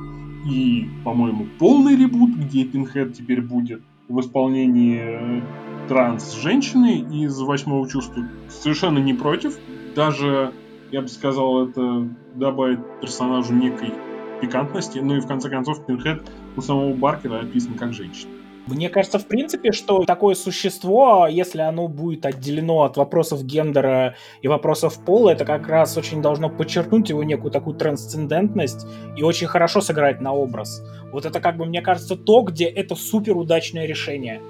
и, 0.48 0.88
по-моему, 1.04 1.48
полный 1.60 1.95
ребут, 1.95 2.32
где 2.36 2.65
Пинхед 2.65 3.13
теперь 3.13 3.41
будет 3.41 3.82
в 4.08 4.19
исполнении 4.19 5.00
э, 5.00 5.41
транс-женщины 5.88 7.06
из 7.24 7.39
«Восьмого 7.39 7.88
чувства». 7.89 8.24
Совершенно 8.50 9.00
не 9.00 9.13
против. 9.13 9.58
Даже, 9.95 10.54
я 10.91 11.02
бы 11.02 11.08
сказал, 11.08 11.67
это 11.67 12.08
добавит 12.36 12.80
персонажу 13.02 13.54
некой 13.54 13.93
пикантности. 14.41 15.00
Ну 15.00 15.15
и 15.15 15.19
в 15.19 15.28
конце 15.28 15.50
концов, 15.50 15.86
Пинхед 15.86 16.21
у 16.58 16.62
самого 16.62 16.93
Баркера 16.93 17.39
описан 17.39 17.76
как 17.76 17.93
женщина. 17.93 18.32
Мне 18.67 18.89
кажется, 18.89 19.19
в 19.19 19.28
принципе, 19.28 19.71
что 19.71 20.06
такое 20.06 20.34
существо, 20.34 21.28
если 21.28 21.62
оно 21.62 21.88
будет 21.88 22.26
отделено 22.26 22.82
от 22.82 22.98
вопросов 22.98 23.43
гендера 23.43 24.15
и 24.41 24.48
вопросов 24.48 24.98
пола, 25.06 25.30
это 25.30 25.45
как 25.45 25.67
раз 25.67 25.95
очень 25.98 26.19
должно 26.19 26.50
подчеркнуть 26.50 27.10
его 27.10 27.24
некую 27.24 27.52
такую 27.52 27.76
трансцендентность 27.76 28.88
и 29.15 29.21
очень 29.21 29.45
хорошо 29.45 29.82
сыграть 29.82 30.19
на 30.19 30.34
образ. 30.34 30.84
Вот 31.12 31.28
это 31.28 31.39
как 31.39 31.58
бы, 31.58 31.65
мне 31.65 31.84
кажется, 31.84 32.15
то, 32.15 32.41
где 32.41 32.65
это 32.65 32.95
супер 32.95 33.38
удачное 33.38 33.86
решение. 33.86 34.41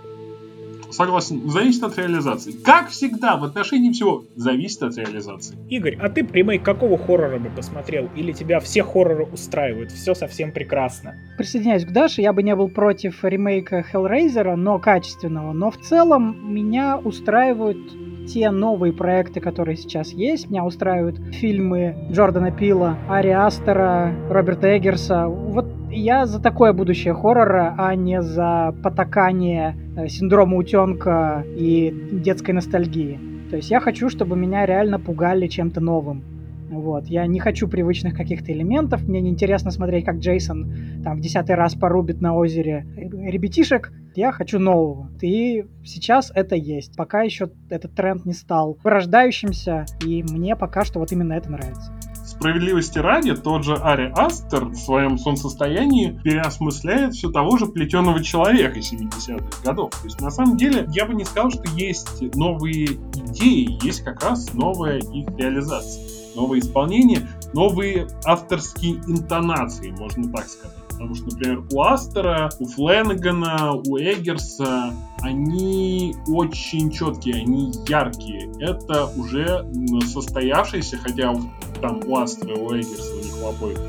Согласен, 0.96 1.50
зависит 1.50 1.84
от 1.84 1.98
реализации. 1.98 2.54
Как 2.64 2.88
всегда, 2.88 3.36
в 3.36 3.44
отношении 3.44 3.92
всего 3.92 4.24
зависит 4.36 4.82
от 4.82 4.98
реализации. 4.98 5.58
Игорь, 5.70 5.98
а 6.02 6.10
ты 6.10 6.22
ремейк 6.22 6.64
какого 6.64 6.98
хоррора 6.98 7.38
бы 7.38 7.50
посмотрел? 7.50 8.10
Или 8.16 8.32
тебя 8.32 8.62
все 8.62 8.82
хорроры 8.82 9.26
устраивают? 9.26 9.92
Все 9.92 10.16
совсем 10.16 10.54
прекрасно. 10.54 11.16
Присоединяюсь 11.38 11.84
к 11.84 11.92
Даше, 11.92 12.22
я 12.22 12.32
бы 12.32 12.44
не 12.44 12.56
был 12.56 12.70
против 12.70 13.26
ремейка 13.26 13.86
Hellraiser, 13.92 14.56
но 14.56 14.80
качественного. 14.80 15.52
Но 15.52 15.70
в 15.70 15.78
целом 15.82 16.54
меня 16.54 16.98
устраивают 16.98 17.78
те 18.26 18.50
новые 18.52 18.94
проекты, 18.94 19.40
которые 19.40 19.78
сейчас 19.78 20.12
есть. 20.12 20.50
Меня 20.50 20.66
устраивают 20.66 21.18
фильмы 21.34 21.96
Джордана 22.12 22.52
Пила, 22.52 22.98
Ари 23.08 23.30
Астера, 23.30 24.14
Роберта 24.30 24.78
Эггерса. 24.78 25.28
Вот 25.28 25.68
я 25.90 26.26
за 26.26 26.42
такое 26.42 26.74
будущее 26.74 27.14
хоррора, 27.14 27.76
а 27.78 27.96
не 27.96 28.22
за 28.22 28.76
потакание 28.84 29.76
э, 29.96 30.08
синдрома 30.08 30.58
утенка 30.58 31.46
и 31.56 31.94
детской 32.12 32.52
ностальгии. 32.52 33.20
То 33.50 33.58
есть 33.58 33.70
я 33.70 33.80
хочу, 33.80 34.10
чтобы 34.10 34.36
меня 34.36 34.66
реально 34.66 35.00
пугали 35.00 35.48
чем-то 35.48 35.80
новым. 35.80 36.24
Вот. 36.70 37.06
Я 37.06 37.26
не 37.28 37.40
хочу 37.40 37.68
привычных 37.68 38.16
каких-то 38.16 38.52
элементов. 38.52 39.08
Мне 39.08 39.22
неинтересно 39.22 39.72
смотреть, 39.72 40.06
как 40.06 40.18
Джейсон 40.18 41.02
там 41.04 41.18
в 41.18 41.22
десятый 41.22 41.56
раз 41.56 41.76
порубит 41.76 42.22
на 42.22 42.36
озере 42.36 42.86
ребятишек. 42.96 43.92
Я 44.16 44.32
хочу 44.32 44.60
нового. 44.60 45.10
И 45.22 45.66
сейчас 45.84 46.32
это 46.34 46.56
есть. 46.56 46.96
Пока 46.96 47.22
еще 47.22 47.50
этот 47.70 47.96
тренд 47.96 48.26
не 48.26 48.34
стал 48.34 48.78
вырождающимся, 48.82 49.86
и 50.06 50.24
мне 50.24 50.56
пока 50.56 50.86
что 50.86 51.00
вот 51.00 51.12
именно 51.12 51.34
это 51.34 51.52
нравится. 51.52 51.92
Справедливости 52.26 52.98
ради, 52.98 53.36
тот 53.36 53.66
же 53.66 53.76
Ари 53.76 54.12
Астер 54.16 54.66
в 54.66 54.76
своем 54.76 55.18
солнцестоянии 55.18 56.18
переосмысляет 56.24 57.14
все 57.14 57.30
того 57.30 57.58
же 57.58 57.68
плетеного 57.68 58.24
человека 58.24 58.80
70-х 58.80 59.64
годов. 59.64 59.92
То 59.92 60.06
есть, 60.06 60.22
на 60.22 60.32
самом 60.32 60.56
деле, 60.58 60.88
я 60.92 61.06
бы 61.06 61.14
не 61.14 61.26
сказал, 61.26 61.52
что 61.52 61.64
есть 61.76 62.22
новые 62.36 62.86
идеи, 62.86 63.84
есть 63.86 64.02
как 64.04 64.24
раз 64.24 64.54
новая 64.54 64.98
их 64.98 65.28
реализация, 65.38 66.04
новое 66.36 66.60
исполнение, 66.60 67.28
новые 67.54 68.08
авторские 68.26 68.96
интонации, 69.08 69.92
можно 69.92 70.32
так 70.32 70.48
сказать. 70.48 70.85
Потому 70.96 71.14
что, 71.16 71.26
например, 71.26 71.64
у 71.72 71.82
Астера, 71.82 72.50
у 72.60 72.66
Фленнегана, 72.66 73.74
у 73.74 73.98
Эггерса 73.98 74.94
они 75.20 76.16
очень 76.28 76.90
четкие, 76.90 77.36
они 77.42 77.74
яркие. 77.88 78.50
Это 78.60 79.08
уже 79.18 79.66
состоявшиеся, 80.08 80.98
хотя 80.98 81.36
там 81.82 82.02
у 82.08 82.18
Астера, 82.18 82.56
у 82.56 82.72
Эггерса, 82.74 83.14
у 83.14 83.18
них 83.18 83.38
в 83.38 83.46
обоих 83.46 83.80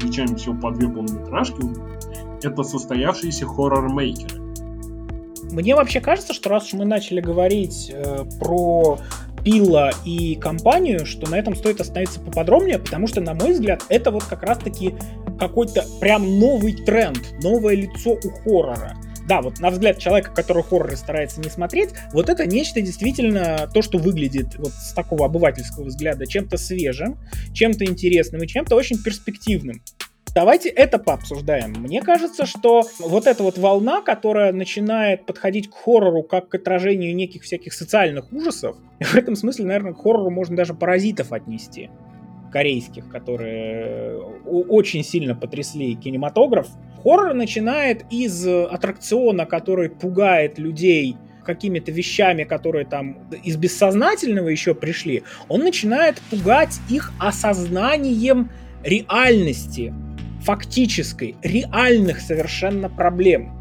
плечами 0.00 0.34
всего 0.34 0.54
по 0.54 0.72
две 0.72 0.88
полнометражки, 0.88 1.62
это 2.42 2.62
состоявшиеся 2.62 3.46
хоррор-мейкеры. 3.46 4.42
Мне 5.52 5.76
вообще 5.76 6.00
кажется, 6.00 6.32
что 6.32 6.50
раз 6.50 6.66
уж 6.66 6.72
мы 6.74 6.84
начали 6.84 7.20
говорить 7.20 7.90
э, 7.94 8.24
про 8.40 8.98
Пила 9.46 9.92
и 10.04 10.34
компанию, 10.34 11.06
что 11.06 11.30
на 11.30 11.36
этом 11.36 11.54
стоит 11.54 11.80
остановиться 11.80 12.18
поподробнее, 12.18 12.80
потому 12.80 13.06
что, 13.06 13.20
на 13.20 13.32
мой 13.32 13.52
взгляд, 13.52 13.84
это 13.88 14.10
вот 14.10 14.24
как 14.24 14.42
раз-таки 14.42 14.96
какой-то 15.38 15.84
прям 16.00 16.40
новый 16.40 16.72
тренд, 16.72 17.20
новое 17.44 17.76
лицо 17.76 18.14
у 18.14 18.30
хоррора. 18.42 18.96
Да, 19.28 19.42
вот 19.42 19.60
на 19.60 19.70
взгляд 19.70 19.98
человека, 19.98 20.32
который 20.34 20.64
хорроры 20.64 20.96
старается 20.96 21.40
не 21.40 21.48
смотреть, 21.48 21.90
вот 22.12 22.28
это 22.28 22.44
нечто 22.44 22.80
действительно 22.80 23.70
то, 23.72 23.82
что 23.82 23.98
выглядит 23.98 24.56
вот 24.56 24.72
с 24.72 24.92
такого 24.92 25.26
обывательского 25.26 25.84
взгляда 25.84 26.26
чем-то 26.26 26.56
свежим, 26.56 27.16
чем-то 27.52 27.84
интересным 27.84 28.42
и 28.42 28.48
чем-то 28.48 28.74
очень 28.74 29.00
перспективным. 29.00 29.80
Давайте 30.36 30.68
это 30.68 30.98
пообсуждаем. 30.98 31.72
Мне 31.78 32.02
кажется, 32.02 32.44
что 32.44 32.82
вот 32.98 33.26
эта 33.26 33.42
вот 33.42 33.56
волна, 33.56 34.02
которая 34.02 34.52
начинает 34.52 35.24
подходить 35.24 35.70
к 35.70 35.74
хоррору 35.74 36.22
как 36.22 36.50
к 36.50 36.56
отражению 36.56 37.16
неких 37.16 37.42
всяких 37.42 37.72
социальных 37.72 38.30
ужасов, 38.34 38.76
в 39.00 39.14
этом 39.14 39.34
смысле, 39.34 39.64
наверное, 39.64 39.94
к 39.94 39.96
хоррору 39.96 40.28
можно 40.28 40.54
даже 40.54 40.74
паразитов 40.74 41.32
отнести 41.32 41.88
корейских, 42.52 43.08
которые 43.08 44.18
очень 44.44 45.02
сильно 45.02 45.34
потрясли 45.34 45.94
кинематограф. 45.94 46.68
Хоррор 47.02 47.32
начинает 47.32 48.04
из 48.10 48.46
аттракциона, 48.46 49.46
который 49.46 49.88
пугает 49.88 50.58
людей 50.58 51.16
какими-то 51.46 51.92
вещами, 51.92 52.44
которые 52.44 52.84
там 52.84 53.26
из 53.42 53.56
бессознательного 53.56 54.48
еще 54.48 54.74
пришли, 54.74 55.22
он 55.48 55.60
начинает 55.60 56.20
пугать 56.30 56.78
их 56.90 57.12
осознанием 57.18 58.50
реальности, 58.84 59.94
фактической, 60.46 61.34
реальных 61.42 62.20
совершенно 62.20 62.88
проблем. 62.88 63.52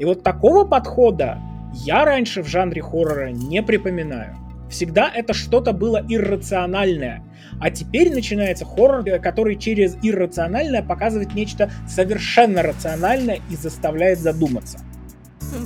И 0.00 0.04
вот 0.04 0.24
такого 0.24 0.64
подхода 0.64 1.38
я 1.72 2.04
раньше 2.04 2.42
в 2.42 2.48
жанре 2.48 2.82
хоррора 2.82 3.30
не 3.30 3.62
припоминаю. 3.62 4.36
Всегда 4.68 5.08
это 5.14 5.34
что-то 5.34 5.72
было 5.72 6.04
иррациональное. 6.08 7.22
А 7.60 7.70
теперь 7.70 8.12
начинается 8.12 8.64
хоррор, 8.64 9.04
который 9.20 9.56
через 9.56 9.96
иррациональное 10.02 10.82
показывает 10.82 11.34
нечто 11.34 11.70
совершенно 11.86 12.62
рациональное 12.62 13.38
и 13.48 13.54
заставляет 13.54 14.18
задуматься. 14.18 14.78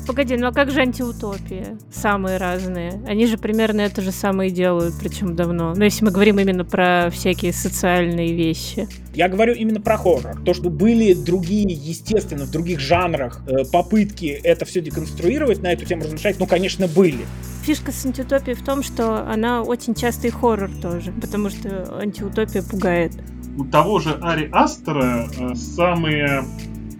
Погоди, 0.07 0.37
ну 0.37 0.49
а 0.49 0.53
как 0.53 0.71
же 0.71 0.81
антиутопия? 0.81 1.79
Самые 1.93 2.37
разные. 2.39 3.03
Они 3.07 3.27
же 3.27 3.39
примерно 3.39 3.81
это 3.81 4.03
же 4.03 4.13
самое 4.13 4.51
делают, 4.51 4.95
причем 5.01 5.35
давно. 5.35 5.75
Ну, 5.75 5.85
если 5.85 6.05
мы 6.05 6.11
говорим 6.11 6.39
именно 6.39 6.65
про 6.65 7.11
всякие 7.11 7.53
социальные 7.53 8.35
вещи. 8.35 8.89
Я 9.15 9.29
говорю 9.29 9.55
именно 9.55 9.81
про 9.81 9.97
хоррор. 9.97 10.41
То, 10.45 10.55
что 10.55 10.71
были 10.71 11.15
другие, 11.15 11.73
естественно, 11.73 12.45
в 12.45 12.51
других 12.51 12.81
жанрах 12.81 13.43
э, 13.49 13.65
попытки 13.65 14.27
это 14.27 14.65
все 14.65 14.81
деконструировать, 14.81 15.63
на 15.63 15.73
эту 15.73 15.85
тему 15.87 16.05
размышлять, 16.05 16.39
ну, 16.39 16.47
конечно, 16.47 16.87
были. 16.87 17.27
Фишка 17.65 17.91
с 17.91 18.07
антиутопией 18.07 18.57
в 18.57 18.65
том, 18.65 18.83
что 18.83 19.29
она 19.29 19.63
очень 19.63 19.95
часто 19.95 20.29
и 20.29 20.31
хоррор 20.31 20.71
тоже, 20.81 21.13
потому 21.13 21.51
что 21.51 21.99
антиутопия 21.99 22.63
пугает. 22.63 23.13
У 23.57 23.65
того 23.65 23.99
же 23.99 24.19
Ари 24.23 24.49
Астера 24.53 25.29
э, 25.39 25.55
самые 25.55 26.45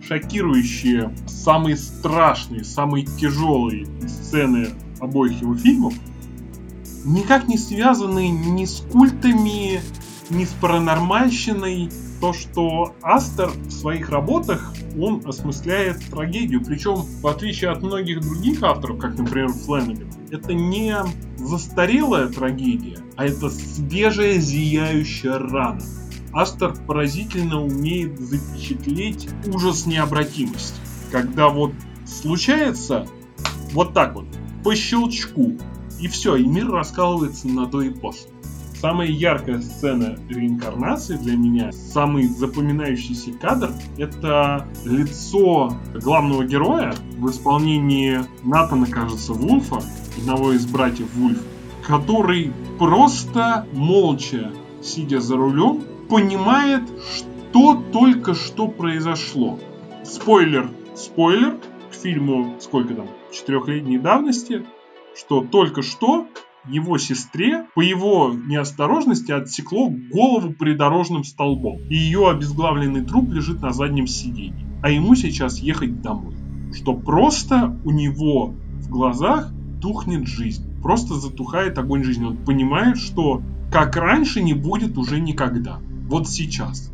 шокирующие, 0.07 1.15
самые 1.27 1.77
страшные, 1.77 2.65
самые 2.65 3.07
тяжелые 3.07 3.87
сцены 4.07 4.69
обоих 5.01 5.41
его 5.43 5.55
фильмов 5.57 5.95
никак 7.07 7.49
не 7.49 7.57
связаны 7.57 8.29
ни 8.29 8.65
с 8.65 8.83
культами, 8.93 9.81
ни 10.29 10.45
с 10.45 10.51
паранормальщиной. 10.61 11.91
То, 12.21 12.33
что 12.33 12.95
Астер 13.03 13.51
в 13.51 13.71
своих 13.71 14.09
работах, 14.09 14.73
он 14.99 15.23
осмысляет 15.27 16.03
трагедию. 16.11 16.65
Причем, 16.65 16.95
в 16.95 17.27
отличие 17.27 17.71
от 17.71 17.83
многих 17.83 18.23
других 18.23 18.63
авторов, 18.63 18.99
как, 18.99 19.19
например, 19.19 19.49
Фленнеган, 19.49 20.09
это 20.31 20.55
не 20.55 20.97
застарелая 21.37 22.29
трагедия, 22.29 22.99
а 23.17 23.27
это 23.27 23.51
свежая 23.51 24.39
зияющая 24.39 25.39
рана. 25.39 25.83
Астер 26.37 26.75
поразительно 26.87 27.65
умеет 27.65 28.21
запечатлеть 28.21 29.27
ужас 29.47 29.87
необратимости. 29.87 30.79
Когда 31.11 31.49
вот 31.49 31.73
случается 32.05 33.07
вот 33.73 33.95
так 33.95 34.15
вот, 34.15 34.27
по 34.63 34.77
щелчку, 34.77 35.55
и 35.99 36.09
все, 36.09 36.37
и 36.37 36.45
мир 36.45 36.71
раскалывается 36.71 37.49
на 37.49 37.65
до 37.65 37.81
и 37.81 37.89
после. 37.89 38.29
Самая 38.79 39.09
яркая 39.09 39.63
сцена 39.63 40.19
реинкарнации 40.29 41.17
для 41.17 41.39
меня, 41.39 41.73
самый 41.73 42.29
запоминающийся 42.29 43.33
кадр, 43.33 43.73
это 43.97 44.69
лицо 44.85 45.73
главного 45.95 46.45
героя 46.45 46.95
в 47.17 47.31
исполнении 47.31 48.21
Натана, 48.45 48.87
кажется, 48.87 49.33
Вулфа, 49.33 49.81
одного 50.19 50.53
из 50.53 50.67
братьев 50.67 51.07
Вульф, 51.15 51.43
который 51.87 52.53
просто 52.79 53.67
молча, 53.73 54.53
сидя 54.83 55.21
за 55.21 55.39
рулем, 55.39 55.81
понимает, 56.09 56.83
что 57.15 57.83
только 57.93 58.35
что 58.35 58.69
произошло. 58.69 59.59
Спойлер, 60.05 60.71
спойлер 60.95 61.59
к 61.91 61.95
фильму, 61.95 62.57
сколько 62.61 62.95
там, 62.95 63.07
четырехлетней 63.33 63.99
давности, 63.99 64.65
что 65.15 65.43
только 65.43 65.83
что 65.83 66.27
его 66.69 66.99
сестре 66.99 67.67
по 67.75 67.81
его 67.81 68.33
неосторожности 68.35 69.33
отсекло 69.33 69.89
голову 69.89 70.53
придорожным 70.53 71.25
столбом. 71.25 71.79
И 71.89 71.97
ее 71.97 72.29
обезглавленный 72.29 73.05
труп 73.05 73.31
лежит 73.31 73.63
на 73.63 73.73
заднем 73.73 74.07
сиденье. 74.07 74.67
А 74.83 74.91
ему 74.91 75.15
сейчас 75.15 75.59
ехать 75.59 76.03
домой. 76.03 76.35
Что 76.75 76.95
просто 76.95 77.79
у 77.85 77.91
него 77.91 78.55
в 78.81 78.89
глазах 78.89 79.53
тухнет 79.81 80.27
жизнь. 80.27 80.65
Просто 80.83 81.15
затухает 81.15 81.79
огонь 81.79 82.05
жизни. 82.05 82.25
Он 82.25 82.37
понимает, 82.37 82.99
что 82.99 83.43
как 83.73 83.97
раньше 83.97 84.43
не 84.43 84.55
будет 84.55 84.99
уже 84.99 85.21
никогда. 85.21 85.81
Вот 86.09 86.29
сейчас. 86.29 86.93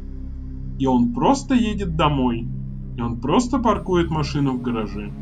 И 0.79 0.87
он 0.87 1.13
просто 1.13 1.55
едет 1.55 1.97
домой. 1.97 2.47
И 2.97 3.01
он 3.01 3.21
просто 3.21 3.59
паркует 3.59 4.11
машину 4.11 4.53
в 4.53 4.63
гараже. 4.63 5.13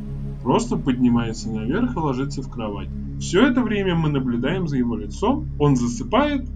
Просто 0.42 0.76
поднимается 0.76 1.50
наверх 1.50 1.94
и 1.96 1.98
ложится 1.98 2.42
в 2.42 2.50
кровать. 2.50 2.88
Все 3.18 3.46
это 3.46 3.60
время 3.60 3.94
мы 3.94 4.08
наблюдаем 4.08 4.66
за 4.66 4.78
его 4.78 4.96
лицом. 4.96 5.48
Он 5.58 5.76
засыпает 5.76 6.48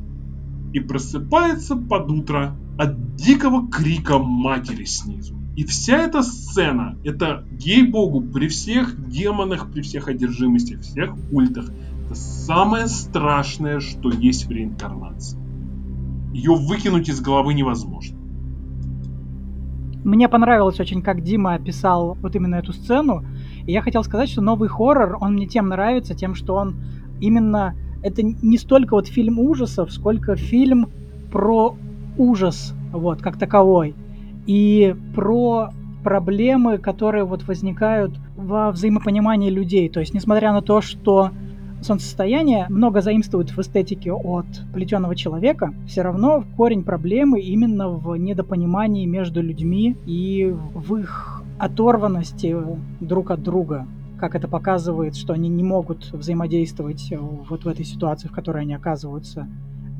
и 0.73 0.81
просыпается 0.81 1.77
под 1.77 2.11
утро 2.11 2.57
от 2.79 3.17
дикого 3.17 3.69
крика 3.69 4.19
матери 4.19 4.85
снизу. 4.85 5.35
И 5.57 5.65
вся 5.65 5.99
эта 5.99 6.23
сцена, 6.23 6.97
это, 7.05 7.47
ей-богу, 7.61 8.23
при 8.23 8.49
всех 8.49 9.09
демонах, 9.09 9.71
при 9.71 9.83
всех 9.83 10.09
одержимостях, 10.09 10.81
всех 10.81 11.15
культах, 11.31 11.71
это 12.07 12.15
самое 12.17 12.89
страшное, 12.89 13.79
что 13.79 14.11
есть 14.11 14.47
в 14.47 14.51
реинкарнации. 14.51 15.39
Ее 16.35 16.57
выкинуть 16.57 17.09
из 17.09 17.21
головы 17.21 17.55
невозможно. 17.55 18.19
Мне 20.03 20.29
понравилось 20.29 20.81
очень, 20.81 21.01
как 21.01 21.23
Дима 21.23 21.55
описал 21.55 22.19
вот 22.21 22.35
именно 22.35 22.57
эту 22.57 22.73
сцену. 22.73 23.25
И 23.67 23.73
я 23.73 23.81
хотел 23.81 24.03
сказать, 24.03 24.29
что 24.29 24.43
новый 24.43 24.69
хоррор, 24.69 25.17
он 25.21 25.35
мне 25.35 25.47
тем 25.47 25.69
нравится, 25.69 26.15
тем, 26.15 26.35
что 26.35 26.57
он 26.57 26.77
именно... 27.21 27.75
Это 28.03 28.23
не 28.23 28.59
столько 28.59 28.95
вот 28.95 29.07
фильм 29.07 29.39
ужасов, 29.39 29.93
сколько 29.93 30.37
фильм 30.37 30.91
про 31.33 31.77
ужас, 32.19 32.75
вот, 32.93 33.23
как 33.23 33.39
таковой. 33.39 33.95
И 34.47 34.95
про 35.15 35.71
проблемы, 36.03 36.79
которые 36.79 37.25
вот 37.25 37.45
возникают 37.45 38.13
во 38.37 38.73
взаимопонимании 38.73 39.51
людей. 39.51 39.89
То 39.89 40.01
есть, 40.01 40.13
несмотря 40.13 40.53
на 40.53 40.61
то, 40.63 40.81
что 40.83 41.31
солнцестояние 41.85 42.67
много 42.71 43.01
заимствует 43.03 43.51
в 43.51 43.59
эстетике 43.61 44.13
от 44.13 44.47
плетеного 44.73 45.15
человека, 45.15 45.75
все 45.87 46.03
равно 46.03 46.45
корень 46.57 46.83
проблемы 46.83 47.41
именно 47.41 47.89
в 47.91 48.17
недопонимании 48.17 49.05
между 49.07 49.43
людьми 49.43 49.97
и 50.07 50.55
в 50.75 50.97
их 50.97 51.43
оторванности 51.59 52.57
друг 53.01 53.31
от 53.31 53.43
друга. 53.43 53.87
Как 54.19 54.35
это 54.35 54.49
показывает, 54.49 55.17
что 55.17 55.35
они 55.35 55.49
не 55.49 55.63
могут 55.63 56.11
взаимодействовать 56.13 57.13
вот 57.49 57.65
в 57.65 57.69
этой 57.69 57.85
ситуации, 57.85 58.29
в 58.29 58.33
которой 58.33 58.63
они 58.63 58.75
оказываются 58.75 59.47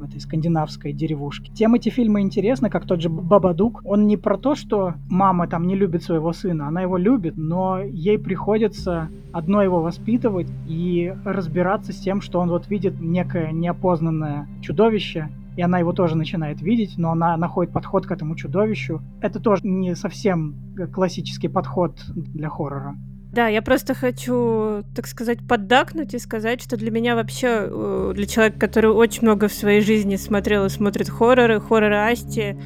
в 0.05 0.09
этой 0.09 0.21
скандинавской 0.21 0.93
деревушке. 0.93 1.53
Тем 1.53 1.75
эти 1.75 1.89
фильмы 1.89 2.21
интересны, 2.21 2.71
как 2.71 2.87
тот 2.87 3.01
же 3.01 3.09
Бабадук. 3.09 3.81
Он 3.85 4.07
не 4.07 4.17
про 4.17 4.37
то, 4.37 4.55
что 4.55 4.95
мама 5.09 5.49
там 5.49 5.67
не 5.67 5.75
любит 5.75 6.03
своего 6.03 6.33
сына, 6.33 6.69
она 6.69 6.83
его 6.83 6.97
любит, 6.97 7.37
но 7.37 7.81
ей 7.81 8.19
приходится 8.19 9.09
одно 9.33 9.63
его 9.63 9.81
воспитывать 9.81 10.49
и 10.67 11.15
разбираться 11.25 11.93
с 11.93 11.97
тем, 11.97 12.21
что 12.21 12.41
он 12.41 12.51
вот 12.51 12.69
видит 12.69 13.01
некое 13.01 13.53
неопознанное 13.53 14.49
чудовище, 14.61 15.29
и 15.57 15.63
она 15.63 15.79
его 15.79 15.93
тоже 15.93 16.17
начинает 16.17 16.61
видеть, 16.61 16.95
но 16.99 17.13
она 17.13 17.37
находит 17.37 17.73
подход 17.73 18.07
к 18.07 18.11
этому 18.11 18.35
чудовищу. 18.35 19.01
Это 19.21 19.41
тоже 19.41 19.67
не 19.67 19.95
совсем 19.95 20.55
классический 20.93 21.49
подход 21.49 22.03
для 22.09 22.49
хоррора. 22.49 22.97
Да, 23.35 23.49
я 23.49 23.63
просто 23.63 23.95
хочу, 23.95 24.85
так 24.95 25.09
сказать, 25.09 25.41
поддакнуть 25.49 26.15
и 26.15 26.21
сказать, 26.21 26.63
что 26.63 26.77
для 26.77 26.93
меня 26.93 27.17
вообще, 27.17 27.67
э, 27.69 28.13
для 28.15 28.27
человека, 28.27 28.61
который 28.61 28.93
очень 28.93 29.23
много 29.23 29.49
в 29.49 29.53
своей 29.53 29.81
жизни 29.81 30.15
смотрел 30.15 30.67
и 30.67 30.69
смотрит 30.69 31.09
хорроры, 31.09 31.61
хорроры 31.61 31.97
Асти, 31.97 32.57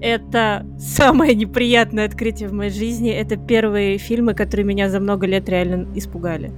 это 0.00 0.64
самое 0.78 1.34
неприятное 1.34 2.06
открытие 2.06 2.48
в 2.48 2.52
моей 2.52 2.70
жизни. 2.70 3.10
Это 3.10 3.36
первые 3.36 3.98
фильмы, 3.98 4.34
которые 4.34 4.64
меня 4.64 4.90
за 4.90 5.00
много 5.00 5.26
лет 5.26 5.48
реально 5.48 5.88
испугали. 5.96 6.52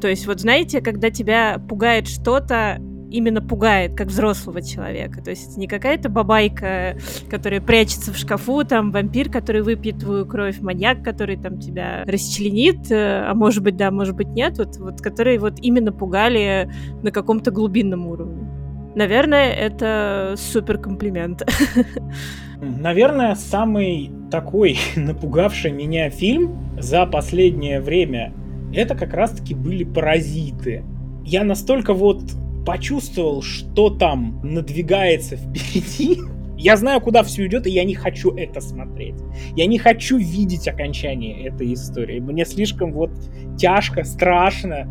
То 0.00 0.08
есть, 0.08 0.26
вот 0.26 0.40
знаете, 0.40 0.80
когда 0.80 1.10
тебя 1.10 1.62
пугает 1.68 2.08
что-то, 2.08 2.78
именно 3.12 3.40
пугает, 3.40 3.94
как 3.94 4.08
взрослого 4.08 4.62
человека. 4.62 5.22
То 5.22 5.30
есть 5.30 5.50
это 5.50 5.60
не 5.60 5.66
какая-то 5.66 6.08
бабайка, 6.08 6.96
которая 7.30 7.60
прячется 7.60 8.12
в 8.12 8.16
шкафу, 8.16 8.64
там 8.64 8.90
вампир, 8.90 9.30
который 9.30 9.62
выпьет 9.62 9.98
твою 9.98 10.26
кровь, 10.26 10.60
маньяк, 10.60 11.02
который 11.02 11.36
там 11.36 11.58
тебя 11.58 12.04
расчленит, 12.06 12.90
э, 12.90 13.24
а 13.26 13.34
может 13.34 13.62
быть 13.62 13.76
да, 13.76 13.90
может 13.90 14.16
быть 14.16 14.28
нет, 14.28 14.58
вот, 14.58 14.76
вот 14.78 15.00
которые 15.00 15.38
вот 15.38 15.54
именно 15.60 15.92
пугали 15.92 16.70
на 17.02 17.10
каком-то 17.10 17.50
глубинном 17.50 18.06
уровне. 18.06 18.48
Наверное, 18.94 19.52
это 19.52 20.34
супер 20.36 20.78
комплимент. 20.78 21.42
Наверное, 22.60 23.34
самый 23.34 24.10
такой 24.30 24.78
напугавший 24.96 25.72
меня 25.72 26.10
фильм 26.10 26.58
за 26.78 27.06
последнее 27.06 27.80
время 27.80 28.32
это 28.74 28.94
как 28.94 29.12
раз-таки 29.12 29.54
были 29.54 29.84
паразиты. 29.84 30.84
Я 31.24 31.44
настолько 31.44 31.94
вот 31.94 32.22
почувствовал, 32.64 33.42
что 33.42 33.90
там 33.90 34.40
надвигается 34.42 35.36
впереди, 35.36 36.18
я 36.62 36.76
знаю, 36.76 37.00
куда 37.00 37.24
все 37.24 37.46
идет, 37.46 37.66
и 37.66 37.70
я 37.70 37.82
не 37.82 37.94
хочу 37.94 38.32
это 38.36 38.60
смотреть. 38.60 39.16
Я 39.56 39.66
не 39.66 39.78
хочу 39.78 40.16
видеть 40.16 40.68
окончание 40.68 41.48
этой 41.48 41.74
истории. 41.74 42.20
Мне 42.20 42.44
слишком 42.44 42.92
вот 42.92 43.10
тяжко, 43.58 44.04
страшно. 44.04 44.88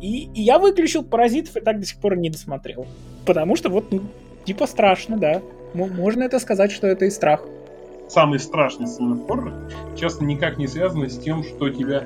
И, 0.00 0.30
и 0.32 0.40
я 0.40 0.58
выключил 0.58 1.04
паразитов 1.04 1.58
и 1.58 1.60
так 1.60 1.78
до 1.78 1.84
сих 1.84 1.98
пор 1.98 2.16
не 2.16 2.30
досмотрел. 2.30 2.86
Потому 3.26 3.54
что 3.56 3.68
вот, 3.68 3.92
ну, 3.92 4.00
типа 4.46 4.66
страшно, 4.66 5.18
да. 5.18 5.42
Можно 5.74 6.22
это 6.22 6.38
сказать, 6.38 6.72
что 6.72 6.86
это 6.86 7.04
и 7.04 7.10
страх. 7.10 7.44
Самый 8.08 8.38
страшный 8.38 8.86
сцены 8.86 9.16
в 9.16 9.26
хорроре 9.26 9.54
часто 9.96 10.24
никак 10.24 10.56
не 10.56 10.66
связаны 10.66 11.10
с 11.10 11.18
тем, 11.18 11.44
что 11.44 11.68
тебя 11.68 12.02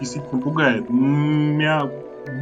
действительно 0.00 0.40
пугает. 0.40 0.88
У 0.88 0.92
меня 0.94 1.90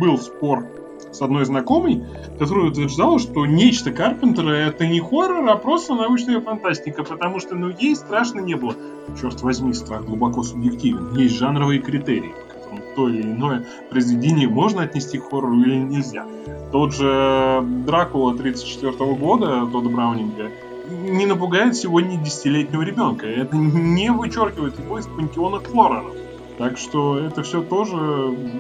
был 0.00 0.18
спор 0.18 0.64
с 1.12 1.22
одной 1.22 1.44
знакомой, 1.44 2.02
которая 2.38 2.66
утверждала, 2.66 3.18
что 3.18 3.46
нечто 3.46 3.92
Карпентера 3.92 4.50
это 4.50 4.86
не 4.86 5.00
хоррор, 5.00 5.48
а 5.48 5.56
просто 5.56 5.94
научная 5.94 6.40
фантастика, 6.40 7.04
потому 7.04 7.40
что, 7.40 7.54
ну, 7.54 7.70
ей 7.78 7.94
страшно 7.94 8.40
не 8.40 8.54
было. 8.54 8.74
Черт 9.20 9.42
возьми, 9.42 9.72
страх 9.74 10.04
глубоко 10.04 10.42
субъективен. 10.42 11.14
Есть 11.16 11.36
жанровые 11.36 11.80
критерии, 11.80 12.32
по 12.48 12.54
которым 12.54 12.82
то 12.94 13.08
или 13.08 13.22
иное 13.22 13.66
произведение 13.90 14.48
можно 14.48 14.82
отнести 14.82 15.18
к 15.18 15.28
хоррору 15.30 15.60
или 15.60 15.76
нельзя. 15.76 16.26
Тот 16.72 16.94
же 16.94 17.62
Дракула 17.86 18.34
34 18.34 19.14
года, 19.14 19.66
Тодда 19.70 19.90
Браунинга, 19.90 20.50
не 20.88 21.26
напугает 21.26 21.76
сегодня 21.76 22.16
десятилетнего 22.16 22.82
ребенка. 22.82 23.26
Это 23.26 23.56
не 23.56 24.10
вычеркивает 24.10 24.78
его 24.78 24.98
из 24.98 25.06
пантеона 25.06 25.60
хорроров. 25.60 26.14
Так 26.58 26.78
что 26.78 27.18
это 27.18 27.42
все 27.42 27.62
тоже 27.62 27.96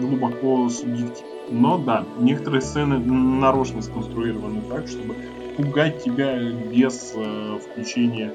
глубоко 0.00 0.68
субъективно. 0.68 1.31
Но 1.52 1.76
да, 1.76 2.04
некоторые 2.18 2.62
сцены 2.62 2.98
нарочно 2.98 3.82
сконструированы 3.82 4.62
так, 4.70 4.88
чтобы 4.88 5.14
пугать 5.56 6.02
тебя 6.02 6.40
без 6.50 7.12
э, 7.14 7.58
включения 7.58 8.32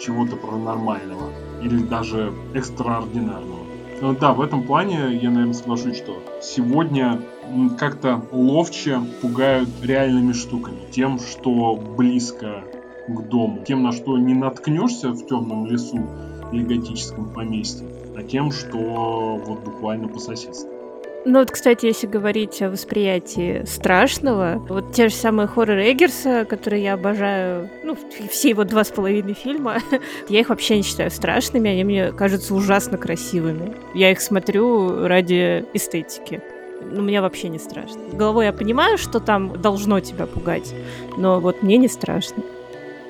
чего-то 0.00 0.36
паранормального 0.36 1.30
или 1.62 1.82
даже 1.82 2.32
экстраординарного. 2.54 3.64
Но 4.00 4.14
да, 4.14 4.32
в 4.32 4.40
этом 4.40 4.62
плане 4.62 5.18
я, 5.20 5.30
наверное, 5.30 5.52
соглашусь, 5.52 5.96
что 5.96 6.22
сегодня 6.40 7.20
как-то 7.76 8.24
ловче 8.30 9.00
пугают 9.20 9.68
реальными 9.82 10.32
штуками. 10.32 10.78
Тем, 10.90 11.18
что 11.18 11.74
близко 11.74 12.62
к 13.08 13.22
дому. 13.28 13.64
Тем, 13.66 13.82
на 13.82 13.92
что 13.92 14.16
не 14.16 14.34
наткнешься 14.34 15.10
в 15.10 15.26
темном 15.26 15.66
лесу 15.66 16.06
или 16.52 16.62
готическом 16.62 17.32
поместье, 17.32 17.86
а 18.16 18.22
тем, 18.22 18.52
что 18.52 19.42
вот 19.44 19.60
буквально 19.64 20.08
по 20.08 20.18
соседству. 20.18 20.79
Ну 21.26 21.40
вот, 21.40 21.50
кстати, 21.50 21.84
если 21.84 22.06
говорить 22.06 22.62
о 22.62 22.70
восприятии 22.70 23.64
страшного, 23.66 24.54
вот 24.68 24.92
те 24.92 25.10
же 25.10 25.14
самые 25.14 25.48
хорроры 25.48 25.90
Эггерса, 25.92 26.46
которые 26.46 26.82
я 26.82 26.94
обожаю, 26.94 27.68
ну, 27.84 27.96
все 28.30 28.50
его 28.50 28.64
два 28.64 28.84
с 28.84 28.88
половиной 28.88 29.34
фильма, 29.34 29.78
я 30.30 30.40
их 30.40 30.48
вообще 30.48 30.78
не 30.78 30.82
считаю 30.82 31.10
страшными, 31.10 31.70
они 31.70 31.84
мне 31.84 32.12
кажутся 32.12 32.54
ужасно 32.54 32.96
красивыми. 32.96 33.76
Я 33.94 34.12
их 34.12 34.20
смотрю 34.20 35.06
ради 35.06 35.66
эстетики. 35.74 36.40
Ну, 36.82 37.02
мне 37.02 37.20
вообще 37.20 37.50
не 37.50 37.58
страшно. 37.58 38.00
Головой 38.14 38.46
я 38.46 38.52
понимаю, 38.52 38.96
что 38.96 39.20
там 39.20 39.60
должно 39.60 40.00
тебя 40.00 40.26
пугать, 40.26 40.74
но 41.18 41.38
вот 41.38 41.62
мне 41.62 41.76
не 41.76 41.88
страшно. 41.88 42.42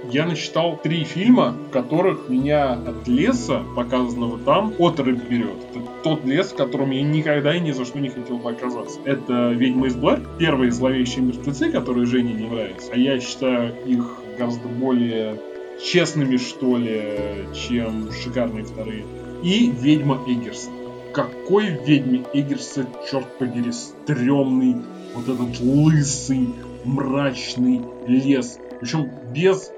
Я 0.08 0.26
насчитал 0.26 0.78
три 0.82 1.04
фильма, 1.04 1.54
в 1.68 1.70
которых 1.70 2.28
меня 2.28 2.72
от 2.72 3.06
леса, 3.06 3.62
показанного 3.76 4.38
там, 4.38 4.72
отрыв 4.78 5.28
берет. 5.28 5.56
Это 5.70 5.84
тот 6.02 6.24
лес, 6.24 6.52
в 6.52 6.56
котором 6.56 6.90
я 6.90 7.02
никогда 7.02 7.54
и 7.54 7.60
ни 7.60 7.72
за 7.72 7.84
что 7.84 8.00
не 8.00 8.08
хотел 8.08 8.38
бы 8.38 8.50
оказаться. 8.50 8.98
Это 9.04 9.50
«Ведьма 9.50 9.88
из 9.88 9.96
Блэр», 9.96 10.22
первые 10.38 10.70
зловещие 10.70 11.24
мертвецы, 11.24 11.70
которые 11.70 12.06
Жене 12.06 12.32
не 12.32 12.46
нравятся. 12.46 12.92
А 12.92 12.96
я 12.96 13.20
считаю 13.20 13.74
их 13.84 14.20
гораздо 14.38 14.68
более 14.68 15.38
честными, 15.82 16.38
что 16.38 16.76
ли, 16.76 17.46
чем 17.54 18.10
шикарные 18.12 18.64
вторые. 18.64 19.04
И 19.42 19.70
«Ведьма 19.70 20.18
Эггерса». 20.26 20.70
Какой 21.12 21.70
ведьме 21.84 22.24
Эггерса, 22.32 22.86
черт 23.10 23.26
подери, 23.38 23.72
стрёмный 23.72 24.76
вот 25.14 25.28
этот 25.28 25.60
лысый, 25.60 26.48
мрачный 26.84 27.82
лес. 28.06 28.58
Причем 28.80 29.10
без 29.34 29.72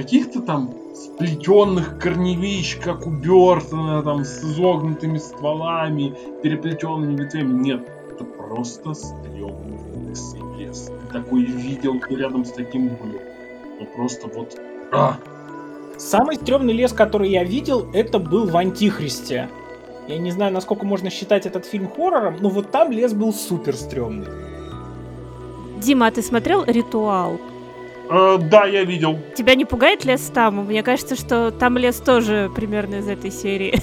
каких-то 0.00 0.40
там 0.40 0.70
сплетенных 0.94 1.98
корневищ, 1.98 2.78
как 2.78 3.06
у 3.06 3.10
Бертона, 3.10 4.02
там 4.02 4.24
с 4.24 4.42
изогнутыми 4.42 5.18
стволами, 5.18 6.14
переплетенными 6.42 7.16
ветвями. 7.16 7.52
Нет, 7.62 7.86
это 8.10 8.24
просто 8.24 8.94
стрёмный 8.94 10.14
лес. 10.58 10.90
Такой 11.12 11.42
видел, 11.42 12.00
ты 12.00 12.16
рядом 12.16 12.44
с 12.44 12.52
таким 12.52 12.88
был. 12.88 13.20
Ну 13.78 13.86
просто 13.94 14.28
вот... 14.28 14.58
А! 14.90 15.18
Самый 15.98 16.36
стрёмный 16.36 16.72
лес, 16.72 16.92
который 16.94 17.30
я 17.30 17.44
видел, 17.44 17.86
это 17.92 18.18
был 18.18 18.46
в 18.46 18.56
Антихристе. 18.56 19.50
Я 20.08 20.18
не 20.18 20.30
знаю, 20.30 20.52
насколько 20.52 20.86
можно 20.86 21.10
считать 21.10 21.44
этот 21.44 21.66
фильм 21.66 21.88
хоррором, 21.88 22.36
но 22.40 22.48
вот 22.48 22.70
там 22.70 22.90
лес 22.90 23.12
был 23.12 23.34
супер 23.34 23.76
стрёмный. 23.76 24.28
Дима, 25.78 26.06
а 26.06 26.10
ты 26.10 26.22
смотрел 26.22 26.64
«Ритуал»? 26.64 27.38
Э, 28.10 28.38
да, 28.38 28.66
я 28.66 28.84
видел. 28.84 29.18
Тебя 29.34 29.54
не 29.54 29.64
пугает 29.64 30.04
лес 30.04 30.30
там? 30.34 30.66
Мне 30.66 30.82
кажется, 30.82 31.14
что 31.14 31.52
там 31.52 31.78
лес 31.78 31.96
тоже 31.96 32.50
примерно 32.54 32.96
из 32.96 33.08
этой 33.08 33.30
серии. 33.30 33.74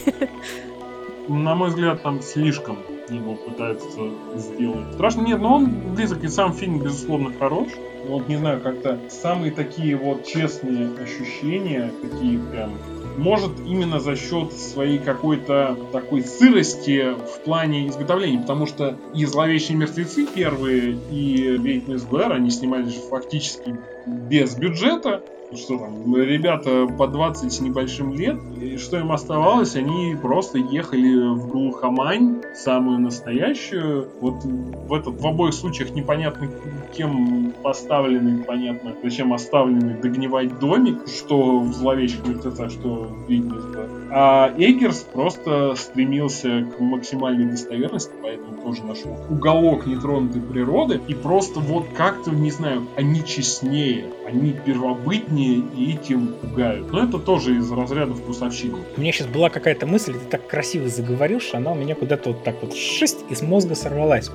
На 1.30 1.56
мой 1.56 1.70
взгляд, 1.70 2.04
там 2.04 2.22
слишком 2.22 2.78
его 3.10 3.36
пытаются 3.36 4.12
сделать. 4.36 4.94
Страшно 4.94 5.22
нет, 5.22 5.40
но 5.40 5.56
он 5.56 5.94
близок, 5.94 6.24
и 6.24 6.28
сам 6.28 6.54
фильм, 6.54 6.80
безусловно, 6.80 7.32
хорош. 7.40 7.70
Вот, 8.06 8.28
не 8.28 8.38
знаю, 8.38 8.62
как-то 8.62 9.00
самые 9.10 9.52
такие 9.52 9.96
вот 9.96 10.26
честные 10.26 10.90
ощущения, 11.02 11.92
такие 12.02 12.40
прям 12.40 12.72
может 13.18 13.60
именно 13.66 14.00
за 14.00 14.16
счет 14.16 14.54
своей 14.54 15.00
какой-то 15.00 15.78
такой 15.92 16.22
сырости 16.24 17.14
в 17.14 17.44
плане 17.44 17.88
изготовления, 17.88 18.40
потому 18.40 18.66
что 18.68 18.98
и 19.14 19.26
«Зловещие 19.26 19.78
мертвецы» 19.78 20.26
первые, 20.28 20.98
и 21.12 21.58
«Ведьмы 21.58 21.96
из 21.96 22.04
Блэр», 22.06 22.32
они 22.32 22.50
снимались 22.52 22.96
фактически 23.10 23.76
без 24.06 24.56
бюджета, 24.56 25.24
что 25.56 25.78
там, 25.78 26.16
ребята 26.16 26.88
по 26.88 27.08
20 27.08 27.52
с 27.52 27.60
небольшим 27.62 28.14
лет, 28.14 28.38
и 28.62 28.78
что 28.78 28.98
им 28.98 29.12
оставалось, 29.12 29.76
они 29.76 30.16
просто 30.22 30.58
ехали 30.58 31.34
в 31.34 31.48
глухомань, 31.48 32.42
самую 32.56 33.00
настоящую. 33.00 34.10
Вот 34.20 34.44
в, 34.44 34.94
этот, 34.94 35.22
в 35.22 35.28
обоих 35.28 35.54
случаях 35.54 35.92
непонятно 35.92 36.50
кем 36.96 37.54
поставленный, 37.64 38.44
понятно, 38.44 38.94
зачем 39.04 39.34
оставленный 39.34 39.96
догнивать 40.02 40.60
домик, 40.60 41.08
что 41.08 41.60
в 41.60 41.74
зловещих 41.74 42.26
мертвецах, 42.28 42.72
что 42.72 42.90
в 42.90 43.30
Ведьминство. 43.30 43.88
А 44.10 44.54
Эггерс 44.58 45.02
просто 45.14 45.76
стремился 45.76 46.66
к 46.66 46.80
максимальной 46.80 47.46
достоверности, 47.46 48.12
поэтому 48.22 48.58
тоже 48.62 48.84
нашел 48.84 49.18
уголок 49.30 49.86
нетронутой 49.86 50.42
природы, 50.42 51.00
и 51.08 51.14
просто 51.14 51.60
вот 51.60 51.86
как-то, 51.96 52.32
не 52.32 52.52
знаю, 52.52 52.88
они 52.96 53.24
честнее, 53.24 54.06
они 54.26 54.54
первобытнее 54.54 55.37
жизни 55.38 55.64
и 55.76 55.94
этим 55.94 56.34
пугают. 56.34 56.92
Но 56.92 57.04
это 57.04 57.20
тоже 57.20 57.58
из 57.58 57.72
разряда 57.72 58.14
вкусовщины. 58.14 58.78
У 58.96 59.02
меня 59.02 59.12
сейчас 59.12 59.28
была 59.28 59.50
какая-то 59.50 59.86
мысль, 59.86 60.14
ты 60.14 60.26
так 60.26 60.48
красиво 60.48 60.90
заговорил, 60.90 61.40
что 61.40 61.58
она 61.58 61.72
у 61.72 61.76
меня 61.76 61.96
куда-то 61.96 62.30
вот 62.30 62.44
так 62.44 62.56
вот 62.62 62.76
шесть 62.76 63.20
из 63.30 63.42
мозга 63.42 63.76
сорвалась. 63.76 64.30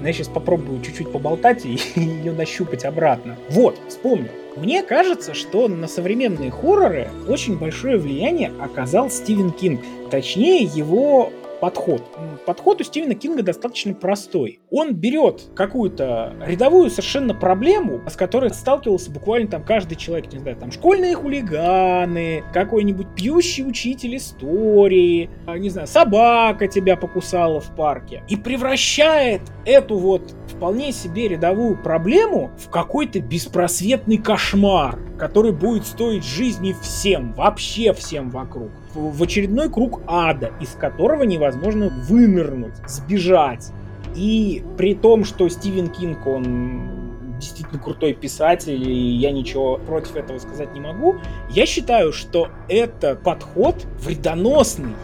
Но 0.00 0.06
я 0.06 0.12
сейчас 0.12 0.28
попробую 0.28 0.80
чуть-чуть 0.82 1.10
поболтать 1.10 1.64
и 1.64 1.78
ее 2.00 2.32
нащупать 2.32 2.84
обратно. 2.84 3.36
Вот, 3.50 3.78
вспомнил. 3.88 4.30
Мне 4.56 4.84
кажется, 4.84 5.34
что 5.34 5.66
на 5.66 5.88
современные 5.88 6.50
хорроры 6.50 7.10
очень 7.26 7.58
большое 7.58 7.98
влияние 7.98 8.52
оказал 8.60 9.10
Стивен 9.10 9.50
Кинг. 9.50 9.80
Точнее, 10.10 10.62
его 10.62 11.32
подход. 11.60 12.02
Подход 12.46 12.80
у 12.80 12.84
Стивена 12.84 13.14
Кинга 13.14 13.42
достаточно 13.42 13.94
простой. 13.94 14.60
Он 14.70 14.94
берет 14.94 15.42
какую-то 15.54 16.34
рядовую 16.46 16.90
совершенно 16.90 17.34
проблему, 17.34 18.00
с 18.08 18.16
которой 18.16 18.50
сталкивался 18.50 19.10
буквально 19.10 19.48
там 19.48 19.64
каждый 19.64 19.96
человек, 19.96 20.32
не 20.32 20.38
знаю, 20.38 20.56
там 20.56 20.70
школьные 20.72 21.14
хулиганы, 21.14 22.44
какой-нибудь 22.52 23.08
пьющий 23.14 23.66
учитель 23.66 24.16
истории, 24.16 25.30
а, 25.46 25.58
не 25.58 25.70
знаю, 25.70 25.86
собака 25.86 26.68
тебя 26.68 26.96
покусала 26.96 27.60
в 27.60 27.74
парке, 27.74 28.22
и 28.28 28.36
превращает 28.36 29.42
эту 29.64 29.98
вот 29.98 30.34
вполне 30.48 30.92
себе 30.92 31.28
рядовую 31.28 31.80
проблему 31.82 32.50
в 32.58 32.68
какой-то 32.68 33.20
беспросветный 33.20 34.18
кошмар, 34.18 34.98
который 35.18 35.52
будет 35.52 35.86
стоить 35.86 36.24
жизни 36.24 36.74
всем, 36.82 37.32
вообще 37.34 37.92
всем 37.92 38.30
вокруг 38.30 38.70
в 38.94 39.22
очередной 39.22 39.70
круг 39.70 40.00
ада, 40.06 40.52
из 40.60 40.70
которого 40.70 41.24
невозможно 41.24 41.88
вынырнуть, 42.08 42.74
сбежать. 42.86 43.72
И 44.14 44.64
при 44.76 44.94
том, 44.94 45.24
что 45.24 45.48
Стивен 45.48 45.88
Кинг, 45.88 46.26
он 46.26 47.04
действительно 47.38 47.80
крутой 47.80 48.14
писатель, 48.14 48.88
и 48.88 49.16
я 49.16 49.32
ничего 49.32 49.78
против 49.78 50.16
этого 50.16 50.38
сказать 50.38 50.72
не 50.72 50.80
могу, 50.80 51.16
я 51.50 51.66
считаю, 51.66 52.12
что 52.12 52.48
это 52.68 53.16
подход 53.16 53.84
вредоносный, 54.00 54.94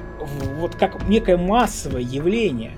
вот 0.58 0.76
как 0.76 1.08
некое 1.08 1.36
массовое 1.36 2.02
явление. 2.02 2.72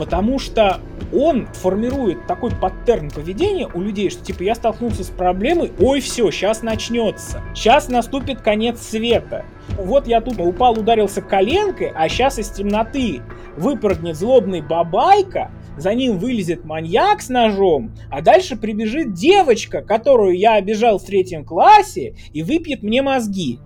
Потому 0.00 0.38
что 0.38 0.80
он 1.12 1.46
формирует 1.52 2.26
такой 2.26 2.52
паттерн 2.52 3.10
поведения 3.10 3.68
у 3.74 3.82
людей, 3.82 4.08
что 4.08 4.24
типа 4.24 4.44
я 4.44 4.54
столкнулся 4.54 5.04
с 5.04 5.08
проблемой, 5.08 5.72
ой, 5.78 6.00
все, 6.00 6.30
сейчас 6.30 6.62
начнется. 6.62 7.42
Сейчас 7.54 7.90
наступит 7.90 8.40
конец 8.40 8.80
света. 8.80 9.44
Вот 9.76 10.06
я 10.06 10.22
тут 10.22 10.40
упал, 10.40 10.72
ударился 10.78 11.20
коленкой, 11.20 11.92
а 11.94 12.08
сейчас 12.08 12.38
из 12.38 12.48
темноты 12.48 13.20
выпрыгнет 13.58 14.16
злобный 14.16 14.62
бабайка, 14.62 15.50
за 15.76 15.92
ним 15.92 16.16
вылезет 16.16 16.64
маньяк 16.64 17.20
с 17.20 17.28
ножом, 17.28 17.92
а 18.10 18.22
дальше 18.22 18.56
прибежит 18.56 19.12
девочка, 19.12 19.82
которую 19.82 20.38
я 20.38 20.54
обижал 20.54 20.98
в 20.98 21.04
третьем 21.04 21.44
классе, 21.44 22.14
и 22.32 22.42
выпьет 22.42 22.82
мне 22.82 23.02
мозги. 23.02 23.58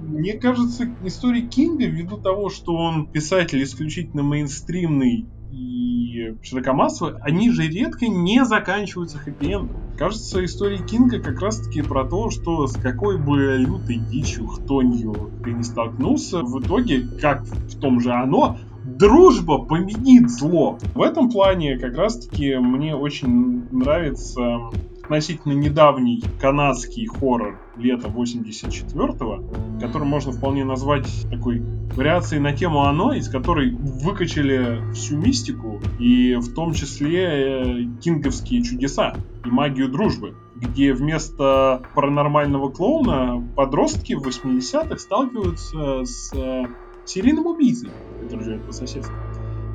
Мне 0.00 0.34
кажется, 0.34 0.88
истории 1.04 1.40
Кинга, 1.40 1.86
ввиду 1.86 2.18
того, 2.18 2.48
что 2.48 2.76
он 2.76 3.08
писатель 3.08 3.60
исключительно 3.64 4.22
мейнстримный 4.22 5.26
и 5.54 6.34
широкомассовые, 6.42 7.18
они 7.22 7.50
же 7.50 7.68
редко 7.68 8.06
не 8.08 8.44
заканчиваются 8.44 9.18
хэппи-эндом. 9.18 9.96
Кажется, 9.96 10.44
история 10.44 10.78
Кинга 10.78 11.20
как 11.20 11.40
раз-таки 11.40 11.82
про 11.82 12.04
то, 12.04 12.30
что 12.30 12.66
с 12.66 12.74
какой 12.74 13.18
бы 13.18 13.56
лютой 13.58 13.96
дичью, 13.96 14.48
хтонью 14.48 15.30
ты 15.44 15.52
не 15.52 15.62
столкнулся, 15.62 16.42
в 16.42 16.60
итоге, 16.60 17.06
как 17.20 17.44
в 17.44 17.78
том 17.78 18.00
же 18.00 18.12
оно, 18.12 18.58
дружба 18.84 19.58
победит 19.58 20.28
зло. 20.30 20.78
В 20.94 21.02
этом 21.02 21.30
плане 21.30 21.78
как 21.78 21.96
раз-таки 21.96 22.56
мне 22.56 22.94
очень 22.94 23.68
нравится 23.70 24.58
относительно 25.04 25.52
недавний 25.52 26.22
канадский 26.40 27.06
хоррор 27.06 27.60
лета 27.76 28.08
84-го, 28.08 29.78
который 29.80 30.04
можно 30.04 30.32
вполне 30.32 30.64
назвать 30.64 31.06
такой 31.30 31.62
вариацией 31.94 32.40
на 32.40 32.52
тему 32.52 32.84
«Оно», 32.84 33.12
из 33.12 33.28
которой 33.28 33.70
выкачали 33.70 34.80
всю 34.94 35.16
мистику, 35.16 35.80
и 35.98 36.34
в 36.36 36.54
том 36.54 36.72
числе 36.72 37.22
э, 37.22 37.84
кинговские 38.00 38.62
чудеса 38.62 39.14
и 39.44 39.48
магию 39.48 39.90
дружбы, 39.90 40.34
где 40.56 40.94
вместо 40.94 41.82
паранормального 41.94 42.70
клоуна 42.70 43.46
подростки 43.54 44.14
в 44.14 44.26
80-х 44.26 44.98
сталкиваются 44.98 46.04
с 46.04 46.32
э, 46.34 46.64
серийным 47.04 47.46
убийцей, 47.46 47.90
который 48.22 48.44
живет 48.44 48.64
по 48.64 48.72
соседству. 48.72 49.14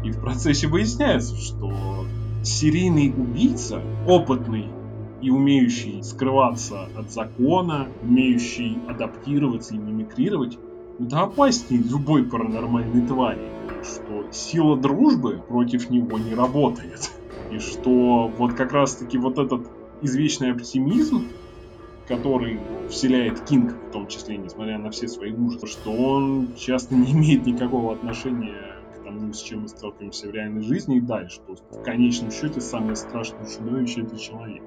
И 0.03 0.11
в 0.11 0.19
процессе 0.19 0.67
выясняется, 0.67 1.35
что 1.35 2.05
серийный 2.43 3.13
убийца, 3.15 3.81
опытный 4.07 4.67
и 5.21 5.29
умеющий 5.29 6.03
скрываться 6.03 6.87
от 6.97 7.11
закона, 7.11 7.87
умеющий 8.01 8.77
адаптироваться 8.87 9.75
и 9.75 9.77
мимикрировать, 9.77 10.57
это 10.99 11.21
опаснее 11.21 11.81
любой 11.81 12.23
паранормальной 12.23 13.05
твари, 13.07 13.49
что 13.83 14.31
сила 14.31 14.77
дружбы 14.77 15.41
против 15.47 15.89
него 15.89 16.17
не 16.17 16.35
работает. 16.35 17.11
И 17.51 17.59
что 17.59 18.27
вот 18.37 18.53
как 18.53 18.73
раз 18.73 18.95
таки 18.95 19.17
вот 19.17 19.39
этот 19.39 19.67
извечный 20.01 20.51
оптимизм, 20.51 21.27
который 22.07 22.59
вселяет 22.89 23.39
Кинг, 23.41 23.75
в 23.89 23.91
том 23.91 24.07
числе, 24.07 24.37
несмотря 24.37 24.77
на 24.77 24.89
все 24.91 25.07
свои 25.07 25.31
ужасы, 25.31 25.67
что 25.67 25.91
он 25.91 26.49
часто 26.57 26.95
не 26.95 27.11
имеет 27.13 27.45
никакого 27.45 27.93
отношения 27.93 28.75
к 28.95 29.03
тому, 29.03 29.31
с 29.31 29.41
чем 29.41 29.61
мы 29.61 29.67
сталкиваемся 29.67 30.27
в 30.27 30.31
реальной 30.31 30.63
жизни 30.63 30.97
и 30.97 31.01
дальше. 31.01 31.39
То 31.45 31.53
есть, 31.53 31.63
в 31.71 31.83
конечном 31.83 32.31
счете, 32.31 32.61
самое 32.61 32.95
страшное 32.95 33.45
чудовище— 33.45 34.01
это 34.03 34.17
человек. 34.17 34.63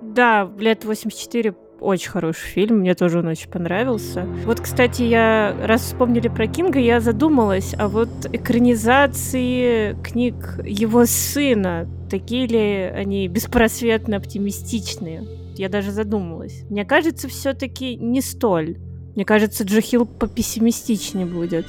Да, 0.00 0.50
лет 0.58 0.84
84 0.84 1.54
Очень 1.80 2.10
хороший 2.10 2.46
фильм, 2.46 2.78
мне 2.78 2.94
тоже 2.94 3.18
он 3.18 3.26
очень 3.28 3.50
понравился. 3.50 4.26
Вот, 4.44 4.60
кстати, 4.60 5.02
я, 5.02 5.54
раз 5.62 5.82
вспомнили 5.82 6.28
про 6.28 6.46
Кинга, 6.46 6.78
я 6.78 7.00
задумалась, 7.00 7.74
а 7.78 7.88
вот 7.88 8.08
экранизации 8.32 9.96
книг 10.02 10.58
его 10.64 11.04
сына, 11.06 11.88
такие 12.10 12.46
ли 12.46 12.92
они 12.94 13.28
беспросветно 13.28 14.16
оптимистичные? 14.16 15.24
Я 15.56 15.68
даже 15.68 15.90
задумалась. 15.90 16.64
Мне 16.68 16.84
кажется, 16.84 17.28
все-таки 17.28 17.96
не 17.96 18.20
столь. 18.20 18.76
Мне 19.14 19.24
кажется, 19.24 19.64
Джо 19.64 19.80
Хилл 19.80 20.04
попессимистичнее 20.04 21.26
будет. 21.26 21.66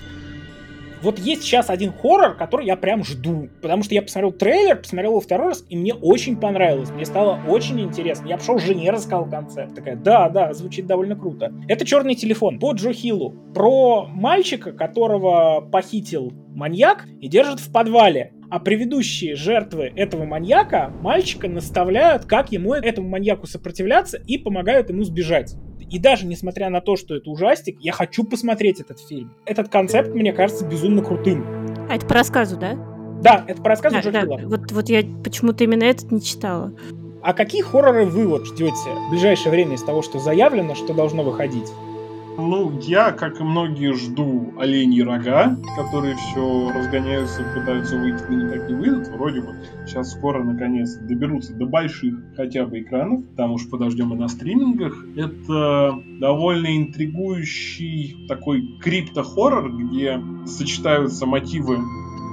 Вот 1.01 1.19
есть 1.19 1.43
сейчас 1.43 1.69
один 1.69 1.93
хоррор, 1.93 2.35
который 2.35 2.65
я 2.65 2.75
прям 2.75 3.03
жду. 3.03 3.49
Потому 3.61 3.83
что 3.83 3.93
я 3.93 4.01
посмотрел 4.01 4.31
трейлер, 4.31 4.77
посмотрел 4.77 5.11
его 5.11 5.21
второй 5.21 5.49
раз, 5.49 5.63
и 5.69 5.77
мне 5.77 5.93
очень 5.93 6.37
понравилось. 6.37 6.89
Мне 6.89 7.05
стало 7.05 7.39
очень 7.47 7.79
интересно. 7.79 8.27
Я 8.27 8.37
пошел 8.37 8.57
жене 8.57 8.91
рассказал 8.91 9.29
концепт. 9.29 9.75
Такая, 9.75 9.95
да, 9.95 10.29
да, 10.29 10.53
звучит 10.53 10.87
довольно 10.87 11.15
круто. 11.15 11.53
Это 11.67 11.85
черный 11.85 12.15
телефон 12.15 12.59
по 12.59 12.73
Джо 12.73 12.93
Хиллу. 12.93 13.31
Про 13.53 14.07
мальчика, 14.07 14.71
которого 14.71 15.61
похитил 15.61 16.33
маньяк 16.55 17.05
и 17.21 17.27
держит 17.27 17.59
в 17.59 17.71
подвале. 17.71 18.33
А 18.49 18.59
предыдущие 18.59 19.35
жертвы 19.35 19.91
этого 19.95 20.23
маньяка 20.23 20.91
мальчика 21.01 21.49
наставляют, 21.49 22.25
как 22.25 22.51
ему 22.51 22.73
этому 22.73 23.09
маньяку 23.09 23.45
сопротивляться 23.45 24.17
и 24.17 24.37
помогают 24.37 24.89
ему 24.89 25.03
сбежать. 25.03 25.55
И 25.89 25.99
даже 25.99 26.25
несмотря 26.25 26.69
на 26.69 26.81
то, 26.81 26.95
что 26.95 27.15
это 27.15 27.29
ужастик, 27.29 27.77
я 27.79 27.93
хочу 27.93 28.23
посмотреть 28.23 28.81
этот 28.81 28.99
фильм. 28.99 29.33
Этот 29.45 29.69
концепт 29.69 30.09
мне 30.13 30.33
кажется 30.33 30.65
безумно 30.65 31.01
крутым. 31.01 31.45
А 31.89 31.95
это 31.95 32.05
по 32.05 32.13
рассказу, 32.13 32.57
да? 32.57 32.75
Да, 33.21 33.45
это 33.47 33.61
по 33.61 33.69
рассказу 33.69 34.11
да, 34.11 34.25
да. 34.25 34.37
Вот, 34.45 34.71
вот 34.71 34.89
я 34.89 35.03
почему-то 35.23 35.63
именно 35.63 35.83
этот 35.83 36.11
не 36.11 36.21
читала. 36.21 36.73
А 37.23 37.33
какие 37.33 37.61
хорроры 37.61 38.05
вы 38.05 38.27
вот 38.27 38.45
ждете 38.45 38.89
в 39.07 39.09
ближайшее 39.09 39.51
время 39.51 39.75
из 39.75 39.83
того, 39.83 40.01
что 40.01 40.19
заявлено, 40.19 40.75
что 40.75 40.93
должно 40.93 41.23
выходить? 41.23 41.67
Ну, 42.37 42.79
я, 42.81 43.11
как 43.13 43.39
и 43.41 43.43
многие, 43.43 43.93
жду 43.93 44.53
оленьи 44.59 45.01
рога, 45.01 45.57
которые 45.75 46.15
все 46.15 46.71
разгоняются, 46.71 47.41
пытаются 47.55 47.97
выйти, 47.97 48.23
но 48.29 48.43
никак 48.43 48.69
не 48.69 48.75
выйдут. 48.75 49.07
Вроде 49.07 49.41
бы 49.41 49.55
сейчас 49.87 50.11
скоро, 50.11 50.43
наконец, 50.43 50.95
доберутся 50.97 51.53
до 51.53 51.65
больших 51.65 52.13
хотя 52.35 52.67
бы 52.67 52.81
экранов. 52.81 53.23
Там 53.35 53.53
уж 53.53 53.67
подождем 53.67 54.13
и 54.13 54.17
на 54.17 54.27
стримингах. 54.27 55.03
Это 55.15 55.99
довольно 56.19 56.77
интригующий 56.77 58.27
такой 58.27 58.77
крипто-хоррор, 58.81 59.71
где 59.71 60.21
сочетаются 60.45 61.25
мотивы 61.25 61.79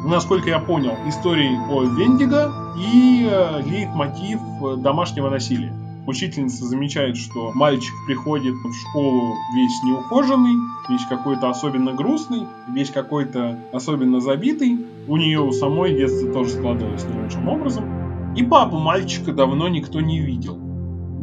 насколько 0.06 0.50
я 0.50 0.58
понял, 0.58 0.92
истории 1.06 1.58
о 1.70 1.82
Вендиго 1.82 2.52
и 2.76 3.26
э, 3.26 3.62
лейтмотив 3.62 4.38
домашнего 4.82 5.30
насилия. 5.30 5.72
Учительница 6.06 6.66
замечает, 6.66 7.16
что 7.16 7.52
мальчик 7.54 7.94
приходит 8.06 8.54
в 8.54 8.72
школу 8.74 9.34
весь 9.54 9.82
неухоженный, 9.84 10.54
весь 10.88 11.06
какой-то 11.06 11.48
особенно 11.48 11.92
грустный, 11.92 12.46
весь 12.68 12.90
какой-то 12.90 13.58
особенно 13.72 14.20
забитый. 14.20 14.86
У 15.08 15.16
нее 15.16 15.40
у 15.40 15.52
самой 15.52 15.96
детство 15.96 16.30
тоже 16.32 16.50
складывалось 16.50 17.04
не 17.04 17.20
лучшим 17.20 17.48
образом. 17.48 18.34
И 18.36 18.42
папу 18.42 18.78
мальчика 18.78 19.32
давно 19.32 19.68
никто 19.68 20.00
не 20.00 20.20
видел 20.20 20.63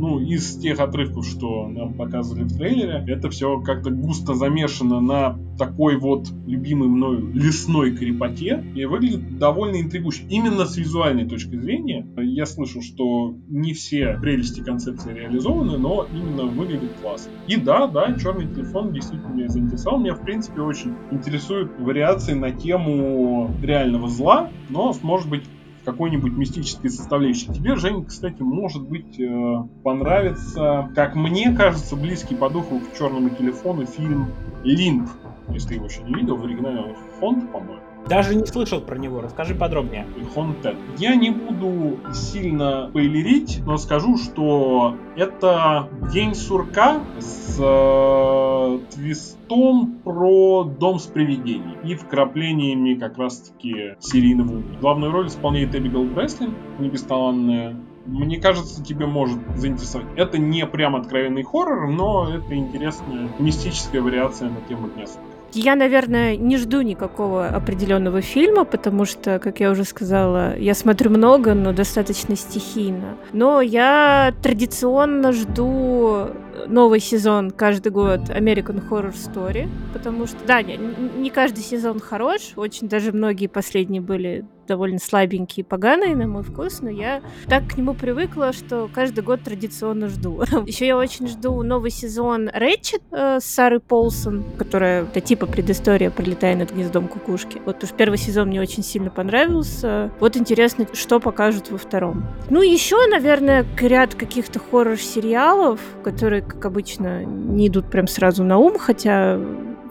ну, 0.02 0.20
из 0.20 0.58
тех 0.58 0.80
отрывков, 0.80 1.28
что 1.28 1.68
нам 1.68 1.94
показывали 1.94 2.44
в 2.44 2.58
трейлере, 2.58 3.06
это 3.08 3.30
все 3.30 3.62
как-то 3.62 3.92
густо 3.92 4.34
замешано 4.34 5.00
на 5.00 5.38
такой 5.60 5.96
вот 5.98 6.28
любимой 6.48 6.88
мною 6.88 7.32
лесной 7.34 7.96
крепоте 7.96 8.66
и 8.74 8.84
выглядит 8.86 9.38
довольно 9.38 9.80
интригующе. 9.80 10.24
Именно 10.28 10.66
с 10.66 10.76
визуальной 10.76 11.30
точки 11.30 11.56
зрения 11.56 12.08
я 12.18 12.48
слышу, 12.48 12.82
что 12.82 13.36
не 13.48 13.74
все 13.74 14.18
прелести 14.20 14.62
концепции 14.62 15.14
реализованы, 15.14 15.78
но 15.78 16.08
именно 16.12 16.46
выглядит 16.46 16.94
классно. 17.00 17.32
И 17.48 17.58
да, 17.58 17.86
да, 17.86 18.12
черный 18.16 18.48
телефон 18.48 18.94
действительно 18.94 19.34
меня 19.34 19.50
заинтересовал. 19.50 20.00
Меня, 20.00 20.16
в 20.16 20.24
принципе, 20.24 20.62
очень 20.62 20.96
интересуют 21.12 21.80
вариации 21.80 22.34
на 22.34 22.52
тему 22.52 23.52
реального 23.62 24.08
зла, 24.08 24.50
но, 24.70 24.96
может 25.04 25.30
быть, 25.30 25.44
какой-нибудь 25.86 26.34
мистической 26.34 26.90
составляющей. 26.90 27.52
Тебе, 27.54 27.76
Жень, 27.76 28.06
кстати, 28.06 28.42
может 28.42 28.88
быть, 28.88 29.20
э, 29.20 29.64
понравится, 29.84 30.90
как 30.96 31.16
мне 31.16 31.54
кажется, 31.54 31.96
близкий 31.96 32.36
по 32.36 32.50
духу 32.50 32.80
к 32.80 32.98
черному 32.98 33.30
телефону 33.30 33.86
фильм 33.86 34.28
«Лимб». 34.64 35.10
Если 35.50 35.70
ты 35.70 35.74
его 35.76 35.86
еще 35.86 36.04
не 36.04 36.14
видел, 36.14 36.38
в 36.38 36.46
оригинале 36.46 36.96
фонд, 37.20 37.52
по-моему. 37.52 37.81
Даже 38.08 38.36
не 38.36 38.46
слышал 38.46 38.82
про 38.82 38.98
него, 38.98 39.22
расскажи 39.22 39.56
подробнее. 39.56 40.06
Haunted. 40.36 40.78
Я 40.98 41.16
не 41.16 41.30
буду 41.30 42.00
сильно 42.14 42.90
пойлерить, 42.94 43.62
но 43.66 43.78
скажу, 43.78 44.18
что 44.18 44.96
это 45.16 45.88
День 46.12 46.36
сурка 46.36 47.00
с 47.20 47.58
э, 47.60 48.80
твистом 48.92 50.00
про 50.04 50.64
дом 50.64 51.00
с 51.00 51.06
привидений 51.06 51.78
и 51.84 51.96
вкраплениями 51.96 52.96
как 52.96 53.18
раз-таки 53.18 53.96
серийного. 54.00 54.62
Главную 54.82 55.12
роль 55.12 55.28
исполняет 55.28 55.76
Эбигал 55.76 56.04
Бреслин, 56.04 56.54
не 56.80 56.90
бесталанная 56.90 57.76
мне 58.06 58.40
кажется, 58.40 58.84
тебе 58.84 59.06
может 59.06 59.40
заинтересовать. 59.56 60.08
Это 60.16 60.38
не 60.38 60.66
прям 60.66 60.96
откровенный 60.96 61.44
хоррор, 61.44 61.90
но 61.90 62.34
это 62.34 62.56
интересная 62.56 63.30
мистическая 63.40 64.02
вариация 64.02 64.50
на 64.50 64.62
тему 64.62 64.90
Дня. 64.90 65.06
Я, 65.54 65.76
наверное, 65.76 66.38
не 66.38 66.58
жду 66.58 66.82
никакого 66.82 67.48
определенного 67.48 68.22
фильма, 68.22 68.64
потому 68.64 69.06
что, 69.06 69.40
как 69.40 69.60
я 69.60 69.72
уже 69.72 69.84
сказала, 69.84 70.58
я 70.58 70.74
смотрю 70.74 71.12
много, 71.12 71.54
но 71.54 71.74
достаточно 71.74 72.36
стихийно. 72.36 73.18
Но 73.34 73.62
я 73.62 74.34
традиционно 74.42 75.34
жду 75.34 76.28
новый 76.68 77.00
сезон 77.00 77.52
каждый 77.52 77.92
год 77.92 78.30
American 78.30 78.88
Horror 78.90 79.14
Story, 79.14 79.70
потому 79.94 80.28
что, 80.28 80.38
да, 80.46 80.62
не, 80.62 80.78
не 80.78 81.30
каждый 81.30 81.62
сезон 81.62 82.00
хорош, 82.00 82.54
очень 82.56 82.88
даже 82.88 83.12
многие 83.12 83.48
последние 83.48 84.02
были 84.02 84.46
довольно 84.72 85.00
слабенький 85.00 85.62
и 85.62 85.66
поганый, 85.66 86.16
на 86.16 86.28
мой 86.28 86.44
вкус, 86.44 86.80
но 86.82 86.90
я 86.90 87.22
так 87.48 87.68
к 87.68 87.78
нему 87.78 87.94
привыкла, 87.94 88.54
что 88.54 88.90
каждый 88.94 89.22
год 89.22 89.42
традиционно 89.44 90.08
жду. 90.08 90.42
Еще 90.66 90.88
я 90.88 90.98
очень 90.98 91.28
жду 91.28 91.62
новый 91.62 91.92
сезон 91.92 92.50
Рэтчет 92.54 93.02
э, 93.12 93.40
с 93.42 93.44
Сарой 93.44 93.82
Полсон, 93.82 94.46
которая, 94.58 95.04
это 95.04 95.20
типа 95.20 95.46
предыстория 95.46 96.10
«Пролетая 96.10 96.56
над 96.56 96.72
гнездом 96.72 97.10
кукушки». 97.10 97.62
Вот 97.66 97.84
уж 97.84 97.90
первый 97.92 98.18
сезон 98.18 98.48
мне 98.48 98.62
очень 98.62 98.82
сильно 98.82 99.10
понравился. 99.10 100.10
Вот 100.22 100.38
интересно, 100.38 100.88
что 100.94 101.20
покажут 101.20 101.70
во 101.70 101.78
втором. 101.78 102.26
Ну, 102.50 102.62
еще, 102.62 103.08
наверное, 103.08 103.66
ряд 103.78 104.16
каких-то 104.16 104.60
хоррор-сериалов, 104.60 105.82
которые, 106.02 106.41
как 106.48 106.66
обычно, 106.66 107.24
не 107.24 107.68
идут 107.68 107.90
прям 107.90 108.08
сразу 108.08 108.44
на 108.44 108.58
ум, 108.58 108.78
хотя 108.78 109.40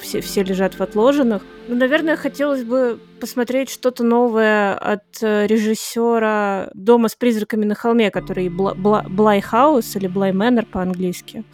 все, 0.01 0.21
все 0.21 0.43
лежат 0.43 0.75
в 0.75 0.81
отложенных. 0.81 1.43
Ну, 1.69 1.77
наверное, 1.77 2.17
хотелось 2.17 2.65
бы 2.65 2.99
посмотреть 3.21 3.71
что-то 3.71 4.03
новое 4.03 4.75
от 4.75 5.05
э, 5.23 5.47
режиссера 5.47 6.71
«Дома 6.75 7.09
с 7.09 7.15
призраками 7.15 7.65
на 7.65 7.75
холме», 7.75 8.11
который 8.11 8.49
Бла 8.49 8.75
Бла 8.75 9.05
Bly 9.09 9.42
House 9.42 9.97
или 9.97 10.07
Bly 10.07 10.29
Manor 10.29 10.67
по-английски. 10.67 11.45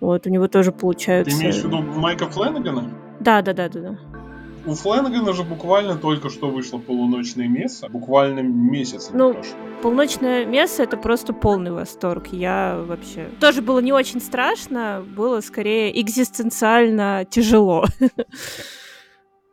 Вот, 0.00 0.26
у 0.26 0.30
него 0.30 0.48
тоже 0.48 0.72
получается... 0.72 1.36
Ты 1.36 1.42
имеешь 1.42 1.60
в 1.60 1.66
виду 1.66 1.82
Майка 1.82 2.26
Флэнагана? 2.26 2.90
Да, 3.20 3.42
да, 3.42 3.52
да, 3.52 3.68
да, 3.68 3.80
да. 3.80 3.98
У 4.66 4.74
Флэнагана 4.74 5.32
же 5.32 5.42
буквально 5.42 5.96
только 5.96 6.28
что 6.28 6.50
вышла 6.50 6.78
Полуночная 6.78 7.48
месса, 7.48 7.88
буквально 7.88 8.40
месяц 8.40 9.10
ну, 9.12 9.32
прошло. 9.32 9.54
Полуночная 9.82 10.44
месса 10.44 10.82
это 10.82 10.96
просто 10.96 11.32
полный 11.32 11.72
восторг. 11.72 12.28
Я 12.32 12.82
вообще 12.86 13.28
тоже 13.40 13.62
было 13.62 13.78
не 13.78 13.92
очень 13.92 14.20
страшно, 14.20 15.04
было 15.16 15.40
скорее 15.40 15.98
экзистенциально 16.00 17.26
тяжело. 17.28 17.86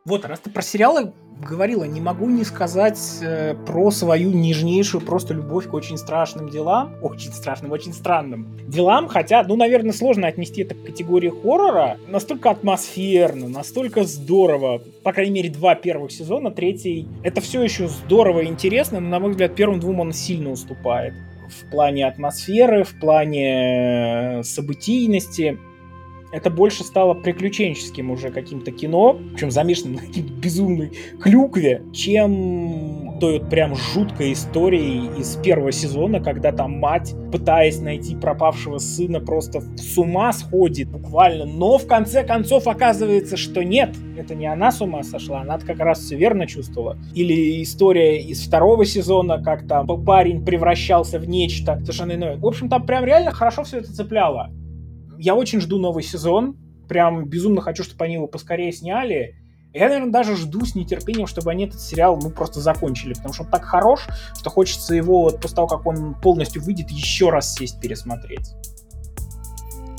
Вот, 0.04 0.24
раз 0.24 0.40
ты 0.40 0.48
про 0.48 0.62
сериалы 0.62 1.12
говорила, 1.40 1.84
не 1.84 2.00
могу 2.00 2.28
не 2.28 2.44
сказать 2.44 2.98
э, 3.20 3.54
про 3.66 3.90
свою 3.90 4.30
нежнейшую 4.30 5.00
просто 5.00 5.34
любовь 5.34 5.68
к 5.68 5.74
очень 5.74 5.98
страшным 5.98 6.48
делам. 6.48 6.94
Очень 7.02 7.32
страшным, 7.32 7.72
очень 7.72 7.92
странным 7.92 8.58
делам. 8.66 9.08
Хотя, 9.08 9.42
ну, 9.44 9.56
наверное, 9.56 9.92
сложно 9.92 10.26
отнести 10.26 10.62
это 10.62 10.74
к 10.74 10.84
категории 10.84 11.30
хоррора. 11.30 11.98
Настолько 12.08 12.50
атмосферно, 12.50 13.48
настолько 13.48 14.04
здорово. 14.04 14.82
По 15.02 15.12
крайней 15.12 15.32
мере, 15.32 15.50
два 15.50 15.74
первых 15.74 16.12
сезона, 16.12 16.50
третий. 16.50 17.06
Это 17.22 17.40
все 17.40 17.62
еще 17.62 17.88
здорово 17.88 18.40
и 18.40 18.46
интересно, 18.46 19.00
но, 19.00 19.08
на 19.08 19.20
мой 19.20 19.30
взгляд, 19.30 19.54
первым 19.54 19.80
двум 19.80 20.00
он 20.00 20.12
сильно 20.12 20.50
уступает. 20.50 21.14
В 21.48 21.70
плане 21.70 22.06
атмосферы, 22.06 22.84
в 22.84 22.98
плане 23.00 24.40
э, 24.40 24.42
событийности 24.42 25.58
это 26.32 26.50
больше 26.50 26.84
стало 26.84 27.14
приключенческим 27.14 28.10
уже 28.10 28.30
каким-то 28.30 28.70
кино, 28.70 29.18
причем 29.32 29.50
замешанным 29.50 29.94
на 29.94 30.00
какой-то 30.00 30.32
безумной 30.32 30.92
клюкве, 31.20 31.82
чем 31.92 33.16
той 33.20 33.38
вот 33.38 33.50
прям 33.50 33.74
жуткой 33.74 34.32
историей 34.32 35.10
из 35.18 35.36
первого 35.36 35.72
сезона, 35.72 36.20
когда 36.20 36.52
там 36.52 36.78
мать, 36.78 37.14
пытаясь 37.32 37.80
найти 37.80 38.14
пропавшего 38.14 38.78
сына, 38.78 39.20
просто 39.20 39.60
с 39.76 39.98
ума 39.98 40.32
сходит 40.32 40.88
буквально, 40.88 41.44
но 41.44 41.78
в 41.78 41.86
конце 41.86 42.22
концов 42.22 42.66
оказывается, 42.68 43.36
что 43.36 43.64
нет, 43.64 43.96
это 44.16 44.34
не 44.34 44.46
она 44.46 44.70
с 44.70 44.80
ума 44.80 45.02
сошла, 45.02 45.40
она 45.40 45.58
как 45.58 45.78
раз 45.80 46.00
все 46.00 46.16
верно 46.16 46.46
чувствовала. 46.46 46.98
Или 47.14 47.62
история 47.62 48.20
из 48.20 48.40
второго 48.46 48.84
сезона, 48.84 49.42
как 49.42 49.66
там 49.66 49.86
парень 50.04 50.44
превращался 50.44 51.18
в 51.18 51.28
нечто 51.28 51.78
совершенно 51.80 52.12
иное. 52.12 52.36
В 52.36 52.46
общем, 52.46 52.68
там 52.68 52.86
прям 52.86 53.04
реально 53.04 53.32
хорошо 53.32 53.64
все 53.64 53.78
это 53.78 53.92
цепляло. 53.92 54.50
Я 55.18 55.34
очень 55.34 55.60
жду 55.60 55.78
новый 55.78 56.04
сезон. 56.04 56.56
Прям 56.88 57.28
безумно 57.28 57.60
хочу, 57.60 57.82
чтобы 57.82 58.04
они 58.04 58.14
его 58.14 58.28
поскорее 58.28 58.70
сняли. 58.70 59.34
Я, 59.74 59.88
наверное, 59.88 60.12
даже 60.12 60.36
жду 60.36 60.64
с 60.64 60.76
нетерпением, 60.76 61.26
чтобы 61.26 61.50
они 61.50 61.64
этот 61.64 61.80
сериал, 61.80 62.18
ну, 62.22 62.30
просто 62.30 62.60
закончили, 62.60 63.14
потому 63.14 63.34
что 63.34 63.42
он 63.42 63.50
так 63.50 63.64
хорош, 63.64 64.06
что 64.34 64.48
хочется 64.48 64.94
его 64.94 65.24
вот 65.24 65.40
после 65.40 65.56
того, 65.56 65.66
как 65.66 65.86
он 65.86 66.14
полностью 66.14 66.62
выйдет, 66.62 66.90
еще 66.90 67.30
раз 67.30 67.52
сесть 67.52 67.80
пересмотреть. 67.80 68.54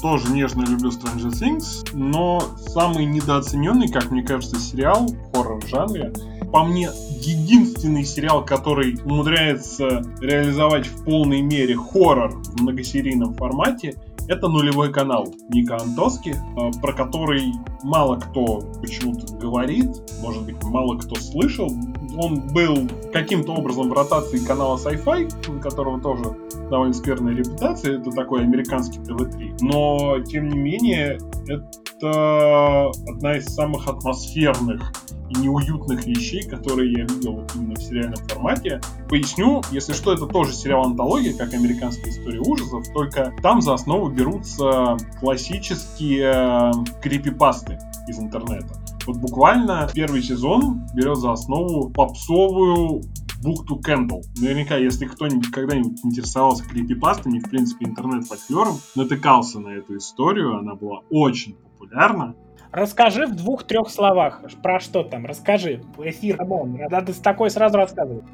Тоже 0.02 0.32
нежно 0.32 0.62
люблю 0.62 0.90
Stranger 0.90 1.32
Things, 1.32 1.88
но 1.94 2.42
самый 2.58 3.06
недооцененный, 3.06 3.90
как 3.90 4.12
мне 4.12 4.24
кажется, 4.24 4.58
сериал 4.58 5.06
в 5.06 5.36
хоррор-жанре, 5.36 6.14
по 6.52 6.64
мне, 6.64 6.90
единственный 7.20 8.04
сериал, 8.06 8.44
который 8.44 8.98
умудряется 9.04 10.02
реализовать 10.20 10.88
в 10.88 11.04
полной 11.04 11.42
мере 11.42 11.76
хоррор 11.76 12.32
в 12.32 12.62
многосерийном 12.62 13.36
формате, 13.36 13.96
это 14.30 14.48
нулевой 14.48 14.94
канал 14.94 15.34
Ника 15.50 15.78
Антоски, 15.78 16.30
э, 16.30 16.80
про 16.82 16.94
который 16.94 17.52
мало 17.84 18.18
кто 18.18 18.62
почему-то 18.80 19.36
говорит, 19.36 19.90
может 20.22 20.46
быть, 20.46 20.64
мало 20.64 20.98
кто 20.98 21.16
слышал. 21.16 21.70
Он 22.16 22.48
был 22.54 22.88
каким-то 23.12 23.54
образом 23.54 23.90
в 23.90 23.94
ротации 23.94 24.38
канала 24.38 24.78
Sci-Fi, 24.78 25.58
у 25.58 25.60
которого 25.60 26.00
тоже 26.00 26.38
довольно 26.70 26.94
скверная 26.94 27.34
репутация, 27.34 28.00
это 28.00 28.12
такой 28.12 28.44
американский 28.44 29.00
ТВ-3. 29.00 29.58
Но, 29.62 30.20
тем 30.22 30.48
не 30.48 30.58
менее, 30.58 31.18
это 31.48 32.92
одна 33.08 33.38
из 33.38 33.46
самых 33.46 33.88
атмосферных 33.88 34.94
и 35.30 35.40
неуютных 35.40 36.06
вещей, 36.06 36.44
которые 36.44 36.92
я 36.92 37.04
видел 37.06 37.34
вот 37.34 37.56
именно 37.56 37.76
в 37.76 37.82
сериальном 37.82 38.18
формате. 38.28 38.82
Поясню, 39.08 39.62
если 39.72 39.94
что, 39.94 40.14
это 40.14 40.26
тоже 40.26 40.54
сериал-антология, 40.54 41.34
как 41.34 41.54
американская 41.54 42.12
история 42.12 42.40
ужасов, 42.40 42.88
только 42.94 43.34
там 43.42 43.62
за 43.62 43.74
основу 43.74 44.10
берутся 44.10 44.98
классические 45.20 46.32
э, 46.34 46.72
крипипасты 47.02 47.80
из 48.08 48.20
интернета. 48.20 48.76
Вот 49.06 49.18
буквально 49.18 49.90
первый 49.94 50.22
сезон 50.22 50.82
берет 50.94 51.18
за 51.18 51.32
основу 51.32 51.90
попсовую 51.90 53.02
бухту 53.42 53.78
Кэндл. 53.78 54.22
Наверняка, 54.40 54.76
если 54.78 55.06
кто-нибудь 55.06 55.52
когда-нибудь 55.52 56.00
интересовался 56.04 56.64
крипипастами, 56.66 57.40
в 57.40 57.50
принципе, 57.50 57.86
интернет-фольклором, 57.86 58.76
натыкался 58.96 59.60
на 59.60 59.70
эту 59.70 59.98
историю, 59.98 60.58
она 60.58 60.76
была 60.76 61.02
очень 61.10 61.56
популярна. 61.56 62.36
Расскажи 62.72 63.26
в 63.26 63.36
двух-трех 63.36 63.90
словах, 63.90 64.42
про 64.62 64.80
что 64.80 65.04
там, 65.04 65.26
расскажи. 65.26 65.82
Эфир, 65.98 66.38
come 66.38 66.61
on, 66.61 66.78
надо 66.90 67.14
с 67.14 67.18
такой 67.18 67.50
сразу 67.50 67.78
рассказывать. 67.78 68.26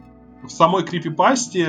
В 0.43 0.49
самой 0.49 0.83
крипипасте 0.83 1.67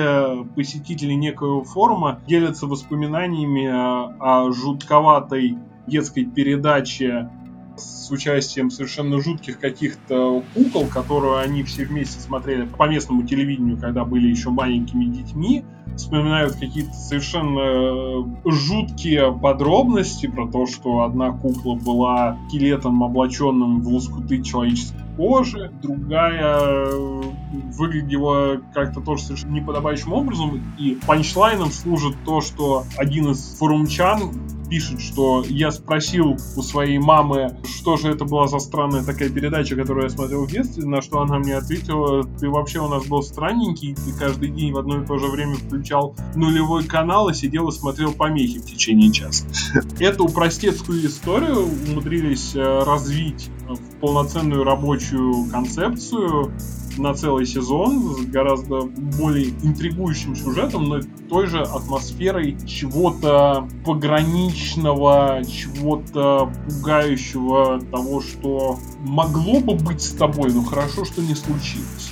посетители 0.55 1.13
некоего 1.13 1.63
форума 1.63 2.19
делятся 2.27 2.67
воспоминаниями 2.67 3.67
о 3.67 4.51
жутковатой 4.51 5.57
детской 5.87 6.25
передаче 6.25 7.29
с 7.77 8.11
участием 8.11 8.69
совершенно 8.69 9.21
жутких 9.21 9.59
каких-то 9.59 10.43
кукол, 10.53 10.87
которую 10.87 11.37
они 11.37 11.63
все 11.63 11.85
вместе 11.85 12.19
смотрели 12.19 12.65
по 12.65 12.87
местному 12.87 13.23
телевидению, 13.23 13.77
когда 13.77 14.03
были 14.03 14.27
еще 14.27 14.49
маленькими 14.49 15.05
детьми 15.05 15.63
вспоминают 15.97 16.55
какие-то 16.55 16.93
совершенно 16.93 17.59
э, 17.59 18.23
жуткие 18.45 19.31
подробности 19.31 20.27
про 20.27 20.47
то, 20.47 20.65
что 20.65 21.01
одна 21.01 21.31
кукла 21.31 21.75
была 21.75 22.37
скелетом, 22.47 23.03
облаченным 23.03 23.81
в 23.81 23.87
лоскуты 23.87 24.41
человеческой 24.41 25.01
кожи, 25.17 25.71
другая 25.81 26.87
э, 26.87 27.21
выглядела 27.51 28.61
как-то 28.73 29.01
тоже 29.01 29.23
совершенно 29.23 29.53
неподобающим 29.53 30.13
образом, 30.13 30.61
и 30.77 30.97
панчлайном 31.05 31.71
служит 31.71 32.15
то, 32.23 32.41
что 32.41 32.83
один 32.97 33.31
из 33.31 33.57
форумчан 33.57 34.31
пишет, 34.69 35.01
что 35.01 35.43
я 35.47 35.71
спросил 35.71 36.37
у 36.55 36.61
своей 36.61 36.99
мамы, 36.99 37.57
что 37.65 37.97
же 37.97 38.09
это 38.09 38.25
была 38.25 38.47
за 38.47 38.59
странная 38.59 39.03
такая 39.03 39.29
передача, 39.29 39.75
которую 39.75 40.03
я 40.03 40.09
смотрел 40.09 40.45
в 40.45 40.51
детстве, 40.51 40.85
на 40.85 41.01
что 41.01 41.21
она 41.21 41.39
мне 41.39 41.55
ответила, 41.55 42.23
ты 42.39 42.49
вообще 42.49 42.79
у 42.79 42.87
нас 42.87 43.05
был 43.05 43.21
странненький, 43.21 43.95
ты 43.95 44.13
каждый 44.17 44.49
день 44.49 44.73
в 44.73 44.77
одно 44.77 45.01
и 45.01 45.05
то 45.05 45.17
же 45.17 45.27
время 45.27 45.55
включал 45.55 46.15
нулевой 46.35 46.83
канал 46.83 47.29
и 47.29 47.33
сидел 47.33 47.69
и 47.69 47.71
смотрел 47.71 48.11
помехи 48.11 48.59
в 48.59 48.65
течение 48.65 49.11
часа. 49.11 49.45
Эту 49.99 50.27
простецкую 50.27 51.05
историю 51.05 51.67
умудрились 51.89 52.55
э, 52.55 52.83
развить 52.83 53.49
в 53.67 53.99
полноценную 53.99 54.63
рабочую 54.63 55.45
концепцию, 55.49 56.51
на 56.97 57.13
целый 57.13 57.45
сезон 57.45 58.15
с 58.15 58.25
гораздо 58.25 58.81
более 58.81 59.49
интригующим 59.63 60.35
сюжетом, 60.35 60.89
но 60.89 60.99
той 61.29 61.47
же 61.47 61.61
атмосферой 61.61 62.57
чего-то 62.65 63.67
пограничного, 63.85 65.41
чего-то 65.45 66.51
пугающего 66.67 67.81
того, 67.91 68.21
что 68.21 68.79
могло 68.99 69.59
бы 69.59 69.75
быть 69.75 70.01
с 70.01 70.11
тобой, 70.11 70.51
но 70.53 70.63
хорошо, 70.63 71.05
что 71.05 71.21
не 71.21 71.35
случилось. 71.35 72.06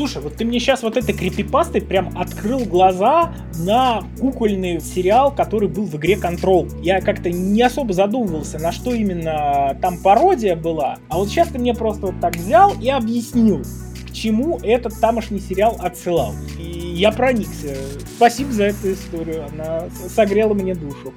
Слушай, 0.00 0.22
вот 0.22 0.36
ты 0.36 0.46
мне 0.46 0.58
сейчас 0.58 0.82
вот 0.82 0.96
этой 0.96 1.14
крипипастой 1.14 1.82
прям 1.82 2.16
открыл 2.18 2.60
глаза 2.60 3.34
на 3.58 4.02
кукольный 4.18 4.80
сериал, 4.80 5.30
который 5.30 5.68
был 5.68 5.84
в 5.84 5.94
игре 5.96 6.14
Control. 6.14 6.70
Я 6.80 7.02
как-то 7.02 7.28
не 7.28 7.60
особо 7.60 7.92
задумывался, 7.92 8.58
на 8.58 8.72
что 8.72 8.94
именно 8.94 9.76
там 9.82 9.98
пародия 9.98 10.56
была. 10.56 10.96
А 11.10 11.18
вот 11.18 11.28
сейчас 11.28 11.48
ты 11.48 11.58
мне 11.58 11.74
просто 11.74 12.06
вот 12.06 12.14
так 12.18 12.34
взял 12.34 12.72
и 12.80 12.88
объяснил, 12.88 13.62
к 14.08 14.12
чему 14.12 14.58
этот 14.62 14.98
тамошний 15.02 15.38
сериал 15.38 15.76
отсылал. 15.78 16.32
И 16.58 16.94
я 16.96 17.12
проникся. 17.12 17.76
Спасибо 18.16 18.52
за 18.52 18.64
эту 18.64 18.94
историю. 18.94 19.44
Она 19.52 19.90
согрела 20.08 20.54
мне 20.54 20.74
душу. 20.74 21.12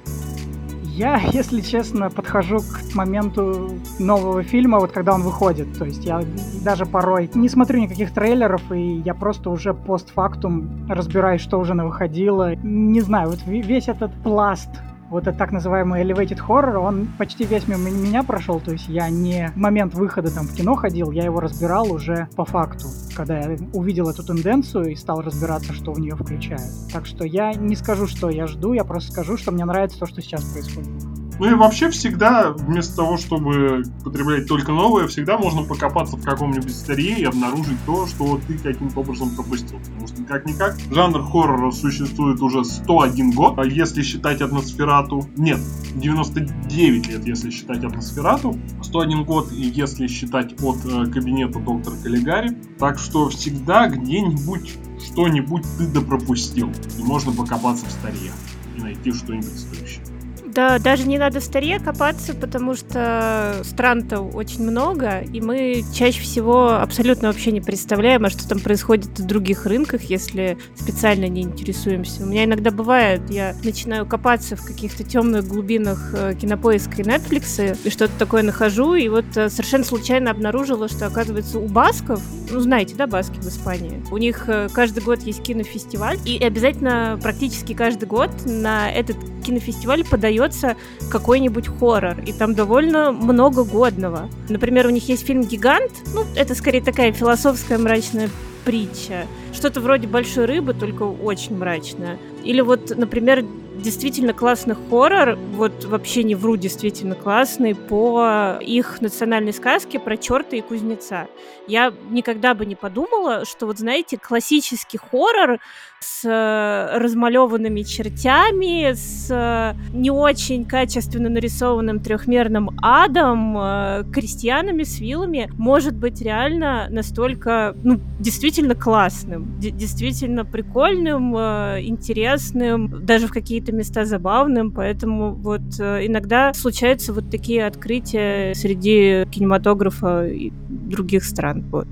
Я, 0.96 1.16
если 1.32 1.60
честно, 1.60 2.08
подхожу 2.08 2.58
к 2.58 2.94
моменту 2.94 3.72
нового 3.98 4.44
фильма, 4.44 4.78
вот 4.78 4.92
когда 4.92 5.12
он 5.14 5.22
выходит. 5.22 5.76
То 5.76 5.86
есть 5.86 6.04
я 6.04 6.22
даже 6.62 6.86
порой 6.86 7.28
не 7.34 7.48
смотрю 7.48 7.80
никаких 7.80 8.12
трейлеров, 8.12 8.70
и 8.70 8.98
я 9.04 9.12
просто 9.12 9.50
уже 9.50 9.74
постфактум 9.74 10.86
разбираюсь, 10.88 11.40
что 11.40 11.58
уже 11.58 11.74
на 11.74 11.84
выходило. 11.84 12.54
Не 12.54 13.00
знаю, 13.00 13.30
вот 13.30 13.40
весь 13.44 13.88
этот 13.88 14.12
пласт 14.22 14.70
вот 15.14 15.28
этот 15.28 15.38
так 15.38 15.52
называемый 15.52 16.02
elevated 16.02 16.40
horror, 16.44 16.76
он 16.76 17.06
почти 17.18 17.44
весь 17.44 17.68
мимо 17.68 17.88
меня 17.88 18.24
прошел, 18.24 18.58
то 18.58 18.72
есть 18.72 18.88
я 18.88 19.08
не 19.08 19.52
в 19.54 19.56
момент 19.56 19.94
выхода 19.94 20.34
там 20.34 20.48
в 20.48 20.52
кино 20.52 20.74
ходил, 20.74 21.12
я 21.12 21.24
его 21.24 21.38
разбирал 21.38 21.92
уже 21.92 22.26
по 22.34 22.44
факту, 22.44 22.88
когда 23.14 23.38
я 23.38 23.56
увидел 23.72 24.08
эту 24.08 24.24
тенденцию 24.24 24.90
и 24.90 24.96
стал 24.96 25.22
разбираться, 25.22 25.72
что 25.72 25.92
в 25.92 26.00
нее 26.00 26.16
включают. 26.16 26.68
Так 26.92 27.06
что 27.06 27.24
я 27.24 27.54
не 27.54 27.76
скажу, 27.76 28.08
что 28.08 28.28
я 28.28 28.48
жду, 28.48 28.72
я 28.72 28.82
просто 28.82 29.12
скажу, 29.12 29.36
что 29.36 29.52
мне 29.52 29.64
нравится 29.64 30.00
то, 30.00 30.06
что 30.06 30.20
сейчас 30.20 30.42
происходит. 30.42 31.13
Ну 31.38 31.50
и 31.50 31.54
вообще 31.54 31.90
всегда, 31.90 32.52
вместо 32.52 32.96
того, 32.96 33.16
чтобы 33.16 33.82
потреблять 34.04 34.46
только 34.46 34.72
новое, 34.72 35.08
всегда 35.08 35.36
можно 35.36 35.62
покопаться 35.62 36.16
в 36.16 36.22
каком-нибудь 36.22 36.74
старье 36.74 37.18
и 37.18 37.24
обнаружить 37.24 37.78
то, 37.86 38.06
что 38.06 38.40
ты 38.46 38.56
каким-то 38.58 39.00
образом 39.00 39.30
пропустил. 39.34 39.78
Потому 39.78 40.06
что 40.06 40.22
как-никак 40.24 40.76
жанр 40.90 41.22
хоррора 41.24 41.70
существует 41.72 42.40
уже 42.40 42.64
101 42.64 43.32
год, 43.32 43.58
а 43.58 43.64
если 43.64 44.02
считать 44.02 44.40
атмосферату... 44.40 45.28
Нет, 45.36 45.58
99 45.96 47.08
лет, 47.08 47.26
если 47.26 47.50
считать 47.50 47.84
атмосферату. 47.84 48.56
101 48.82 49.24
год, 49.24 49.50
если 49.52 50.06
считать 50.06 50.54
от 50.62 50.76
э, 50.84 51.10
кабинета 51.10 51.58
доктора 51.58 51.96
Каллигари. 52.02 52.56
Так 52.78 52.98
что 52.98 53.28
всегда 53.28 53.88
где-нибудь 53.88 54.78
что-нибудь 55.04 55.64
ты 55.78 55.86
допропустил. 55.86 56.70
И 56.98 57.02
можно 57.02 57.32
покопаться 57.32 57.86
в 57.86 57.90
старье 57.90 58.30
и 58.76 58.80
найти 58.80 59.12
что-нибудь 59.12 59.58
стоящее. 59.58 60.13
Да, 60.54 60.78
даже 60.78 61.08
не 61.08 61.18
надо 61.18 61.40
в 61.40 61.44
старе 61.44 61.80
копаться, 61.80 62.32
потому 62.32 62.74
что 62.76 63.60
стран-то 63.64 64.20
очень 64.20 64.62
много, 64.62 65.18
и 65.18 65.40
мы 65.40 65.82
чаще 65.92 66.20
всего 66.22 66.74
абсолютно 66.74 67.28
вообще 67.28 67.50
не 67.50 67.60
представляем, 67.60 68.24
а 68.24 68.30
что 68.30 68.48
там 68.48 68.60
происходит 68.60 69.18
в 69.18 69.26
других 69.26 69.66
рынках, 69.66 70.02
если 70.02 70.56
специально 70.76 71.26
не 71.26 71.42
интересуемся. 71.42 72.22
У 72.22 72.26
меня 72.26 72.44
иногда 72.44 72.70
бывает, 72.70 73.22
я 73.30 73.56
начинаю 73.64 74.06
копаться 74.06 74.54
в 74.54 74.64
каких-то 74.64 75.02
темных 75.02 75.48
глубинах 75.48 76.14
э, 76.14 76.34
кинопоиска 76.40 77.02
и 77.02 77.04
Netflix, 77.04 77.76
и 77.82 77.90
что-то 77.90 78.12
такое 78.16 78.44
нахожу, 78.44 78.94
и 78.94 79.08
вот 79.08 79.24
э, 79.36 79.48
совершенно 79.48 79.84
случайно 79.84 80.30
обнаружила, 80.30 80.88
что, 80.88 81.08
оказывается, 81.08 81.58
у 81.58 81.66
басков, 81.66 82.22
ну, 82.48 82.60
знаете, 82.60 82.94
да, 82.94 83.08
баски 83.08 83.40
в 83.40 83.48
Испании, 83.48 84.04
у 84.12 84.18
них 84.18 84.44
э, 84.46 84.68
каждый 84.72 85.02
год 85.02 85.20
есть 85.22 85.42
кинофестиваль, 85.42 86.18
и 86.24 86.38
обязательно 86.38 87.18
практически 87.20 87.72
каждый 87.72 88.06
год 88.06 88.30
на 88.44 88.88
этот 88.88 89.16
кинофестиваль 89.44 90.04
подается 90.44 90.76
какой-нибудь 91.10 91.68
хоррор, 91.68 92.20
и 92.20 92.32
там 92.32 92.54
довольно 92.54 93.12
много 93.12 93.64
годного. 93.64 94.28
Например, 94.48 94.86
у 94.86 94.90
них 94.90 95.08
есть 95.08 95.26
фильм 95.26 95.42
«Гигант», 95.42 95.92
ну, 96.14 96.24
это 96.36 96.54
скорее 96.54 96.82
такая 96.82 97.12
философская 97.12 97.78
мрачная 97.78 98.28
притча. 98.64 99.26
Что-то 99.52 99.80
вроде 99.80 100.06
большой 100.06 100.46
рыбы, 100.46 100.74
только 100.74 101.02
очень 101.02 101.56
мрачная. 101.56 102.18
Или 102.42 102.60
вот, 102.60 102.96
например, 102.96 103.44
действительно 103.76 104.32
классный 104.32 104.74
хоррор, 104.88 105.36
вот 105.56 105.84
вообще 105.84 106.22
не 106.22 106.34
вру, 106.34 106.56
действительно 106.56 107.14
классный, 107.14 107.74
по 107.74 108.58
их 108.60 109.00
национальной 109.00 109.52
сказке 109.52 109.98
про 109.98 110.16
черта 110.16 110.56
и 110.56 110.60
кузнеца. 110.60 111.26
Я 111.66 111.92
никогда 112.10 112.54
бы 112.54 112.66
не 112.66 112.74
подумала, 112.74 113.44
что 113.44 113.66
вот, 113.66 113.78
знаете, 113.78 114.18
классический 114.18 114.98
хоррор 114.98 115.58
с 116.04 116.24
э, 116.24 116.98
размалеванными 116.98 117.82
чертями, 117.82 118.92
с 118.92 119.28
э, 119.30 119.74
не 119.92 120.10
очень 120.10 120.64
качественно 120.64 121.28
нарисованным 121.30 122.00
трехмерным 122.00 122.70
адом, 122.82 123.56
э, 123.56 124.04
крестьянами 124.12 124.82
с 124.82 125.00
вилами, 125.00 125.50
может 125.54 125.96
быть 125.96 126.20
реально 126.20 126.88
настолько, 126.90 127.74
ну, 127.82 128.00
действительно 128.20 128.74
классным, 128.74 129.58
действительно 129.58 130.44
прикольным, 130.44 131.34
интересным, 131.34 133.04
даже 133.04 133.26
в 133.26 133.32
какие-то 133.32 133.72
места 133.72 134.04
забавным, 134.04 134.72
поэтому 134.72 135.32
вот 135.32 135.62
иногда 135.80 136.52
случаются 136.52 137.12
вот 137.12 137.30
такие 137.30 137.66
открытия 137.66 138.54
среди 138.54 139.24
кинематографа 139.30 140.26
и 140.26 140.52
других 140.68 141.24
стран. 141.24 141.64
Вот 141.70 141.86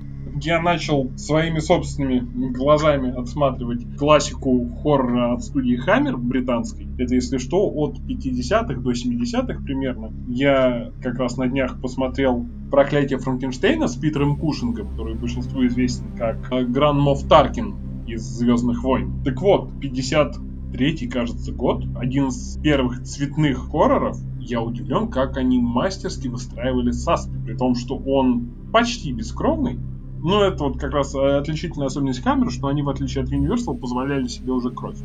я 0.45 0.61
начал 0.61 1.11
своими 1.17 1.59
собственными 1.59 2.51
глазами 2.51 3.13
отсматривать 3.17 3.97
классику 3.97 4.69
хоррора 4.81 5.33
от 5.33 5.43
студии 5.43 5.75
Хаммер 5.75 6.17
британской. 6.17 6.87
Это, 6.97 7.15
если 7.15 7.37
что, 7.37 7.69
от 7.69 7.99
50-х 7.99 8.81
до 8.81 8.91
70-х 8.91 9.63
примерно. 9.63 10.11
Я 10.27 10.91
как 11.01 11.17
раз 11.17 11.37
на 11.37 11.47
днях 11.47 11.81
посмотрел 11.81 12.45
«Проклятие 12.69 13.19
Франкенштейна» 13.19 13.87
с 13.87 13.95
Питером 13.95 14.37
Кушингом, 14.37 14.89
который 14.89 15.15
большинству 15.15 15.65
известен 15.65 16.05
как 16.17 16.71
Гран 16.71 16.99
Мофф 16.99 17.27
Таркин 17.27 17.75
из 18.07 18.21
«Звездных 18.21 18.83
войн». 18.83 19.23
Так 19.23 19.41
вот, 19.41 19.69
53-й, 19.81 21.07
кажется, 21.07 21.51
год, 21.51 21.85
один 21.95 22.27
из 22.27 22.57
первых 22.61 23.03
цветных 23.03 23.69
хорроров, 23.71 24.17
я 24.39 24.61
удивлен, 24.61 25.07
как 25.07 25.37
они 25.37 25.61
мастерски 25.61 26.27
выстраивали 26.27 26.91
саспи, 26.91 27.37
при 27.45 27.55
том, 27.55 27.75
что 27.75 27.95
он 27.95 28.49
почти 28.73 29.13
бескровный, 29.13 29.79
ну, 30.23 30.41
это 30.41 30.63
вот 30.63 30.79
как 30.79 30.93
раз 30.93 31.13
э, 31.15 31.37
отличительная 31.37 31.87
особенность 31.87 32.21
камеры, 32.21 32.49
что 32.49 32.67
они, 32.67 32.81
в 32.81 32.87
отличие 32.87 33.25
от 33.25 33.29
Universal, 33.29 33.77
позволяли 33.77 34.27
себе 34.27 34.53
уже 34.53 34.69
кровь. 34.69 34.97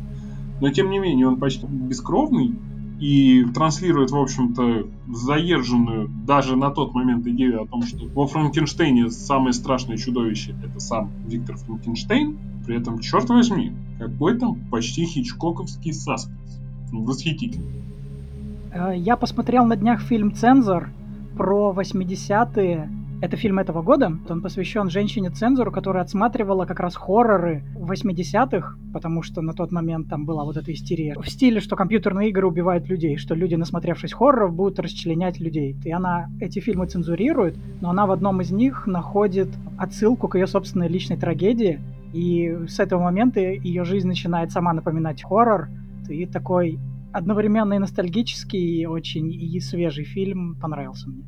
Но, 0.61 0.69
тем 0.71 0.89
не 0.89 0.97
менее, 0.97 1.27
он 1.27 1.37
почти 1.37 1.67
бескровный 1.67 2.55
и 3.01 3.45
транслирует, 3.53 4.11
в 4.11 4.17
общем-то, 4.17 4.87
заезженную 5.13 6.09
даже 6.25 6.55
на 6.55 6.69
тот 6.71 6.93
момент 6.93 7.27
идею 7.27 7.63
о 7.63 7.67
том, 7.67 7.83
что 7.83 8.05
во 8.07 8.27
Франкенштейне 8.27 9.09
самое 9.09 9.51
страшное 9.51 9.97
чудовище— 9.97 10.55
это 10.63 10.79
сам 10.79 11.11
Виктор 11.27 11.57
Франкенштейн. 11.57 12.37
При 12.65 12.77
этом, 12.77 12.99
черт 12.99 13.27
возьми, 13.29 13.73
какой 13.99 14.37
там 14.37 14.55
почти 14.69 15.05
хичкоковский 15.05 15.93
саспенс. 15.93 16.61
Восхитительный. 16.93 17.83
Э, 18.71 18.93
я 18.95 19.17
посмотрел 19.17 19.65
на 19.65 19.75
днях 19.75 20.01
фильм 20.01 20.33
«Цензор» 20.33 20.91
про 21.35 21.73
80-е 21.75 22.89
это 23.21 23.35
фильм 23.35 23.59
этого 23.59 23.81
года. 23.81 24.11
Он 24.29 24.41
посвящен 24.41 24.89
женщине-цензору, 24.89 25.71
которая 25.71 26.03
отсматривала 26.03 26.65
как 26.65 26.79
раз 26.79 26.95
хорроры 26.95 27.63
80-х, 27.75 28.77
потому 28.93 29.23
что 29.23 29.41
на 29.41 29.53
тот 29.53 29.71
момент 29.71 30.09
там 30.09 30.25
была 30.25 30.45
вот 30.45 30.57
эта 30.57 30.71
истерия. 30.71 31.15
В 31.19 31.29
стиле, 31.29 31.59
что 31.59 31.75
компьютерные 31.75 32.29
игры 32.29 32.47
убивают 32.47 32.87
людей, 32.87 33.17
что 33.17 33.35
люди, 33.35 33.55
насмотревшись 33.55 34.13
хорроров, 34.13 34.53
будут 34.53 34.79
расчленять 34.79 35.39
людей. 35.39 35.75
И 35.83 35.91
она 35.91 36.29
эти 36.39 36.59
фильмы 36.59 36.87
цензурирует, 36.87 37.57
но 37.81 37.89
она 37.89 38.05
в 38.05 38.11
одном 38.11 38.41
из 38.41 38.51
них 38.51 38.87
находит 38.87 39.49
отсылку 39.77 40.27
к 40.27 40.35
ее 40.35 40.47
собственной 40.47 40.87
личной 40.87 41.17
трагедии. 41.17 41.79
И 42.13 42.57
с 42.67 42.79
этого 42.79 43.03
момента 43.03 43.39
ее 43.39 43.83
жизнь 43.83 44.07
начинает 44.07 44.51
сама 44.51 44.73
напоминать 44.73 45.23
хоррор. 45.23 45.67
И 46.07 46.25
такой 46.25 46.79
одновременно 47.11 47.73
и 47.73 47.79
ностальгический, 47.79 48.81
и 48.81 48.85
очень 48.85 49.31
и 49.31 49.59
свежий 49.59 50.05
фильм 50.05 50.55
понравился 50.59 51.09
мне. 51.09 51.23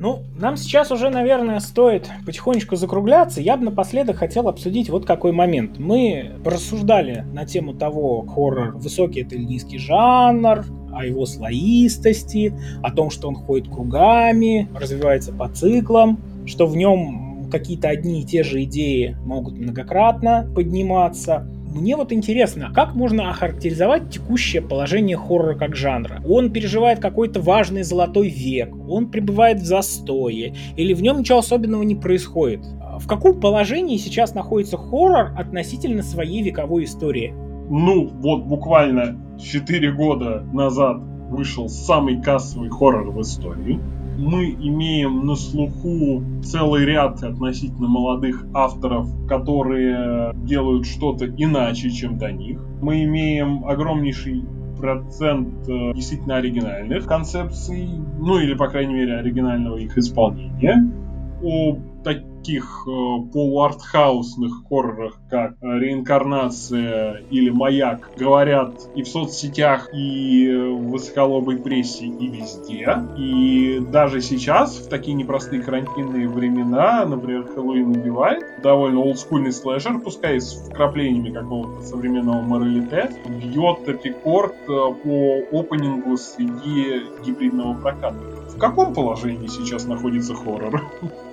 Ну, 0.00 0.22
нам 0.38 0.56
сейчас 0.56 0.92
уже, 0.92 1.10
наверное, 1.10 1.58
стоит 1.58 2.08
потихонечку 2.24 2.76
закругляться. 2.76 3.40
Я 3.40 3.56
бы 3.56 3.64
напоследок 3.64 4.18
хотел 4.18 4.46
обсудить 4.46 4.90
вот 4.90 5.04
какой 5.04 5.32
момент. 5.32 5.78
Мы 5.78 6.36
порассуждали 6.44 7.24
на 7.32 7.44
тему 7.44 7.74
того, 7.74 8.22
хоррор 8.22 8.76
высокий 8.76 9.22
это 9.22 9.34
или 9.34 9.42
низкий 9.42 9.78
жанр, 9.78 10.64
о 10.92 11.04
его 11.04 11.26
слоистости, 11.26 12.54
о 12.82 12.92
том, 12.92 13.10
что 13.10 13.28
он 13.28 13.34
ходит 13.34 13.68
кругами, 13.68 14.68
развивается 14.74 15.32
по 15.32 15.48
циклам, 15.48 16.20
что 16.46 16.66
в 16.66 16.76
нем 16.76 17.48
какие-то 17.50 17.88
одни 17.88 18.20
и 18.20 18.24
те 18.24 18.44
же 18.44 18.62
идеи 18.64 19.16
могут 19.24 19.54
многократно 19.54 20.48
подниматься. 20.54 21.48
Мне 21.78 21.94
вот 21.94 22.12
интересно, 22.12 22.72
как 22.74 22.96
можно 22.96 23.30
охарактеризовать 23.30 24.10
текущее 24.10 24.60
положение 24.60 25.16
хоррора 25.16 25.54
как 25.54 25.76
жанра? 25.76 26.20
Он 26.28 26.50
переживает 26.50 26.98
какой-то 26.98 27.40
важный 27.40 27.84
золотой 27.84 28.30
век, 28.30 28.74
он 28.88 29.08
пребывает 29.08 29.60
в 29.60 29.64
застое, 29.64 30.54
или 30.76 30.92
в 30.92 31.02
нем 31.02 31.20
ничего 31.20 31.38
особенного 31.38 31.84
не 31.84 31.94
происходит? 31.94 32.66
В 32.98 33.06
каком 33.06 33.38
положении 33.38 33.96
сейчас 33.96 34.34
находится 34.34 34.76
хоррор 34.76 35.32
относительно 35.38 36.02
своей 36.02 36.42
вековой 36.42 36.82
истории? 36.82 37.32
Ну, 37.70 38.08
вот 38.08 38.42
буквально 38.42 39.16
4 39.40 39.92
года 39.92 40.44
назад 40.52 40.96
вышел 41.30 41.68
самый 41.68 42.20
кассовый 42.20 42.70
хоррор 42.70 43.12
в 43.12 43.20
истории 43.20 43.78
мы 44.18 44.50
имеем 44.50 45.24
на 45.24 45.36
слуху 45.36 46.22
целый 46.42 46.84
ряд 46.84 47.22
относительно 47.22 47.88
молодых 47.88 48.44
авторов, 48.52 49.08
которые 49.28 50.32
делают 50.34 50.86
что-то 50.86 51.26
иначе, 51.26 51.90
чем 51.90 52.18
до 52.18 52.32
них. 52.32 52.60
Мы 52.82 53.04
имеем 53.04 53.64
огромнейший 53.64 54.44
процент 54.78 55.68
э, 55.68 55.92
действительно 55.94 56.36
оригинальных 56.36 57.06
концепций, 57.06 57.88
ну 58.18 58.38
или, 58.38 58.54
по 58.54 58.68
крайней 58.68 58.94
мере, 58.94 59.16
оригинального 59.16 59.76
их 59.76 59.96
исполнения. 59.96 60.92
У 61.40 61.78
таких 62.02 62.84
э, 62.86 62.90
полуартхаусных 63.32 64.66
хоррорах, 64.68 65.18
как 65.30 65.52
э, 65.60 65.78
«Реинкарнация» 65.78 67.22
или 67.30 67.50
«Маяк», 67.50 68.10
говорят 68.16 68.88
и 68.94 69.02
в 69.02 69.08
соцсетях, 69.08 69.90
и 69.92 70.50
в 70.50 70.90
высоколобой 70.90 71.58
прессе, 71.58 72.06
и 72.06 72.28
везде. 72.28 72.88
И 73.16 73.80
даже 73.80 74.20
сейчас, 74.20 74.78
в 74.78 74.88
такие 74.88 75.14
непростые 75.14 75.62
карантинные 75.62 76.28
времена, 76.28 77.04
например, 77.04 77.44
«Хэллоуин 77.44 77.90
убивает», 77.90 78.44
довольно 78.62 79.00
олдскульный 79.00 79.52
слэшер, 79.52 79.98
пускай 79.98 80.40
с 80.40 80.54
вкраплениями 80.54 81.30
какого-то 81.30 81.82
современного 81.82 82.40
моралите, 82.42 83.10
бьет 83.26 83.88
рекорд 84.04 84.54
э, 84.62 84.66
по 84.68 85.58
опенингу 85.58 86.16
среди 86.16 87.02
гибридного 87.24 87.74
проката. 87.74 88.16
В 88.54 88.58
каком 88.58 88.94
положении 88.94 89.46
сейчас 89.46 89.86
находится 89.86 90.34
хоррор? 90.34 90.82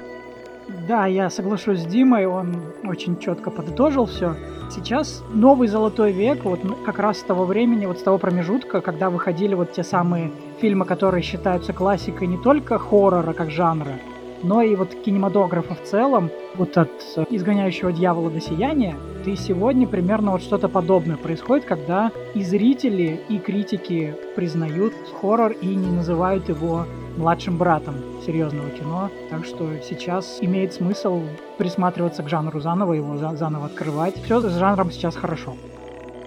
Да, 0.68 1.06
я 1.06 1.30
соглашусь 1.30 1.82
с 1.82 1.86
Димой, 1.86 2.26
он 2.26 2.56
очень 2.84 3.20
четко 3.20 3.52
подытожил 3.52 4.06
все. 4.06 4.36
Сейчас 4.72 5.24
новый 5.32 5.68
золотой 5.68 6.12
век, 6.12 6.44
вот 6.44 6.60
как 6.86 6.98
раз 6.98 7.20
с 7.20 7.24
того 7.24 7.46
времени, 7.46 7.86
вот 7.86 8.00
с 8.00 8.04
того 8.04 8.18
промежутка, 8.18 8.82
когда 8.82 9.10
выходили 9.10 9.54
вот 9.54 9.74
те 9.74 9.84
самые 9.84 10.32
фильмы, 10.60 10.86
которые 10.86 11.22
считаются 11.22 11.72
классикой 11.72 12.28
не 12.28 12.38
только 12.38 12.80
хоррора 12.80 13.34
как 13.34 13.52
жанра, 13.52 13.94
но 14.42 14.62
и 14.64 14.76
вот 14.76 14.96
кинематографа 14.96 15.76
в 15.76 15.84
целом, 15.84 16.32
вот 16.56 16.78
от 16.78 16.90
«Изгоняющего 17.30 17.92
дьявола» 17.92 18.32
до 18.32 18.42
«Сияния», 18.42 18.96
и 19.28 19.36
сегодня 19.36 19.88
примерно 19.88 20.32
вот 20.32 20.42
что-то 20.42 20.70
подобное 20.70 21.18
происходит, 21.18 21.66
когда 21.66 22.12
и 22.34 22.44
зрители, 22.44 23.20
и 23.30 23.40
критики 23.40 24.16
признают 24.36 24.94
хоррор 25.20 25.52
и 25.52 25.68
не 25.68 25.92
называют 25.92 26.50
его 26.50 26.86
младшим 27.18 27.58
братом 27.58 27.96
серьезного 28.26 28.70
кино. 28.70 29.10
Так 29.30 29.46
что 29.46 29.70
сейчас 29.88 30.38
имеет 30.42 30.74
смысл 30.74 31.22
присматриваться 31.58 32.24
к 32.24 32.30
жанру 32.30 32.60
заново, 32.60 32.94
его 32.94 33.18
заново 33.18 33.66
открывать. 33.66 34.16
Все 34.24 34.40
с 34.40 34.58
жанром 34.58 34.92
сейчас 34.92 35.16
хорошо. 35.16 35.56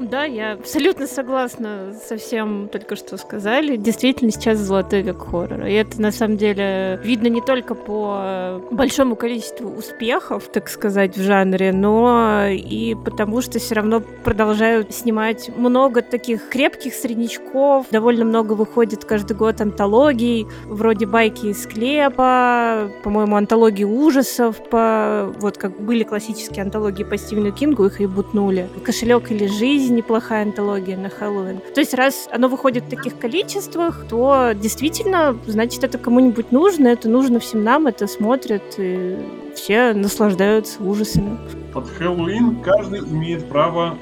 Да, 0.00 0.24
я 0.24 0.52
абсолютно 0.52 1.06
согласна 1.06 1.94
со 2.06 2.16
всем 2.16 2.68
только 2.70 2.94
что 2.94 3.16
сказали. 3.16 3.76
Действительно, 3.76 4.30
сейчас 4.30 4.58
золотой 4.58 5.02
век 5.02 5.18
хоррора. 5.18 5.68
И 5.68 5.74
это, 5.74 6.00
на 6.00 6.12
самом 6.12 6.36
деле, 6.36 7.00
видно 7.02 7.26
не 7.26 7.40
только 7.40 7.74
по 7.74 8.62
большому 8.70 9.16
количеству 9.16 9.70
успехов, 9.70 10.48
так 10.52 10.68
сказать, 10.68 11.16
в 11.16 11.22
жанре, 11.22 11.72
но 11.72 12.46
и 12.48 12.94
потому, 12.94 13.40
что 13.40 13.58
все 13.58 13.74
равно 13.74 14.00
продолжают 14.24 14.94
снимать 14.94 15.50
много 15.56 16.02
таких 16.02 16.48
крепких 16.48 16.94
среднячков. 16.94 17.86
Довольно 17.90 18.24
много 18.24 18.52
выходит 18.52 19.04
каждый 19.04 19.36
год 19.36 19.60
антологий, 19.60 20.46
вроде 20.66 21.06
«Байки 21.06 21.46
из 21.46 21.64
склепа», 21.64 22.90
по-моему, 23.02 23.36
антологии 23.36 23.84
ужасов, 23.84 24.56
по... 24.70 25.32
вот 25.40 25.58
как 25.58 25.80
были 25.80 26.04
классические 26.04 26.62
антологии 26.62 27.04
по 27.04 27.16
Стивену 27.16 27.52
Кингу, 27.52 27.86
их 27.86 28.00
и 28.00 28.06
бутнули. 28.06 28.68
«Кошелек 28.84 29.30
или 29.32 29.46
жизнь», 29.46 29.87
жизнь 29.88 29.96
неплохая 29.96 30.42
антология 30.42 30.96
на 30.96 31.08
Хэллоуин. 31.08 31.60
То 31.74 31.80
есть 31.80 31.94
раз 31.94 32.28
оно 32.30 32.48
выходит 32.48 32.84
в 32.84 32.90
таких 32.90 33.18
количествах, 33.18 34.04
то 34.08 34.52
действительно, 34.54 35.36
значит, 35.46 35.82
это 35.82 35.96
кому-нибудь 35.96 36.52
нужно, 36.52 36.88
это 36.88 37.08
нужно 37.08 37.40
всем 37.40 37.64
нам, 37.64 37.86
это 37.86 38.06
смотрят, 38.06 38.62
и 38.76 39.16
все 39.54 39.94
наслаждаются 39.94 40.82
ужасами. 40.82 41.38
Под 41.72 41.88
Хэллоуин 41.88 42.60
каждый 42.62 43.00
имеет 43.00 43.48
право 43.48 43.96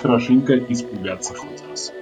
хорошенько 0.00 0.56
испугаться 0.58 1.34
хоть 1.34 1.62
раз. 1.68 1.92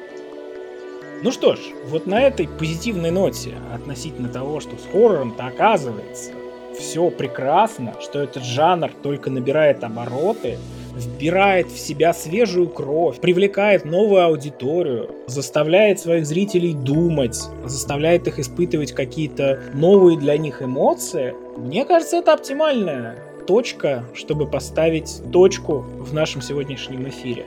Ну 1.23 1.33
что 1.33 1.55
ж, 1.55 1.61
вот 1.89 2.07
на 2.07 2.21
этой 2.21 2.47
позитивной 2.47 3.11
ноте 3.11 3.55
относительно 3.75 4.29
того, 4.29 4.61
что 4.61 4.77
с 4.77 4.93
хоррором-то 4.93 5.47
оказывается 5.47 6.33
все 6.79 7.11
прекрасно, 7.11 7.95
что 8.01 8.21
этот 8.21 8.45
жанр 8.45 8.91
только 9.03 9.31
набирает 9.31 9.83
обороты, 9.83 10.59
вбирает 10.95 11.69
в 11.69 11.79
себя 11.79 12.13
свежую 12.13 12.69
кровь, 12.69 13.21
привлекает 13.21 13.85
новую 13.85 14.25
аудиторию, 14.25 15.11
заставляет 15.27 16.01
своих 16.01 16.27
зрителей 16.27 16.75
думать, 16.75 17.39
заставляет 17.65 18.27
их 18.29 18.39
испытывать 18.39 18.93
какие-то 18.93 19.61
новые 19.75 20.19
для 20.19 20.37
них 20.37 20.63
эмоции, 20.63 21.35
мне 21.57 21.85
кажется, 21.85 22.17
это 22.17 22.33
оптимальная 22.33 23.17
точка, 23.47 24.05
чтобы 24.15 24.47
поставить 24.47 25.21
точку 25.33 25.85
в 25.99 26.15
нашем 26.15 26.41
сегодняшнем 26.41 27.09
эфире. 27.09 27.47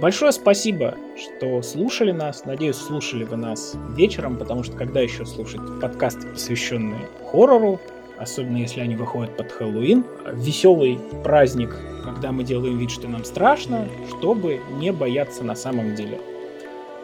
Большое 0.00 0.32
спасибо, 0.32 0.96
что 1.16 1.62
слушали 1.62 2.12
нас. 2.12 2.44
Надеюсь, 2.44 2.76
слушали 2.76 3.24
вы 3.24 3.36
нас 3.36 3.74
вечером, 3.90 4.36
потому 4.36 4.62
что 4.64 4.76
когда 4.76 5.00
еще 5.00 5.26
слушать 5.26 5.60
подкасты, 5.80 6.28
посвященные 6.28 7.08
хоррору, 7.30 7.78
особенно 8.22 8.58
если 8.58 8.80
они 8.80 8.96
выходят 8.96 9.36
под 9.36 9.52
Хэллоуин, 9.52 10.04
веселый 10.34 10.98
праздник, 11.24 11.76
когда 12.04 12.32
мы 12.32 12.44
делаем 12.44 12.78
вид, 12.78 12.90
что 12.90 13.08
нам 13.08 13.24
страшно, 13.24 13.88
чтобы 14.08 14.60
не 14.78 14.92
бояться 14.92 15.44
на 15.44 15.54
самом 15.54 15.94
деле. 15.94 16.20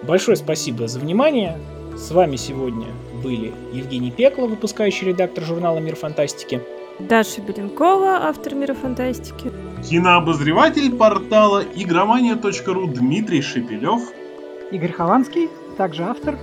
Большое 0.02 0.36
спасибо 0.36 0.88
за 0.88 1.00
внимание. 1.00 1.58
С 1.96 2.10
вами 2.12 2.36
сегодня 2.36 2.86
были 3.22 3.52
Евгений 3.72 4.12
Пекло, 4.12 4.46
выпускающий 4.46 5.08
редактор 5.08 5.44
журнала 5.44 5.78
«Мир 5.78 5.96
фантастики», 5.96 6.62
Даша 7.00 7.40
Беленкова, 7.40 8.26
автор 8.28 8.54
«Мира 8.54 8.74
фантастики», 8.74 9.52
Кинообозреватель 9.88 10.94
портала 10.96 11.62
игромания.ру 11.74 12.88
Дмитрий 12.88 13.42
Шепелев. 13.42 14.02
Игорь 14.70 14.92
Хованский, 14.92 15.48
также 15.76 16.02
автор. 16.02 16.38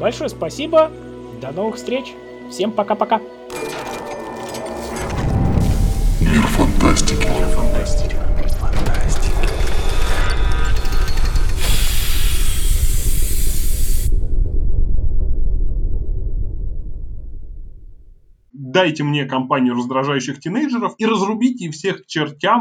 Большое 0.00 0.28
спасибо. 0.28 0.90
До 1.40 1.52
новых 1.52 1.76
встреч. 1.76 2.12
Всем 2.50 2.72
пока-пока. 2.72 3.20
Мир 6.20 6.42
фантастики. 6.46 7.26
Мир 7.26 7.48
фантастики. 7.48 8.16
Дайте 18.52 19.02
мне 19.02 19.24
компанию 19.24 19.74
раздражающих 19.74 20.38
тинейджеров 20.38 20.94
и 20.98 21.06
разрубите 21.06 21.70
всех 21.72 22.04
к 22.04 22.06
чертям 22.06 22.58